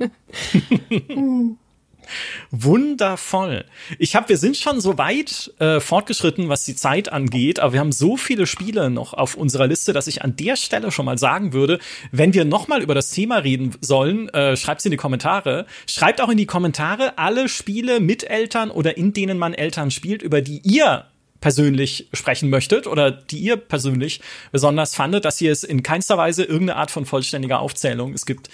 [2.51, 3.65] Wundervoll.
[3.99, 7.81] Ich habe, wir sind schon so weit äh, fortgeschritten, was die Zeit angeht, aber wir
[7.81, 11.19] haben so viele Spiele noch auf unserer Liste, dass ich an der Stelle schon mal
[11.19, 11.79] sagen würde,
[12.13, 15.67] wenn wir noch mal über das Thema reden sollen, äh, schreibt in die Kommentare.
[15.87, 20.23] Schreibt auch in die Kommentare alle Spiele mit Eltern oder in denen man Eltern spielt,
[20.23, 21.07] über die ihr
[21.41, 24.21] persönlich sprechen möchtet oder die ihr persönlich
[24.53, 28.13] besonders fandet, dass ihr es in keinster Weise irgendeine Art von vollständiger Aufzählung.
[28.13, 28.51] Es gibt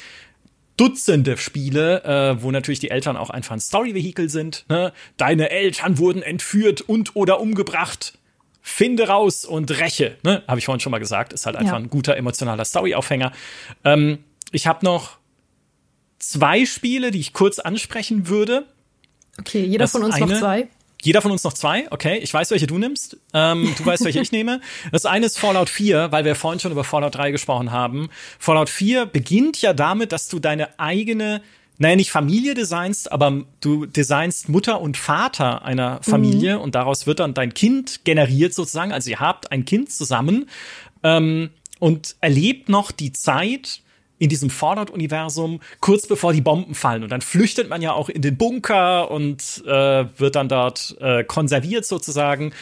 [0.77, 4.66] Dutzende Spiele, äh, wo natürlich die Eltern auch einfach ein Story-Vehikel sind.
[4.68, 4.93] Ne?
[5.16, 8.18] Deine Eltern wurden entführt und oder umgebracht.
[8.61, 10.16] Finde raus und räche.
[10.22, 10.43] Ne?
[10.49, 11.33] Habe ich vorhin schon mal gesagt.
[11.33, 11.79] Ist halt einfach ja.
[11.79, 13.33] ein guter emotionaler Story-Aufhänger.
[13.85, 14.18] Ähm,
[14.53, 15.18] ich habe noch
[16.18, 18.66] zwei Spiele, die ich kurz ansprechen würde.
[19.39, 20.68] Okay, jeder das von uns eine, noch zwei.
[21.07, 22.19] Jeder von uns noch zwei, okay.
[22.19, 23.17] Ich weiß, welche du nimmst.
[23.33, 24.61] Ähm, du weißt, welche ich nehme.
[24.91, 28.09] Das eine ist Fallout 4, weil wir vorhin schon über Fallout 3 gesprochen haben.
[28.41, 31.43] Fallout 4 beginnt ja damit, dass du deine eigene,
[31.79, 36.63] naja, nicht Familie designst, aber du designst Mutter und Vater einer Familie mhm.
[36.63, 38.91] und daraus wird dann dein Kind generiert sozusagen.
[38.91, 40.49] Also ihr habt ein Kind zusammen
[41.05, 43.81] ähm, und erlebt noch die Zeit,
[44.19, 47.03] in diesem Fallout-Universum, kurz bevor die Bomben fallen.
[47.03, 51.25] Und dann flüchtet man ja auch in den Bunker und äh, wird dann dort äh,
[51.25, 52.53] konserviert sozusagen.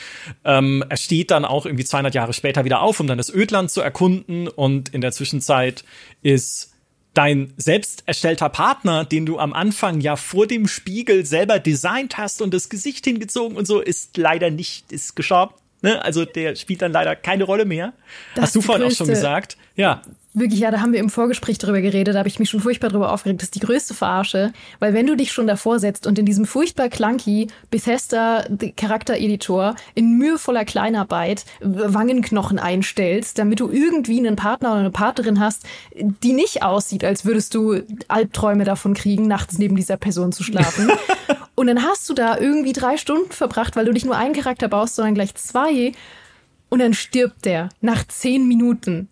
[0.45, 3.71] Ähm, er steht dann auch irgendwie 200 Jahre später wieder auf, um dann das Ödland
[3.71, 4.49] zu erkunden.
[4.49, 5.85] Und in der Zwischenzeit
[6.23, 6.73] ist
[7.15, 12.43] dein selbst erstellter Partner, den du am Anfang ja vor dem Spiegel selber designt hast
[12.43, 15.55] und das Gesicht hingezogen und so, ist leider nicht, ist gestorben.
[15.81, 16.03] Ne?
[16.03, 17.93] Also der spielt dann leider keine Rolle mehr.
[18.35, 19.57] Das Hast du vorhin auch schon gesagt.
[19.77, 20.03] Ja.
[20.37, 22.89] Wirklich, ja, da haben wir im Vorgespräch drüber geredet, da habe ich mich schon furchtbar
[22.89, 23.41] drüber aufgeregt.
[23.41, 26.45] Das ist die größte Verarsche, weil wenn du dich schon davor setzt und in diesem
[26.45, 28.45] furchtbar clunky Bethesda
[28.77, 35.67] Charaktereditor in mühevoller Kleinarbeit Wangenknochen einstellst, damit du irgendwie einen Partner oder eine Partnerin hast,
[35.95, 40.91] die nicht aussieht, als würdest du Albträume davon kriegen, nachts neben dieser Person zu schlafen.
[41.55, 44.67] und dann hast du da irgendwie drei Stunden verbracht, weil du nicht nur einen Charakter
[44.67, 45.93] baust, sondern gleich zwei.
[46.71, 49.09] Und dann stirbt der nach zehn Minuten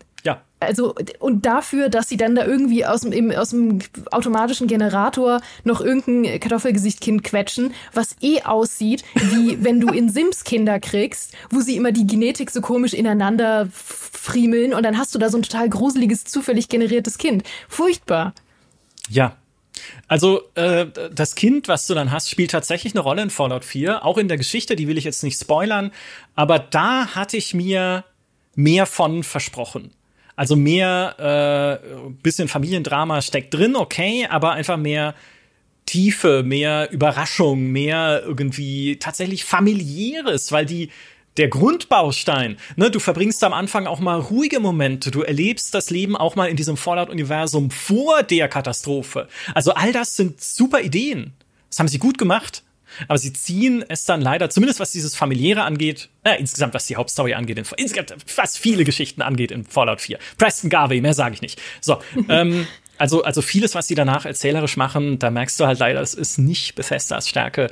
[0.62, 5.80] also und dafür, dass sie dann da irgendwie aus dem, aus dem automatischen Generator noch
[5.80, 11.76] irgendein Kartoffelgesichtkind quetschen, was eh aussieht, wie wenn du in Sims Kinder kriegst, wo sie
[11.76, 15.68] immer die Genetik so komisch ineinander friemeln und dann hast du da so ein total
[15.68, 17.42] gruseliges, zufällig generiertes Kind.
[17.68, 18.34] Furchtbar.
[19.08, 19.36] Ja,
[20.08, 24.04] also äh, das Kind, was du dann hast, spielt tatsächlich eine Rolle in Fallout 4,
[24.04, 25.92] auch in der Geschichte, die will ich jetzt nicht spoilern,
[26.34, 28.04] aber da hatte ich mir
[28.54, 29.92] mehr von versprochen.
[30.36, 35.14] Also mehr äh, bisschen Familiendrama steckt drin, okay, aber einfach mehr
[35.86, 40.90] Tiefe, mehr Überraschung, mehr irgendwie tatsächlich familiäres, weil die
[41.36, 46.16] der Grundbaustein, ne, du verbringst am Anfang auch mal ruhige Momente, du erlebst das Leben
[46.16, 49.28] auch mal in diesem Fallout-Universum vor der Katastrophe.
[49.54, 51.32] Also all das sind super Ideen.
[51.70, 52.62] Das haben sie gut gemacht.
[53.08, 56.96] Aber sie ziehen es dann leider, zumindest was dieses familiäre angeht, äh, insgesamt was die
[56.96, 60.18] Hauptstory angeht, in, insgesamt was viele Geschichten angeht in Fallout 4.
[60.38, 61.60] Preston Garvey, mehr sage ich nicht.
[61.80, 62.66] So, ähm,
[62.98, 66.38] also, also vieles, was sie danach erzählerisch machen, da merkst du halt leider, es ist
[66.38, 67.70] nicht Bethesdas Stärke.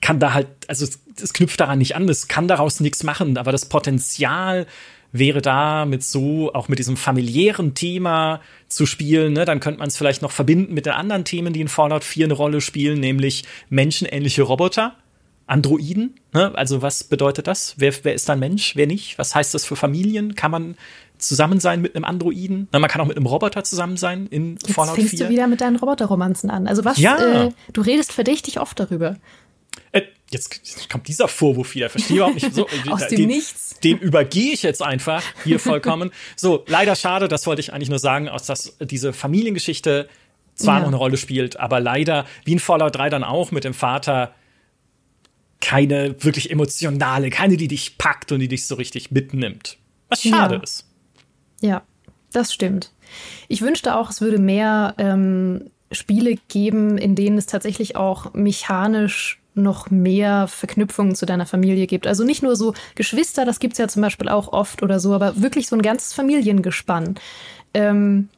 [0.00, 0.86] Kann da halt, also
[1.20, 4.66] es knüpft daran nicht an, es kann daraus nichts machen, aber das Potenzial,
[5.12, 9.88] wäre da mit so, auch mit diesem familiären Thema zu spielen, ne, dann könnte man
[9.88, 13.00] es vielleicht noch verbinden mit den anderen Themen, die in Fallout 4 eine Rolle spielen,
[13.00, 14.96] nämlich menschenähnliche Roboter,
[15.46, 16.14] Androiden.
[16.34, 16.52] Ne?
[16.54, 17.74] Also was bedeutet das?
[17.78, 19.18] Wer, wer ist dann Mensch, wer nicht?
[19.18, 20.34] Was heißt das für Familien?
[20.34, 20.76] Kann man
[21.16, 22.68] zusammen sein mit einem Androiden?
[22.70, 25.04] Na, man kann auch mit einem Roboter zusammen sein in Jetzt Fallout 4.
[25.04, 26.68] Jetzt fängst du wieder mit deinen Roboterromanzen an.
[26.68, 27.46] Also was, ja.
[27.46, 29.16] äh, du redest verdächtig oft darüber.
[30.30, 31.90] Äh, jetzt kommt dieser Vorwurf wieder.
[31.90, 32.66] Verstehe überhaupt nicht so.
[32.90, 33.78] Aus dem den, Nichts.
[33.80, 36.10] Den übergehe ich jetzt einfach hier vollkommen.
[36.36, 40.08] so, leider schade, das wollte ich eigentlich nur sagen, aus dass diese Familiengeschichte
[40.54, 40.80] zwar ja.
[40.80, 44.34] noch eine Rolle spielt, aber leider, wie in Fallout 3 dann auch mit dem Vater,
[45.60, 49.78] keine wirklich emotionale, keine, die dich packt und die dich so richtig mitnimmt.
[50.08, 50.62] Was schade ja.
[50.62, 50.86] ist.
[51.60, 51.82] Ja.
[52.32, 52.92] Das stimmt.
[53.48, 59.37] Ich wünschte auch, es würde mehr ähm, Spiele geben, in denen es tatsächlich auch mechanisch
[59.58, 62.06] noch mehr Verknüpfungen zu deiner Familie gibt.
[62.06, 65.40] Also nicht nur so Geschwister, das gibt's ja zum Beispiel auch oft oder so, aber
[65.40, 67.16] wirklich so ein ganzes Familiengespann.
[67.74, 68.28] Ähm,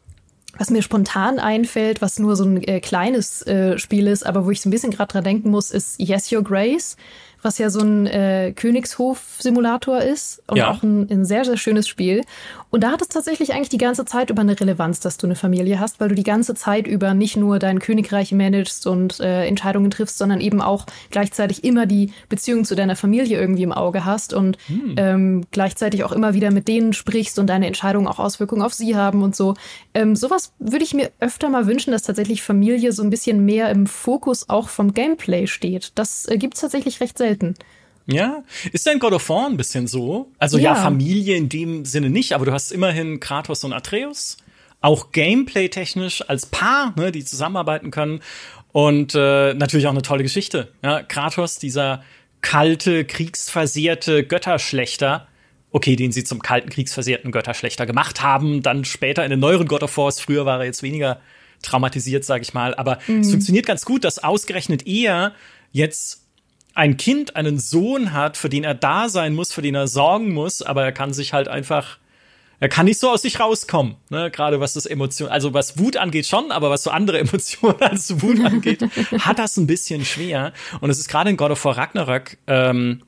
[0.58, 4.50] was mir spontan einfällt, was nur so ein äh, kleines äh, Spiel ist, aber wo
[4.50, 6.96] ich so ein bisschen gerade dran denken muss, ist Yes Your Grace
[7.42, 10.70] was ja so ein äh, Königshof-Simulator ist und ja.
[10.70, 12.22] auch ein, ein, sehr, sehr schönes Spiel.
[12.70, 15.34] Und da hat es tatsächlich eigentlich die ganze Zeit über eine Relevanz, dass du eine
[15.34, 19.46] Familie hast, weil du die ganze Zeit über nicht nur dein Königreich managst und äh,
[19.46, 24.04] Entscheidungen triffst, sondern eben auch gleichzeitig immer die Beziehung zu deiner Familie irgendwie im Auge
[24.04, 24.94] hast und hm.
[24.96, 28.96] ähm, gleichzeitig auch immer wieder mit denen sprichst und deine Entscheidungen auch Auswirkungen auf sie
[28.96, 29.54] haben und so.
[29.94, 33.70] Ähm, sowas würde ich mir öfter mal wünschen, dass tatsächlich Familie so ein bisschen mehr
[33.70, 35.92] im Fokus auch vom Gameplay steht.
[35.96, 37.54] Das äh, gibt es tatsächlich recht selten selten.
[38.06, 38.42] Ja,
[38.72, 40.32] ist dein God of War ein bisschen so?
[40.38, 40.74] Also ja.
[40.74, 44.36] ja, Familie in dem Sinne nicht, aber du hast immerhin Kratos und Atreus,
[44.80, 48.20] auch Gameplay-technisch als Paar, ne, die zusammenarbeiten können
[48.72, 50.72] und äh, natürlich auch eine tolle Geschichte.
[50.82, 52.02] Ja, Kratos, dieser
[52.40, 55.28] kalte, kriegsversehrte Götterschlechter,
[55.70, 59.84] okay, den sie zum kalten, kriegsversehrten Götterschlechter gemacht haben, dann später in den neueren God
[59.84, 61.20] of Wars, früher war er jetzt weniger
[61.62, 63.20] traumatisiert, sag ich mal, aber mhm.
[63.20, 65.34] es funktioniert ganz gut, dass ausgerechnet er
[65.70, 66.19] jetzt
[66.80, 70.32] ein Kind einen Sohn hat, für den er da sein muss, für den er sorgen
[70.32, 71.98] muss, aber er kann sich halt einfach,
[72.58, 74.30] er kann nicht so aus sich rauskommen, ne?
[74.30, 78.22] Gerade was das Emotion, also was Wut angeht schon, aber was so andere Emotionen als
[78.22, 78.82] Wut angeht,
[79.18, 80.54] hat das ein bisschen schwer.
[80.80, 83.02] Und es ist gerade in God of War Ragnarök ähm,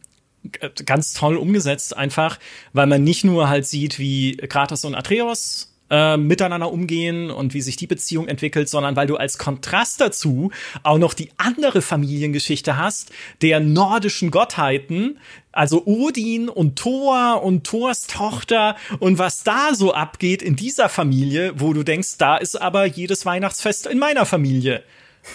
[0.85, 2.39] ganz toll umgesetzt, einfach,
[2.74, 7.60] weil man nicht nur halt sieht, wie Kratos und Atreus äh, miteinander umgehen und wie
[7.60, 10.51] sich die Beziehung entwickelt, sondern weil du als Kontrast dazu
[10.82, 13.12] auch noch die andere Familiengeschichte hast,
[13.43, 15.19] der nordischen Gottheiten,
[15.52, 21.52] also Odin und Thor und Thors Tochter und was da so abgeht in dieser Familie,
[21.60, 24.82] wo du denkst, da ist aber jedes Weihnachtsfest in meiner Familie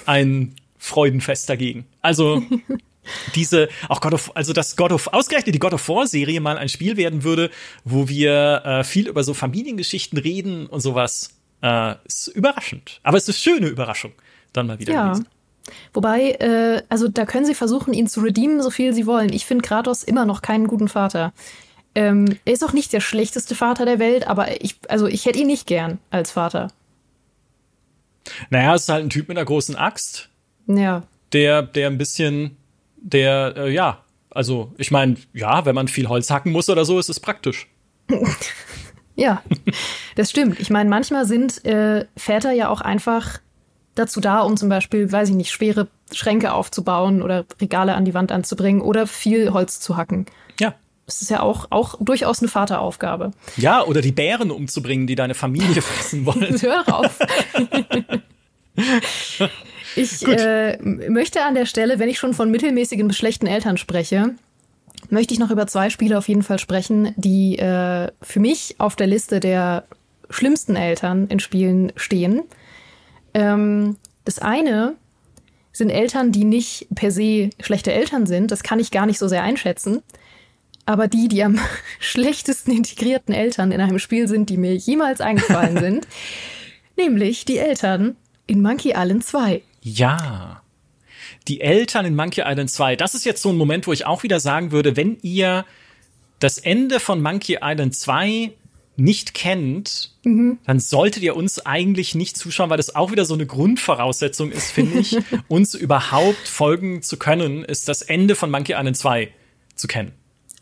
[0.07, 1.85] ein Freudenfest dagegen.
[2.01, 2.41] Also
[3.35, 6.57] diese, auch God of, also dass God of, ausgerechnet die God of War Serie mal
[6.57, 7.49] ein Spiel werden würde,
[7.83, 11.31] wo wir äh, viel über so Familiengeschichten reden und sowas,
[11.61, 12.99] äh, ist überraschend.
[13.03, 14.13] Aber es ist eine schöne Überraschung,
[14.53, 15.07] dann mal wieder ja.
[15.07, 15.27] gewesen.
[15.93, 19.33] Wobei, äh, also da können sie versuchen, ihn zu redeemen, so viel sie wollen.
[19.33, 21.33] Ich finde Kratos immer noch keinen guten Vater.
[21.95, 25.39] Ähm, er ist auch nicht der schlechteste Vater der Welt, aber ich, also ich hätte
[25.39, 26.69] ihn nicht gern als Vater.
[28.49, 30.29] Naja, es ist halt ein Typ mit einer großen Axt.
[30.67, 31.03] Ja.
[31.33, 32.57] Der, der ein bisschen
[32.97, 36.99] der, äh, ja, also ich meine, ja, wenn man viel Holz hacken muss oder so,
[36.99, 37.67] ist es praktisch.
[39.15, 39.41] ja,
[40.15, 40.59] das stimmt.
[40.59, 43.39] Ich meine, manchmal sind äh, Väter ja auch einfach
[43.95, 48.13] dazu da, um zum Beispiel, weiß ich nicht, schwere Schränke aufzubauen oder Regale an die
[48.13, 50.27] Wand anzubringen oder viel Holz zu hacken.
[50.59, 50.75] Ja.
[51.05, 53.31] Das ist ja auch, auch durchaus eine Vateraufgabe.
[53.55, 56.61] Ja, oder die Bären umzubringen, die deine Familie fressen wollen.
[56.61, 57.19] Hör auf.
[59.97, 64.35] Ich äh, möchte an der Stelle, wenn ich schon von mittelmäßigen bis schlechten Eltern spreche,
[65.09, 68.95] möchte ich noch über zwei Spiele auf jeden Fall sprechen, die äh, für mich auf
[68.95, 69.85] der Liste der
[70.29, 72.43] schlimmsten Eltern in Spielen stehen.
[73.33, 74.95] Ähm, das eine
[75.71, 78.51] sind Eltern, die nicht per se schlechte Eltern sind.
[78.51, 80.01] Das kann ich gar nicht so sehr einschätzen.
[80.85, 81.59] Aber die, die am
[81.99, 86.07] schlechtesten integrierten Eltern in einem Spiel sind, die mir jemals eingefallen sind.
[86.97, 88.15] nämlich die Eltern
[88.47, 89.61] in Monkey Island 2.
[89.95, 90.61] Ja.
[91.47, 92.95] Die Eltern in Monkey Island 2.
[92.95, 95.65] Das ist jetzt so ein Moment, wo ich auch wieder sagen würde, wenn ihr
[96.39, 98.51] das Ende von Monkey Island 2
[98.97, 100.57] nicht kennt, mhm.
[100.65, 104.71] dann solltet ihr uns eigentlich nicht zuschauen, weil das auch wieder so eine Grundvoraussetzung ist,
[104.71, 109.31] finde ich, uns überhaupt folgen zu können, ist das Ende von Monkey Island 2
[109.75, 110.13] zu kennen.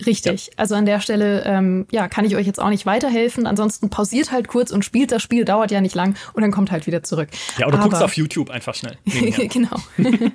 [0.06, 0.48] Richtig.
[0.48, 0.54] Ja.
[0.58, 3.48] Also an der Stelle, ähm, ja, kann ich euch jetzt auch nicht weiterhelfen.
[3.48, 6.72] Ansonsten pausiert halt kurz und spielt das Spiel, dauert ja nicht lang und dann kommt
[6.72, 7.30] halt wieder zurück.
[7.58, 8.98] Ja, oder Aber, guckst auf YouTube einfach schnell.
[9.06, 9.78] genau.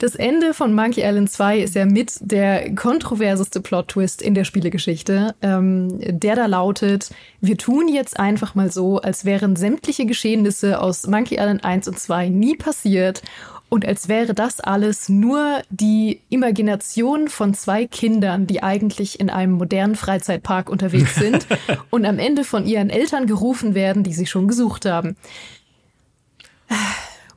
[0.00, 5.34] Das Ende von Monkey Island 2 ist ja mit der kontroverseste Plot-Twist in der Spielegeschichte,
[5.42, 11.08] ähm, der da lautet, wir tun jetzt einfach mal so, als wären sämtliche Geschehnisse aus
[11.08, 13.22] Monkey Island 1 und 2 nie passiert
[13.68, 19.52] und als wäre das alles nur die Imagination von zwei Kindern, die eigentlich in einem
[19.52, 21.46] modernen Freizeitpark unterwegs sind
[21.90, 25.16] und am Ende von ihren Eltern gerufen werden, die sie schon gesucht haben.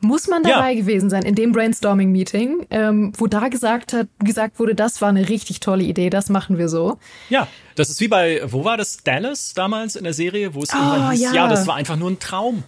[0.03, 0.79] Muss man dabei ja.
[0.79, 5.29] gewesen sein in dem Brainstorming-Meeting, ähm, wo da gesagt hat, gesagt wurde, das war eine
[5.29, 6.97] richtig tolle Idee, das machen wir so.
[7.29, 10.73] Ja, das ist wie bei, wo war das, Dallas damals in der Serie, wo es
[10.73, 11.33] oh, irgendwann hieß, ja.
[11.33, 12.63] ja, das war einfach nur ein Traum.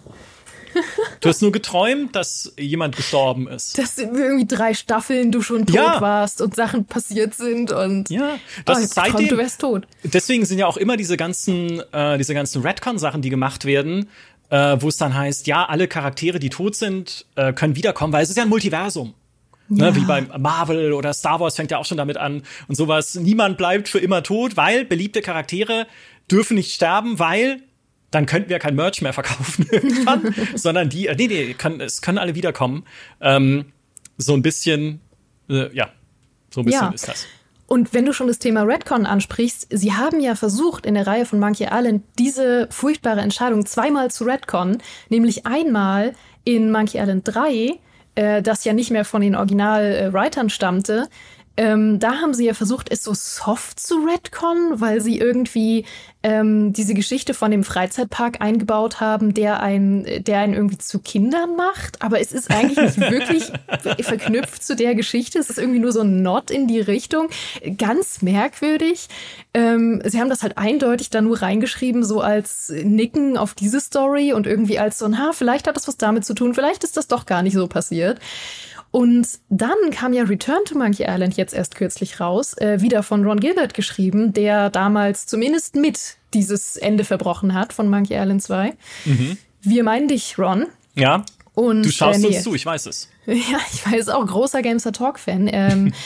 [1.20, 3.78] Du hast nur geträumt, dass jemand gestorben ist.
[3.78, 6.00] Dass irgendwie drei Staffeln du schon tot ja.
[6.00, 9.12] warst und Sachen passiert sind und ja, das oh, ist seitdem.
[9.12, 9.86] Geträumt, du wärst tot.
[10.02, 14.08] Deswegen sind ja auch immer diese ganzen, äh, diese ganzen Redcon-Sachen, die gemacht werden,
[14.50, 18.22] äh, wo es dann heißt, ja, alle Charaktere, die tot sind, äh, können wiederkommen, weil
[18.22, 19.14] es ist ja ein Multiversum.
[19.68, 19.90] Ne, ja.
[19.90, 23.14] Ne, wie bei Marvel oder Star Wars fängt ja auch schon damit an und sowas.
[23.14, 25.86] Niemand bleibt für immer tot, weil beliebte Charaktere
[26.30, 27.62] dürfen nicht sterben, weil
[28.14, 32.02] dann könnten wir kein Merch mehr verkaufen irgendwann, sondern die, äh, nee, nee, kann, es
[32.02, 32.84] können alle wiederkommen.
[33.20, 33.66] Ähm,
[34.16, 35.00] so ein bisschen,
[35.48, 35.90] äh, ja,
[36.50, 36.90] so ein bisschen ja.
[36.90, 37.26] ist das.
[37.66, 41.24] Und wenn du schon das Thema Redcon ansprichst, sie haben ja versucht, in der Reihe
[41.24, 44.78] von Monkey Island diese furchtbare Entscheidung zweimal zu Redcon,
[45.08, 46.12] nämlich einmal
[46.44, 47.80] in Monkey Island 3,
[48.14, 51.08] äh, das ja nicht mehr von den Original-Writern stammte,
[51.56, 55.84] ähm, da haben sie ja versucht, es so soft zu retcon, weil sie irgendwie
[56.24, 61.54] ähm, diese Geschichte von dem Freizeitpark eingebaut haben, der ein, der einen irgendwie zu Kindern
[61.54, 62.02] macht.
[62.02, 63.52] Aber es ist eigentlich nicht wirklich
[64.00, 65.38] verknüpft zu der Geschichte.
[65.38, 67.28] Es ist irgendwie nur so ein Nod in die Richtung.
[67.78, 69.08] Ganz merkwürdig.
[69.52, 74.32] Ähm, sie haben das halt eindeutig da nur reingeschrieben, so als Nicken auf diese Story
[74.32, 76.96] und irgendwie als so ein, ha, vielleicht hat das was damit zu tun, vielleicht ist
[76.96, 78.18] das doch gar nicht so passiert.
[78.94, 83.26] Und dann kam ja Return to Monkey Island jetzt erst kürzlich raus, äh, wieder von
[83.26, 88.72] Ron Gilbert geschrieben, der damals zumindest mit dieses Ende verbrochen hat von Monkey Island 2.
[89.04, 89.36] Mhm.
[89.62, 90.66] Wir meinen dich, Ron.
[90.94, 91.24] Ja.
[91.54, 92.36] Und, du schaust äh, nee.
[92.36, 93.10] uns zu, ich weiß es.
[93.26, 95.50] Ja, ich weiß auch, großer Gamester Talk-Fan.
[95.52, 95.92] Ähm,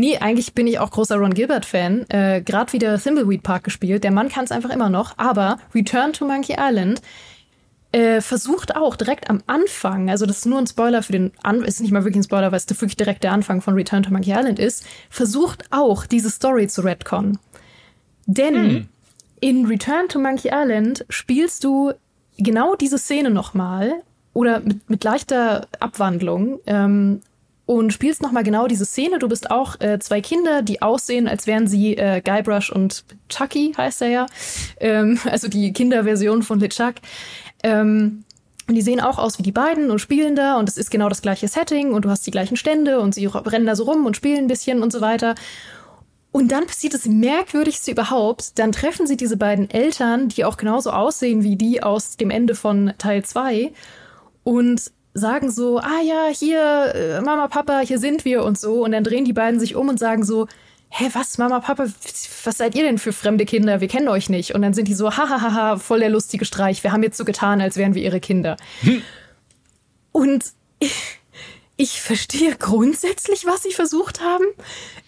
[0.00, 2.08] Nee, eigentlich bin ich auch großer Ron Gilbert-Fan.
[2.08, 4.04] Äh, Gerade wieder Thimbleweed Park gespielt.
[4.04, 5.18] Der Mann kann es einfach immer noch.
[5.18, 7.02] Aber Return to Monkey Island
[7.92, 11.62] äh, versucht auch direkt am Anfang, also das ist nur ein Spoiler für den, An
[11.62, 14.10] ist nicht mal wirklich ein Spoiler, weil es wirklich direkt der Anfang von Return to
[14.10, 17.38] Monkey Island ist, versucht auch diese Story zu retcon.
[18.26, 18.88] Denn hm.
[19.40, 21.92] in Return to Monkey Island spielst du
[22.36, 24.02] genau diese Szene nochmal
[24.34, 27.20] oder mit, mit leichter Abwandlung ähm,
[27.64, 29.18] und spielst nochmal genau diese Szene.
[29.18, 33.74] Du bist auch äh, zwei Kinder, die aussehen, als wären sie äh, Guybrush und Chucky,
[33.76, 34.26] heißt er ja.
[34.78, 36.94] Ähm, also die Kinderversion von LeChuck.
[37.62, 38.24] Ähm,
[38.68, 41.08] und die sehen auch aus wie die beiden und spielen da und es ist genau
[41.08, 44.04] das gleiche Setting und du hast die gleichen Stände und sie rennen da so rum
[44.04, 45.34] und spielen ein bisschen und so weiter.
[46.30, 48.58] Und dann passiert das Merkwürdigste überhaupt.
[48.58, 52.54] Dann treffen sie diese beiden Eltern, die auch genauso aussehen wie die aus dem Ende
[52.54, 53.72] von Teil 2
[54.44, 58.84] und sagen so, ah ja, hier, äh, Mama, Papa, hier sind wir und so.
[58.84, 60.46] Und dann drehen die beiden sich um und sagen so,
[60.90, 63.80] hä, was, Mama, Papa, was seid ihr denn für fremde Kinder?
[63.80, 64.54] Wir kennen euch nicht.
[64.54, 66.82] Und dann sind die so, hahaha, voll der lustige Streich.
[66.82, 68.56] Wir haben jetzt so getan, als wären wir ihre Kinder.
[68.80, 69.02] Hm.
[70.12, 70.44] Und
[70.78, 71.18] ich,
[71.76, 74.44] ich verstehe grundsätzlich, was sie versucht haben.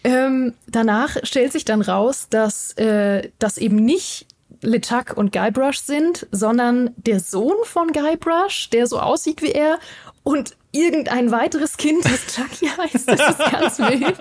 [0.04, 4.26] Ähm, danach stellt sich dann raus, dass äh, das eben nicht
[4.62, 9.78] LeChuck und Guybrush sind, sondern der Sohn von Guybrush, der so aussieht wie er
[10.22, 13.08] und irgendein weiteres Kind, das Chucky heißt.
[13.08, 14.18] Das ist ganz wild.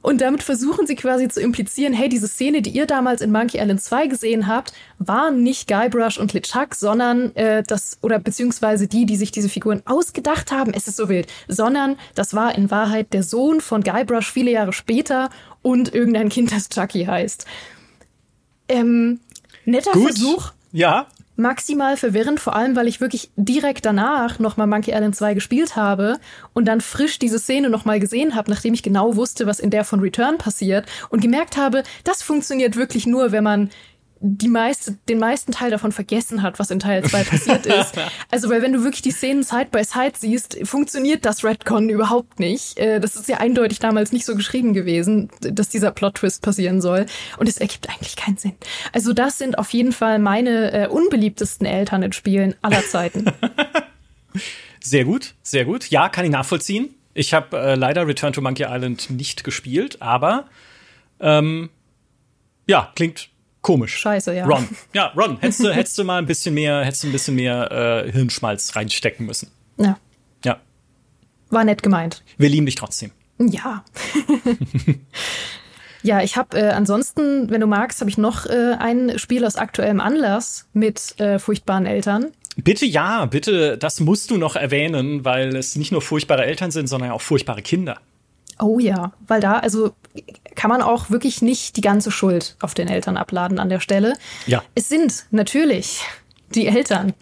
[0.00, 3.58] Und damit versuchen sie quasi zu implizieren, hey, diese Szene, die ihr damals in Monkey
[3.58, 9.06] Island 2 gesehen habt, waren nicht Guybrush und LeChuck, sondern äh, das, oder beziehungsweise die,
[9.06, 13.12] die sich diese Figuren ausgedacht haben, es ist so wild, sondern das war in Wahrheit
[13.12, 15.28] der Sohn von Guybrush viele Jahre später
[15.62, 17.46] und irgendein Kind, das Chucky heißt.
[18.68, 19.20] Ähm,
[19.64, 20.12] netter Gut.
[20.12, 20.52] Versuch.
[20.72, 25.76] Ja maximal verwirrend, vor allem weil ich wirklich direkt danach nochmal Monkey Island 2 gespielt
[25.76, 26.18] habe
[26.52, 29.84] und dann frisch diese Szene nochmal gesehen habe, nachdem ich genau wusste, was in der
[29.84, 33.70] von Return passiert und gemerkt habe, das funktioniert wirklich nur, wenn man
[34.26, 37.94] die meiste, den meisten Teil davon vergessen hat, was in Teil 2 passiert ist.
[38.30, 42.40] Also, weil wenn du wirklich die Szenen Side by Side siehst, funktioniert das Redcon überhaupt
[42.40, 42.78] nicht.
[42.78, 47.06] Äh, das ist ja eindeutig damals nicht so geschrieben gewesen, dass dieser Plot-Twist passieren soll.
[47.38, 48.54] Und es ergibt eigentlich keinen Sinn.
[48.92, 53.26] Also, das sind auf jeden Fall meine äh, unbeliebtesten Eltern in Spielen aller Zeiten.
[54.80, 55.88] Sehr gut, sehr gut.
[55.88, 56.94] Ja, kann ich nachvollziehen.
[57.14, 60.46] Ich habe äh, leider Return to Monkey Island nicht gespielt, aber
[61.20, 61.70] ähm,
[62.66, 63.30] ja, klingt
[63.64, 63.96] Komisch.
[63.96, 64.44] Scheiße, ja.
[64.44, 64.68] Ron.
[64.92, 68.04] Ja, Ron, hättest du, hättest du mal ein bisschen mehr, hättest du ein bisschen mehr
[68.04, 69.50] äh, Hirnschmalz reinstecken müssen.
[69.78, 69.98] Ja.
[70.44, 70.58] Ja.
[71.48, 72.22] War nett gemeint.
[72.36, 73.10] Wir lieben dich trotzdem.
[73.38, 73.82] Ja.
[76.02, 79.56] ja, ich habe äh, ansonsten, wenn du magst, habe ich noch äh, ein Spiel aus
[79.56, 82.32] aktuellem Anlass mit äh, furchtbaren Eltern.
[82.56, 86.86] Bitte ja, bitte, das musst du noch erwähnen, weil es nicht nur furchtbare Eltern sind,
[86.86, 87.98] sondern auch furchtbare Kinder.
[88.60, 89.94] Oh ja, weil da, also
[90.54, 94.14] kann man auch wirklich nicht die ganze Schuld auf den Eltern abladen an der Stelle.
[94.46, 94.62] Ja.
[94.74, 96.02] Es sind natürlich
[96.54, 97.12] die Eltern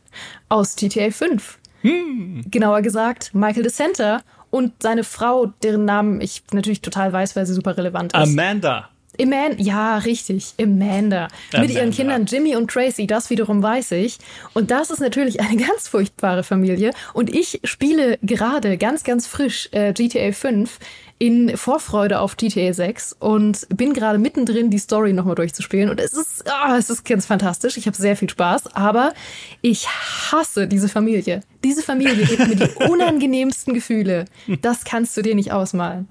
[0.48, 1.58] aus GTA 5.
[1.82, 2.44] Hm.
[2.50, 7.54] Genauer gesagt, Michael DeCenter und seine Frau, deren Namen ich natürlich total weiß, weil sie
[7.54, 8.20] super relevant ist.
[8.20, 8.90] Amanda.
[9.20, 11.28] Amanda, ja, richtig, Amanda.
[11.52, 11.60] Amanda.
[11.60, 14.18] Mit ihren Kindern Jimmy und Tracy, das wiederum weiß ich.
[14.54, 16.92] Und das ist natürlich eine ganz furchtbare Familie.
[17.12, 20.78] Und ich spiele gerade ganz, ganz frisch äh, GTA 5
[21.22, 25.88] in Vorfreude auf GTA 6 und bin gerade mittendrin, die Story nochmal durchzuspielen.
[25.88, 27.76] Und es ist, oh, es ist ganz fantastisch.
[27.76, 29.14] Ich habe sehr viel Spaß, aber
[29.60, 31.42] ich hasse diese Familie.
[31.62, 34.24] Diese Familie gibt mir die unangenehmsten Gefühle.
[34.62, 36.08] Das kannst du dir nicht ausmalen.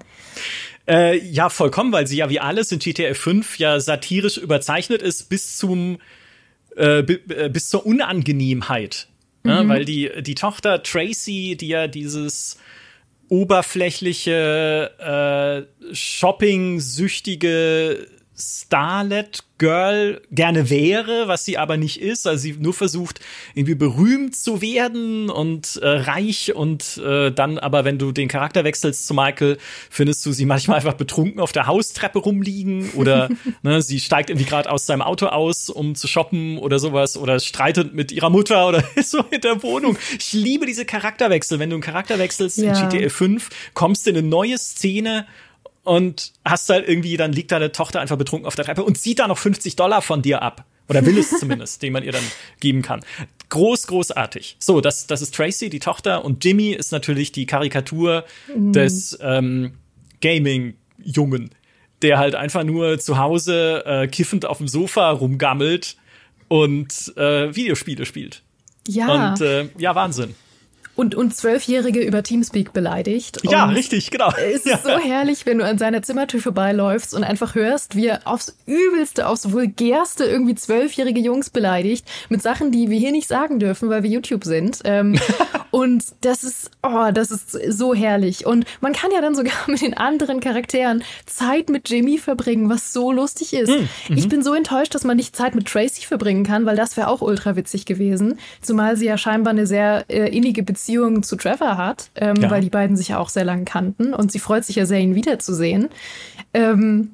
[0.88, 5.28] Äh, ja, vollkommen, weil sie ja wie alles in GTA 5 ja satirisch überzeichnet ist
[5.28, 5.98] bis zum
[6.74, 9.08] äh, äh, bis zur Unangenehmheit.
[9.42, 9.50] Mhm.
[9.50, 12.56] Ja, weil die, die Tochter Tracy, die ja dieses
[13.32, 15.62] oberflächliche, äh,
[15.94, 23.20] shopping-süchtige Starlet Girl gerne wäre, was sie aber nicht ist, also sie nur versucht,
[23.54, 28.64] irgendwie berühmt zu werden und äh, reich und äh, dann aber, wenn du den Charakter
[28.64, 33.28] wechselst zu Michael, findest du sie manchmal einfach betrunken auf der Haustreppe rumliegen oder
[33.62, 37.38] ne, sie steigt irgendwie gerade aus seinem Auto aus, um zu shoppen oder sowas oder
[37.38, 39.96] streitet mit ihrer Mutter oder so in der Wohnung.
[40.18, 41.60] Ich liebe diese Charakterwechsel.
[41.60, 42.80] Wenn du einen Charakter wechselst ja.
[42.80, 45.26] in GTA 5, kommst du in eine neue Szene
[45.84, 49.18] und hast halt irgendwie, dann liegt deine Tochter einfach betrunken auf der Treppe und zieht
[49.18, 50.64] da noch 50 Dollar von dir ab.
[50.88, 52.24] Oder will es zumindest, den man ihr dann
[52.60, 53.00] geben kann.
[53.48, 54.56] Groß, großartig.
[54.58, 58.72] So, das, das ist Tracy, die Tochter, und Jimmy ist natürlich die Karikatur mhm.
[58.72, 59.74] des ähm,
[60.20, 61.50] Gaming-Jungen,
[62.02, 65.96] der halt einfach nur zu Hause äh, kiffend auf dem Sofa rumgammelt
[66.48, 68.42] und äh, Videospiele spielt.
[68.86, 69.30] Ja.
[69.30, 70.34] Und äh, ja, Wahnsinn
[70.94, 73.40] und, und Zwölfjährige über Teamspeak beleidigt.
[73.44, 74.30] Ja, richtig, genau.
[74.36, 74.78] Es ist ja.
[74.78, 79.26] so herrlich, wenn du an seiner Zimmertür vorbeiläufst und einfach hörst, wie er aufs Übelste,
[79.26, 84.02] aufs Vulgärste irgendwie zwölfjährige Jungs beleidigt mit Sachen, die wir hier nicht sagen dürfen, weil
[84.02, 84.80] wir YouTube sind.
[84.84, 85.18] Ähm,
[85.70, 88.44] und das ist, oh, das ist so herrlich.
[88.44, 92.92] Und man kann ja dann sogar mit den anderen Charakteren Zeit mit Jimmy verbringen, was
[92.92, 93.70] so lustig ist.
[93.70, 93.88] Mhm.
[94.16, 97.08] Ich bin so enttäuscht, dass man nicht Zeit mit Tracy verbringen kann, weil das wäre
[97.08, 98.38] auch ultra witzig gewesen.
[98.60, 102.50] Zumal sie ja scheinbar eine sehr äh, innige Beziehung Beziehung zu Trevor hat, ähm, ja.
[102.50, 104.98] weil die beiden sich ja auch sehr lange kannten und sie freut sich ja sehr,
[104.98, 105.90] ihn wiederzusehen.
[106.52, 107.12] Ähm,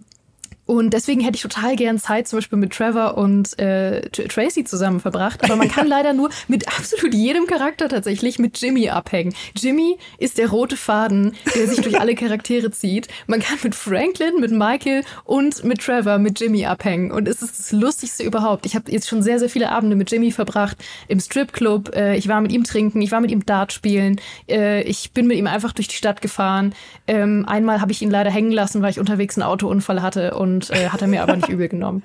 [0.69, 5.01] und deswegen hätte ich total gern Zeit zum Beispiel mit Trevor und äh, Tracy zusammen
[5.01, 5.43] verbracht.
[5.43, 9.32] Aber man kann leider nur mit absolut jedem Charakter tatsächlich mit Jimmy abhängen.
[9.57, 13.09] Jimmy ist der rote Faden, der sich durch alle Charaktere zieht.
[13.27, 17.12] Man kann mit Franklin, mit Michael und mit Trevor mit Jimmy abhängen.
[17.12, 18.66] Und es ist das Lustigste überhaupt.
[18.66, 20.77] Ich habe jetzt schon sehr, sehr viele Abende mit Jimmy verbracht
[21.09, 21.97] im Stripclub.
[21.97, 24.20] Äh, ich war mit ihm trinken, ich war mit ihm Dart spielen.
[24.47, 26.74] Äh, ich bin mit ihm einfach durch die Stadt gefahren.
[27.07, 30.57] Ähm, einmal habe ich ihn leider hängen lassen, weil ich unterwegs einen Autounfall hatte und
[30.59, 32.02] und äh, hat er mir aber nicht übel genommen.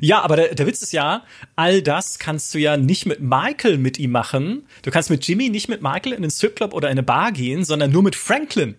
[0.00, 1.24] Ja, aber der, der Witz ist ja,
[1.56, 4.66] all das kannst du ja nicht mit Michael mit ihm machen.
[4.82, 7.64] Du kannst mit Jimmy nicht mit Michael in den Stripclub oder in eine Bar gehen,
[7.64, 8.76] sondern nur mit Franklin.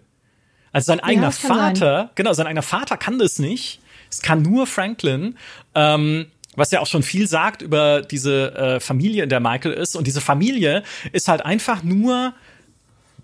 [0.72, 2.10] Also sein eigener ja, Vater, sein.
[2.16, 3.82] genau, sein eigener Vater kann das nicht.
[4.10, 5.36] Es kann nur Franklin.
[5.76, 9.96] Ähm, was ja auch schon viel sagt über diese äh, Familie, in der Michael ist.
[9.96, 12.34] Und diese Familie ist halt einfach nur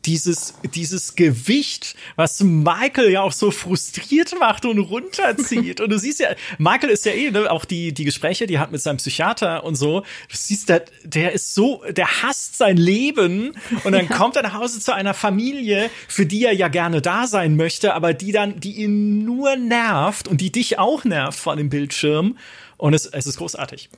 [0.06, 5.82] dieses, dieses Gewicht, was Michael ja auch so frustriert macht und runterzieht.
[5.82, 8.72] und du siehst ja, Michael ist ja eh, ne, auch die, die Gespräche, die hat
[8.72, 10.02] mit seinem Psychiater und so.
[10.02, 14.16] Du siehst, der, der ist so, der hasst sein Leben und dann ja.
[14.16, 17.94] kommt er nach Hause zu einer Familie, für die er ja gerne da sein möchte,
[17.94, 22.38] aber die dann, die ihn nur nervt und die dich auch nervt vor dem Bildschirm.
[22.78, 23.90] Und es, es ist großartig.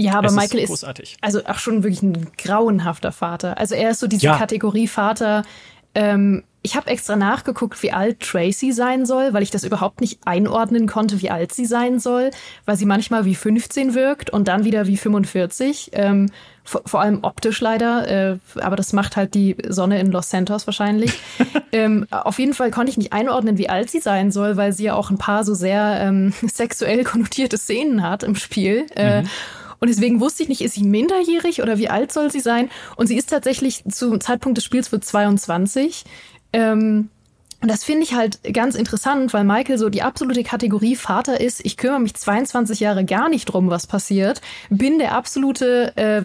[0.00, 1.12] Ja, aber es Michael ist, großartig.
[1.14, 3.58] ist also auch schon wirklich ein grauenhafter Vater.
[3.58, 4.38] Also er ist so diese ja.
[4.38, 5.42] Kategorie Vater.
[5.94, 10.20] Ähm, ich habe extra nachgeguckt, wie alt Tracy sein soll, weil ich das überhaupt nicht
[10.24, 12.30] einordnen konnte, wie alt sie sein soll,
[12.64, 15.90] weil sie manchmal wie 15 wirkt und dann wieder wie 45.
[15.94, 16.30] Ähm,
[16.62, 20.66] vor, vor, allem optisch leider, äh, aber das macht halt die Sonne in Los Santos
[20.66, 21.18] wahrscheinlich.
[21.72, 24.84] ähm, auf jeden Fall konnte ich nicht einordnen, wie alt sie sein soll, weil sie
[24.84, 28.86] ja auch ein paar so sehr ähm, sexuell konnotierte Szenen hat im Spiel.
[28.94, 29.28] Äh, mhm.
[29.80, 32.70] Und deswegen wusste ich nicht, ist sie minderjährig oder wie alt soll sie sein?
[32.96, 36.04] Und sie ist tatsächlich zum Zeitpunkt des Spiels für 22.
[36.52, 37.10] Ähm,
[37.60, 41.64] und das finde ich halt ganz interessant, weil Michael so die absolute Kategorie Vater ist.
[41.64, 44.40] Ich kümmere mich 22 Jahre gar nicht drum, was passiert.
[44.70, 46.22] Bin der absolute äh,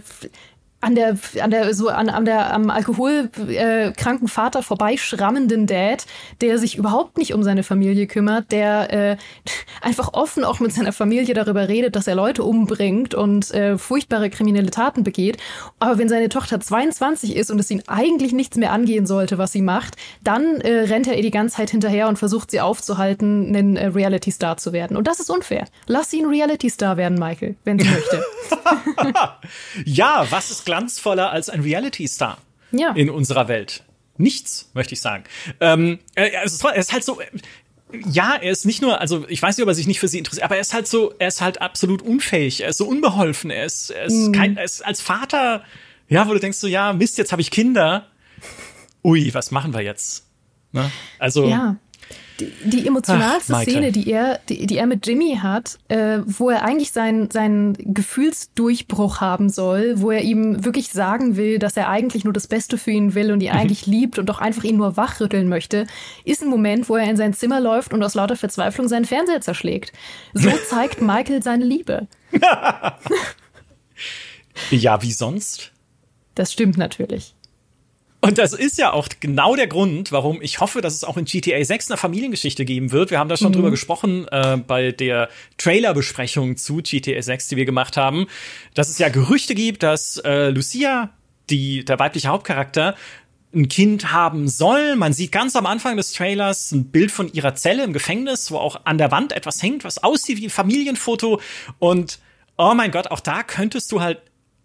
[0.83, 6.05] an der, an der, so an, an der am alkoholkranken äh, Vater vorbeischrammenden Dad,
[6.41, 9.17] der sich überhaupt nicht um seine Familie kümmert, der äh,
[9.81, 14.29] einfach offen auch mit seiner Familie darüber redet, dass er Leute umbringt und äh, furchtbare
[14.29, 15.37] kriminelle Taten begeht.
[15.79, 19.53] Aber wenn seine Tochter 22 ist und es ihn eigentlich nichts mehr angehen sollte, was
[19.53, 23.55] sie macht, dann äh, rennt er ihr die ganze Zeit hinterher und versucht sie aufzuhalten,
[23.55, 24.97] ein äh, Reality-Star zu werden.
[24.97, 25.65] Und das ist unfair.
[25.87, 28.21] Lass sie ein Reality-Star werden, Michael, wenn sie möchte.
[29.85, 32.39] ja, was ist glanzvoller als ein Reality-Star
[32.71, 32.93] ja.
[32.93, 33.83] in unserer Welt.
[34.17, 35.23] Nichts, möchte ich sagen.
[35.59, 37.19] Ähm, äh, es, ist, es ist halt so,
[38.09, 40.17] ja, er ist nicht nur, also ich weiß nicht, ob er sich nicht für sie
[40.17, 43.51] interessiert, aber er ist halt so, er ist halt absolut unfähig, er ist so unbeholfen,
[43.51, 44.31] er ist, er ist, mm.
[44.31, 45.63] kein, er ist als Vater,
[46.09, 48.07] ja, wo du denkst so, ja, Mist, jetzt habe ich Kinder.
[49.03, 50.25] Ui, was machen wir jetzt?
[50.71, 50.91] Ne?
[51.19, 51.47] Also.
[51.47, 51.75] Ja.
[52.39, 56.49] Die, die emotionalste Ach, Szene, die er, die, die, er mit Jimmy hat, äh, wo
[56.49, 61.89] er eigentlich seinen, seinen Gefühlsdurchbruch haben soll, wo er ihm wirklich sagen will, dass er
[61.89, 63.57] eigentlich nur das Beste für ihn will und ihn mhm.
[63.59, 65.85] eigentlich liebt und doch einfach ihn nur wachrütteln möchte,
[66.25, 69.41] ist ein Moment, wo er in sein Zimmer läuft und aus lauter Verzweiflung seinen Fernseher
[69.41, 69.93] zerschlägt.
[70.33, 72.07] So zeigt Michael seine Liebe.
[74.71, 75.71] ja, wie sonst?
[76.35, 77.35] Das stimmt natürlich.
[78.23, 81.25] Und das ist ja auch genau der Grund, warum ich hoffe, dass es auch in
[81.25, 83.11] GTA 6 eine Familiengeschichte geben wird.
[83.11, 83.55] Wir haben da schon mhm.
[83.55, 85.27] drüber gesprochen äh, bei der
[85.57, 88.27] Trailerbesprechung zu GTA 6, die wir gemacht haben,
[88.75, 91.09] dass es ja Gerüchte gibt, dass äh, Lucia,
[91.49, 92.95] die der weibliche Hauptcharakter,
[93.53, 94.95] ein Kind haben soll.
[94.95, 98.57] Man sieht ganz am Anfang des Trailers ein Bild von ihrer Zelle im Gefängnis, wo
[98.57, 101.41] auch an der Wand etwas hängt, was aussieht wie ein Familienfoto.
[101.77, 102.19] Und
[102.57, 104.21] oh mein Gott, auch da könntest du halt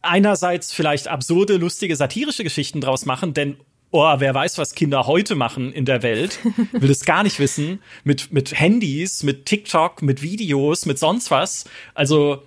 [0.09, 3.57] einerseits vielleicht absurde, lustige, satirische Geschichten draus machen, denn
[3.91, 6.39] oh, wer weiß, was Kinder heute machen in der Welt,
[6.73, 11.65] will es gar nicht wissen, mit, mit Handys, mit TikTok, mit Videos, mit sonst was.
[11.95, 12.43] Also,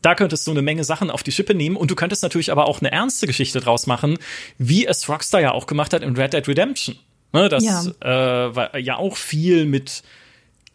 [0.00, 2.66] da könntest du eine Menge Sachen auf die Schippe nehmen und du könntest natürlich aber
[2.66, 4.18] auch eine ernste Geschichte draus machen,
[4.56, 6.96] wie es Rockstar ja auch gemacht hat in Red Dead Redemption.
[7.32, 7.82] Ne, das ja.
[8.00, 10.02] Äh, war ja auch viel mit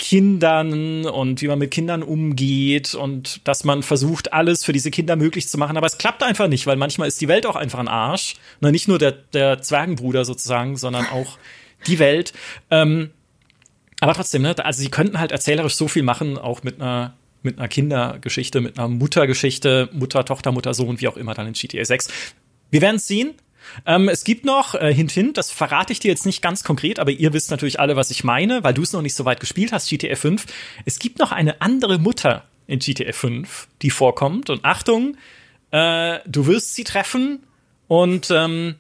[0.04, 5.16] Kindern und wie man mit Kindern umgeht und dass man versucht, alles für diese Kinder
[5.16, 5.78] möglich zu machen.
[5.78, 8.36] Aber es klappt einfach nicht, weil manchmal ist die Welt auch einfach ein Arsch.
[8.60, 11.38] Na, nicht nur der, der Zwergenbruder sozusagen, sondern auch
[11.88, 12.34] die Welt.
[12.70, 13.12] Ähm,
[14.02, 17.58] aber trotzdem, ne, also sie könnten halt erzählerisch so viel machen, auch mit einer mit
[17.58, 21.84] einer Kindergeschichte, mit einer Muttergeschichte, Mutter, Tochter, Mutter, Sohn, wie auch immer dann in GTA
[21.84, 22.10] 6.
[22.72, 23.36] Wir werden es sehen.
[23.86, 27.00] Ähm, es gibt noch, äh, hint, hint, das verrate ich dir jetzt nicht ganz konkret,
[27.00, 29.40] aber ihr wisst natürlich alle, was ich meine, weil du es noch nicht so weit
[29.40, 30.46] gespielt hast, GTA 5.
[30.86, 34.50] Es gibt noch eine andere Mutter in GTA 5, die vorkommt.
[34.50, 35.18] Und Achtung,
[35.72, 37.44] äh, du wirst sie treffen
[37.88, 38.76] und ähm,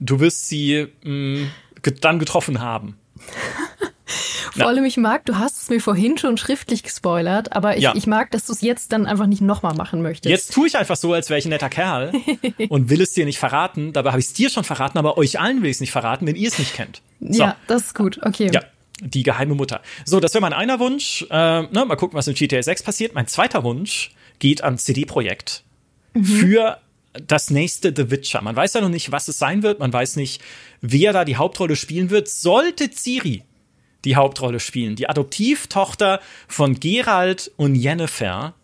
[0.00, 1.50] du wirst sie mh, mm,
[2.00, 2.98] dann getroffen haben.
[4.52, 7.94] Vor allem, ich mag, du hast es mir vorhin schon schriftlich gespoilert, aber ich, ja.
[7.94, 10.30] ich mag, dass du es jetzt dann einfach nicht nochmal machen möchtest.
[10.30, 12.12] Jetzt tue ich einfach so, als wäre ich ein netter Kerl
[12.68, 13.92] und will es dir nicht verraten.
[13.92, 16.26] Dabei habe ich es dir schon verraten, aber euch allen will ich es nicht verraten,
[16.26, 17.02] wenn ihr es nicht kennt.
[17.20, 17.42] So.
[17.42, 18.20] Ja, das ist gut.
[18.22, 18.50] Okay.
[18.52, 18.62] Ja.
[19.00, 19.80] Die geheime Mutter.
[20.04, 21.24] So, das wäre mein einer Wunsch.
[21.30, 23.14] Äh, ne, mal gucken, was in GTA 6 passiert.
[23.14, 25.62] Mein zweiter Wunsch geht an CD-Projekt.
[26.14, 26.24] Mhm.
[26.24, 26.78] Für
[27.26, 28.42] das nächste The Witcher.
[28.42, 29.78] Man weiß ja noch nicht, was es sein wird.
[29.78, 30.42] Man weiß nicht,
[30.80, 32.28] wer da die Hauptrolle spielen wird.
[32.28, 33.44] Sollte Ciri
[34.04, 38.54] die Hauptrolle spielen, die Adoptivtochter von Gerald und Jennifer,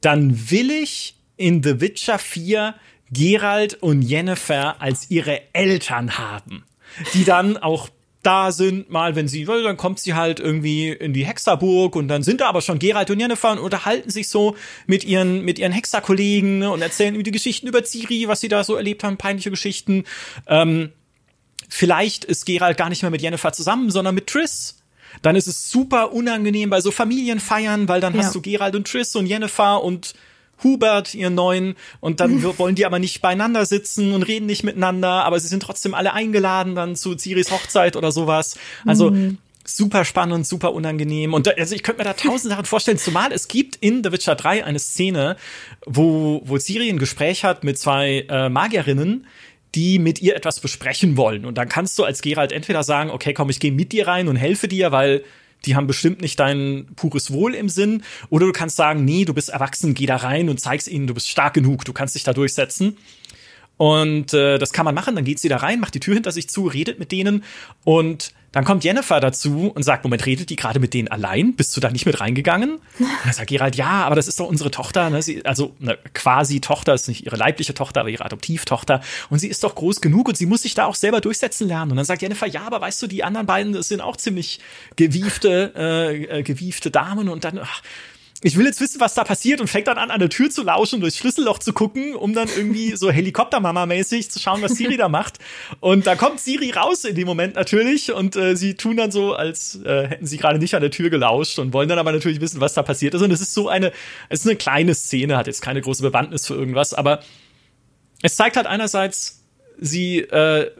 [0.00, 2.74] dann will ich in The Witcher 4
[3.10, 6.64] Gerald und Jennifer als ihre Eltern haben,
[7.14, 7.90] die dann auch
[8.22, 12.08] da sind, mal wenn sie will, dann kommt sie halt irgendwie in die Hexerburg und
[12.08, 14.56] dann sind da aber schon Gerald und Jennifer und unterhalten sich so
[14.86, 18.62] mit ihren mit ihren Hexerkollegen und erzählen über die Geschichten über Ciri, was sie da
[18.62, 20.04] so erlebt haben, peinliche Geschichten.
[20.46, 20.92] Ähm,
[21.72, 24.78] vielleicht ist Gerald gar nicht mehr mit Jennifer zusammen, sondern mit Triss.
[25.22, 28.22] Dann ist es super unangenehm bei so Familienfeiern, weil dann ja.
[28.22, 30.14] hast du Gerald und Triss und Jennifer und
[30.62, 35.24] Hubert, ihren neuen, und dann wollen die aber nicht beieinander sitzen und reden nicht miteinander,
[35.24, 38.56] aber sie sind trotzdem alle eingeladen dann zu Ciris Hochzeit oder sowas.
[38.86, 39.38] Also mhm.
[39.64, 41.34] super spannend, super unangenehm.
[41.34, 44.12] Und da, also ich könnte mir da tausend Sachen vorstellen, zumal es gibt in The
[44.12, 45.36] Witcher 3 eine Szene,
[45.86, 49.26] wo, wo Ciri ein Gespräch hat mit zwei äh, Magierinnen,
[49.74, 51.44] die mit ihr etwas besprechen wollen.
[51.44, 54.28] Und dann kannst du als Gerald entweder sagen, okay, komm, ich gehe mit dir rein
[54.28, 55.24] und helfe dir, weil
[55.64, 58.02] die haben bestimmt nicht dein pures Wohl im Sinn.
[58.30, 61.14] Oder du kannst sagen, nee, du bist erwachsen, geh da rein und zeig's ihnen, du
[61.14, 62.96] bist stark genug, du kannst dich da durchsetzen.
[63.76, 66.32] Und äh, das kann man machen, dann geht sie da rein, macht die Tür hinter
[66.32, 67.42] sich zu, redet mit denen
[67.84, 71.56] und dann kommt Jennifer dazu und sagt, Moment, redet die gerade mit denen allein?
[71.56, 72.74] Bist du da nicht mit reingegangen?
[72.98, 75.08] Und dann sagt Gerald, ja, aber das ist doch unsere Tochter.
[75.08, 75.22] Ne?
[75.22, 79.00] Sie, also eine quasi Tochter, ist nicht ihre leibliche Tochter, aber ihre Adoptivtochter.
[79.30, 81.92] Und sie ist doch groß genug und sie muss sich da auch selber durchsetzen lernen.
[81.92, 84.60] Und dann sagt Jennifer, ja, aber weißt du, die anderen beiden, sind auch ziemlich
[84.96, 87.30] gewiefte, äh, äh gewiefte Damen.
[87.30, 87.82] Und dann, ach,
[88.44, 90.64] ich will jetzt wissen, was da passiert und fängt dann an, an der Tür zu
[90.64, 95.08] lauschen, durchs Schlüsselloch zu gucken, um dann irgendwie so Helikoptermama-mäßig zu schauen, was Siri da
[95.08, 95.38] macht.
[95.80, 99.34] Und da kommt Siri raus in dem Moment natürlich und äh, sie tun dann so,
[99.34, 102.40] als äh, hätten sie gerade nicht an der Tür gelauscht und wollen dann aber natürlich
[102.40, 103.22] wissen, was da passiert ist.
[103.22, 103.92] Und es ist so eine,
[104.28, 107.20] es ist eine kleine Szene, hat jetzt keine große Bewandtnis für irgendwas, aber
[108.22, 109.44] es zeigt halt einerseits,
[109.78, 110.70] sie, äh,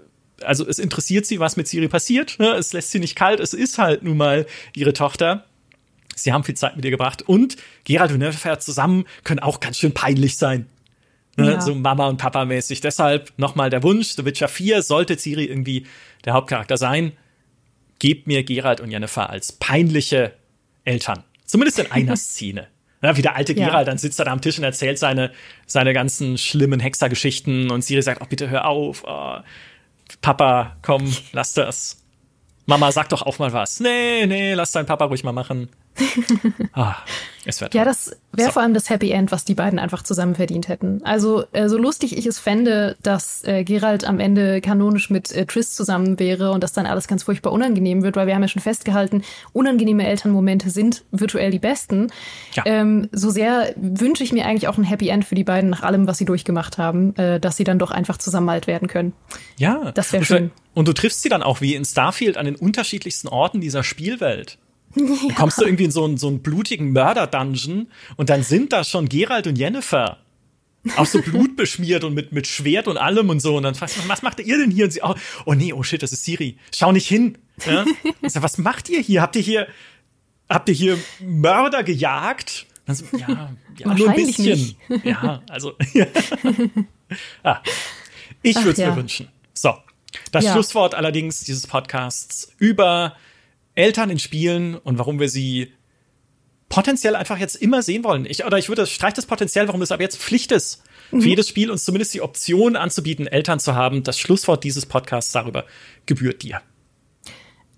[0.43, 2.39] also es interessiert sie, was mit Siri passiert.
[2.39, 2.55] Ne?
[2.55, 3.39] Es lässt sie nicht kalt.
[3.39, 5.44] Es ist halt nun mal ihre Tochter.
[6.14, 9.78] Sie haben viel Zeit mit ihr gebracht und Gerald und Jennifer zusammen können auch ganz
[9.78, 10.66] schön peinlich sein.
[11.36, 11.52] Ne?
[11.52, 11.60] Ja.
[11.60, 12.80] So Mama und Papa mäßig.
[12.80, 15.86] Deshalb nochmal der Wunsch, The Witcher 4 sollte Ciri irgendwie
[16.24, 17.12] der Hauptcharakter sein.
[17.98, 20.34] gebt mir Gerald und Jennifer als peinliche
[20.84, 21.24] Eltern.
[21.47, 22.68] Zumindest in einer Szene.
[23.02, 23.66] Ja, wie der alte ja.
[23.66, 25.32] Gerald, dann sitzt er da am Tisch und erzählt seine,
[25.66, 29.02] seine ganzen schlimmen Hexergeschichten und Siri sagt, oh, bitte hör auf.
[29.05, 29.39] Oh,
[30.20, 32.05] Papa, komm, lass das.
[32.66, 33.80] Mama, sag doch auch mal was.
[33.80, 35.68] Nee, nee, lass deinen Papa ruhig mal machen.
[36.73, 36.97] ah,
[37.44, 38.52] es wird ja, das wäre so.
[38.52, 41.01] vor allem das Happy End, was die beiden einfach zusammen verdient hätten.
[41.05, 45.44] Also, äh, so lustig ich es fände, dass äh, Gerald am Ende kanonisch mit äh,
[45.44, 48.48] Triss zusammen wäre und dass dann alles ganz furchtbar unangenehm wird, weil wir haben ja
[48.48, 52.12] schon festgehalten, unangenehme Elternmomente sind virtuell die besten.
[52.55, 52.62] Ja.
[52.64, 55.82] Ähm, so sehr wünsche ich mir eigentlich auch ein Happy End für die beiden nach
[55.82, 59.12] allem, was sie durchgemacht haben, äh, dass sie dann doch einfach zusammen alt werden können.
[59.56, 59.93] Ja.
[59.93, 60.51] Das wäre schön.
[60.74, 64.59] Und du triffst sie dann auch wie in Starfield an den unterschiedlichsten Orten dieser Spielwelt.
[65.02, 65.06] Ja.
[65.28, 68.85] Dann kommst du irgendwie in so einen, so einen blutigen Mörder-Dungeon und dann sind da
[68.85, 70.19] schon Gerald und Jennifer.
[70.97, 73.56] Auch so blutbeschmiert und mit, mit Schwert und allem und so.
[73.56, 74.85] Und dann fragst du, was macht ihr denn hier?
[74.85, 75.14] Und sie, oh,
[75.47, 76.59] oh nee, oh shit, das ist Siri.
[76.74, 77.39] Schau nicht hin.
[77.66, 77.85] Ja?
[78.23, 79.20] Sag, was macht ihr hier?
[79.20, 79.69] Habt ihr hier,
[80.48, 82.66] habt ihr hier Mörder gejagt?
[82.89, 84.74] So, ja, ja nur ein bisschen.
[84.89, 85.05] Nicht.
[85.05, 85.74] Ja, also.
[85.93, 86.06] Ja.
[87.44, 87.60] ah,
[88.43, 88.90] ich würde es ja.
[88.90, 89.28] mir wünschen.
[89.52, 89.74] So.
[90.32, 90.52] Das ja.
[90.52, 93.16] Schlusswort allerdings dieses Podcasts über
[93.74, 95.73] Eltern in Spielen und warum wir sie
[96.69, 98.24] potenziell einfach jetzt immer sehen wollen.
[98.24, 101.20] Ich, oder ich würde, streich das potenziell, warum es aber jetzt Pflicht ist, mhm.
[101.20, 104.03] für jedes Spiel uns zumindest die Option anzubieten, Eltern zu haben.
[104.03, 105.65] Das Schlusswort dieses Podcasts darüber
[106.07, 106.62] gebührt dir.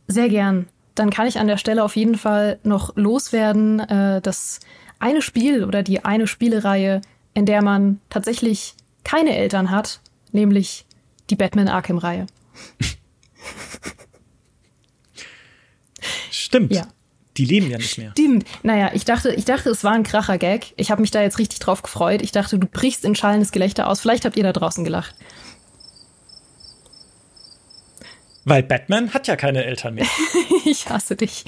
[0.07, 0.69] Sehr gern.
[0.95, 4.61] Dann kann ich an der Stelle auf jeden Fall noch loswerden, äh, dass
[5.01, 7.01] eine Spiel oder die eine Spielereihe,
[7.35, 10.01] in der man tatsächlich keine Eltern hat,
[10.31, 10.87] nämlich
[11.31, 12.27] die Batman Arkham-Reihe.
[16.31, 16.73] Stimmt.
[16.73, 16.87] Ja.
[17.37, 18.13] Die leben ja nicht mehr.
[18.13, 18.45] Stimmt.
[18.63, 20.73] Naja, ich dachte, ich dachte, es war ein kracher Gag.
[20.77, 22.23] Ich habe mich da jetzt richtig drauf gefreut.
[22.23, 24.01] Ich dachte, du brichst in schallendes Gelächter aus.
[24.01, 25.15] Vielleicht habt ihr da draußen gelacht.
[28.45, 30.07] Weil Batman hat ja keine Eltern mehr.
[30.65, 31.45] ich hasse dich.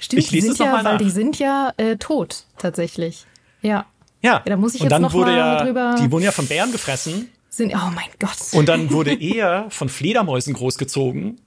[0.00, 3.26] Stimmt, ich lese die sind ja, weil die sind ja äh, tot, tatsächlich.
[3.60, 3.86] Ja.
[4.22, 4.34] Ja.
[4.34, 5.96] ja da muss ich und jetzt dann noch wurde mal ja, drüber.
[6.00, 7.30] Die wurden ja von Bären gefressen.
[7.50, 8.38] Sind, oh mein Gott.
[8.52, 11.38] Und dann wurde er von Fledermäusen großgezogen.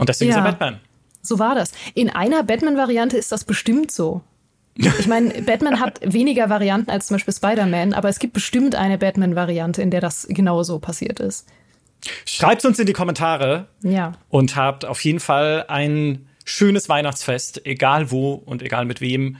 [0.00, 0.38] Und deswegen ja.
[0.38, 0.80] ist er Batman.
[1.22, 1.72] So war das.
[1.94, 4.22] In einer Batman-Variante ist das bestimmt so.
[4.74, 8.96] Ich meine, Batman hat weniger Varianten als zum Beispiel Spider-Man, aber es gibt bestimmt eine
[8.96, 11.46] Batman-Variante, in der das genauso passiert ist.
[12.24, 13.66] Schreibt uns in die Kommentare.
[13.82, 14.12] Ja.
[14.30, 19.36] Und habt auf jeden Fall ein schönes Weihnachtsfest, egal wo und egal mit wem.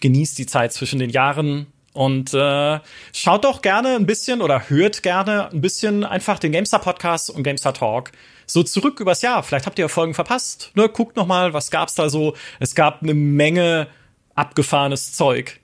[0.00, 2.80] Genießt die Zeit zwischen den Jahren und äh,
[3.14, 7.44] schaut doch gerne ein bisschen oder hört gerne ein bisschen einfach den GameStar Podcast und
[7.44, 8.12] GameStar Talk
[8.46, 9.42] so zurück übers Jahr.
[9.42, 10.70] Vielleicht habt ihr Folgen verpasst.
[10.74, 10.88] Ne?
[10.88, 12.34] Guckt noch mal, was gab's da so?
[12.60, 13.88] Es gab eine Menge
[14.34, 15.60] abgefahrenes Zeug,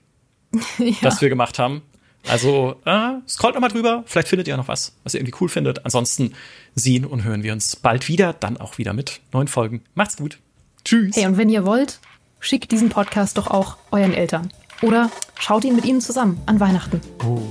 [0.77, 0.93] ja.
[1.01, 1.81] das wir gemacht haben.
[2.27, 4.03] Also äh, scrollt noch mal drüber.
[4.05, 5.85] Vielleicht findet ihr noch was, was ihr irgendwie cool findet.
[5.85, 6.33] Ansonsten
[6.75, 8.33] sehen und hören wir uns bald wieder.
[8.33, 9.83] Dann auch wieder mit neuen Folgen.
[9.95, 10.37] Macht's gut.
[10.83, 11.15] Tschüss.
[11.15, 11.99] Hey, und wenn ihr wollt,
[12.39, 14.51] schickt diesen Podcast doch auch euren Eltern.
[14.81, 17.01] Oder schaut ihn mit ihnen zusammen an Weihnachten.
[17.23, 17.41] Oh.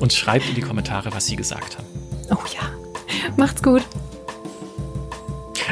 [0.00, 1.86] Und schreibt in die Kommentare, was sie gesagt haben.
[2.30, 2.70] Oh ja.
[3.36, 3.82] Macht's gut.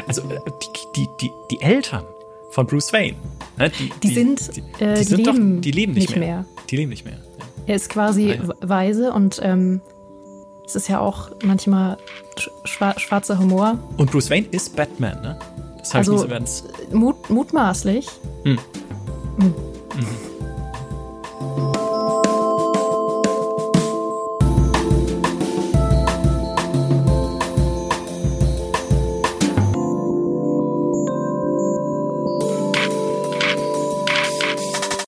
[0.07, 2.05] Also äh, die, die, die, die Eltern
[2.51, 3.15] von Bruce Wayne,
[3.57, 6.27] ne, die, die, sind, die, äh, die sind leben, doch, die leben nicht, nicht mehr.
[6.27, 6.45] mehr.
[6.69, 7.15] Die leben nicht mehr.
[7.15, 7.45] Ja.
[7.65, 8.49] Er ist quasi ja.
[8.61, 9.81] weise und ähm,
[10.65, 11.97] es ist ja auch manchmal
[12.65, 13.77] schwar schwarzer Humor.
[13.97, 15.39] Und Bruce Wayne ist Batman, ne?
[15.79, 16.27] Das heißt, also,
[16.91, 18.07] mut mutmaßlich.
[18.43, 18.57] Hm.
[19.39, 19.47] Hm.
[19.47, 19.53] Mhm.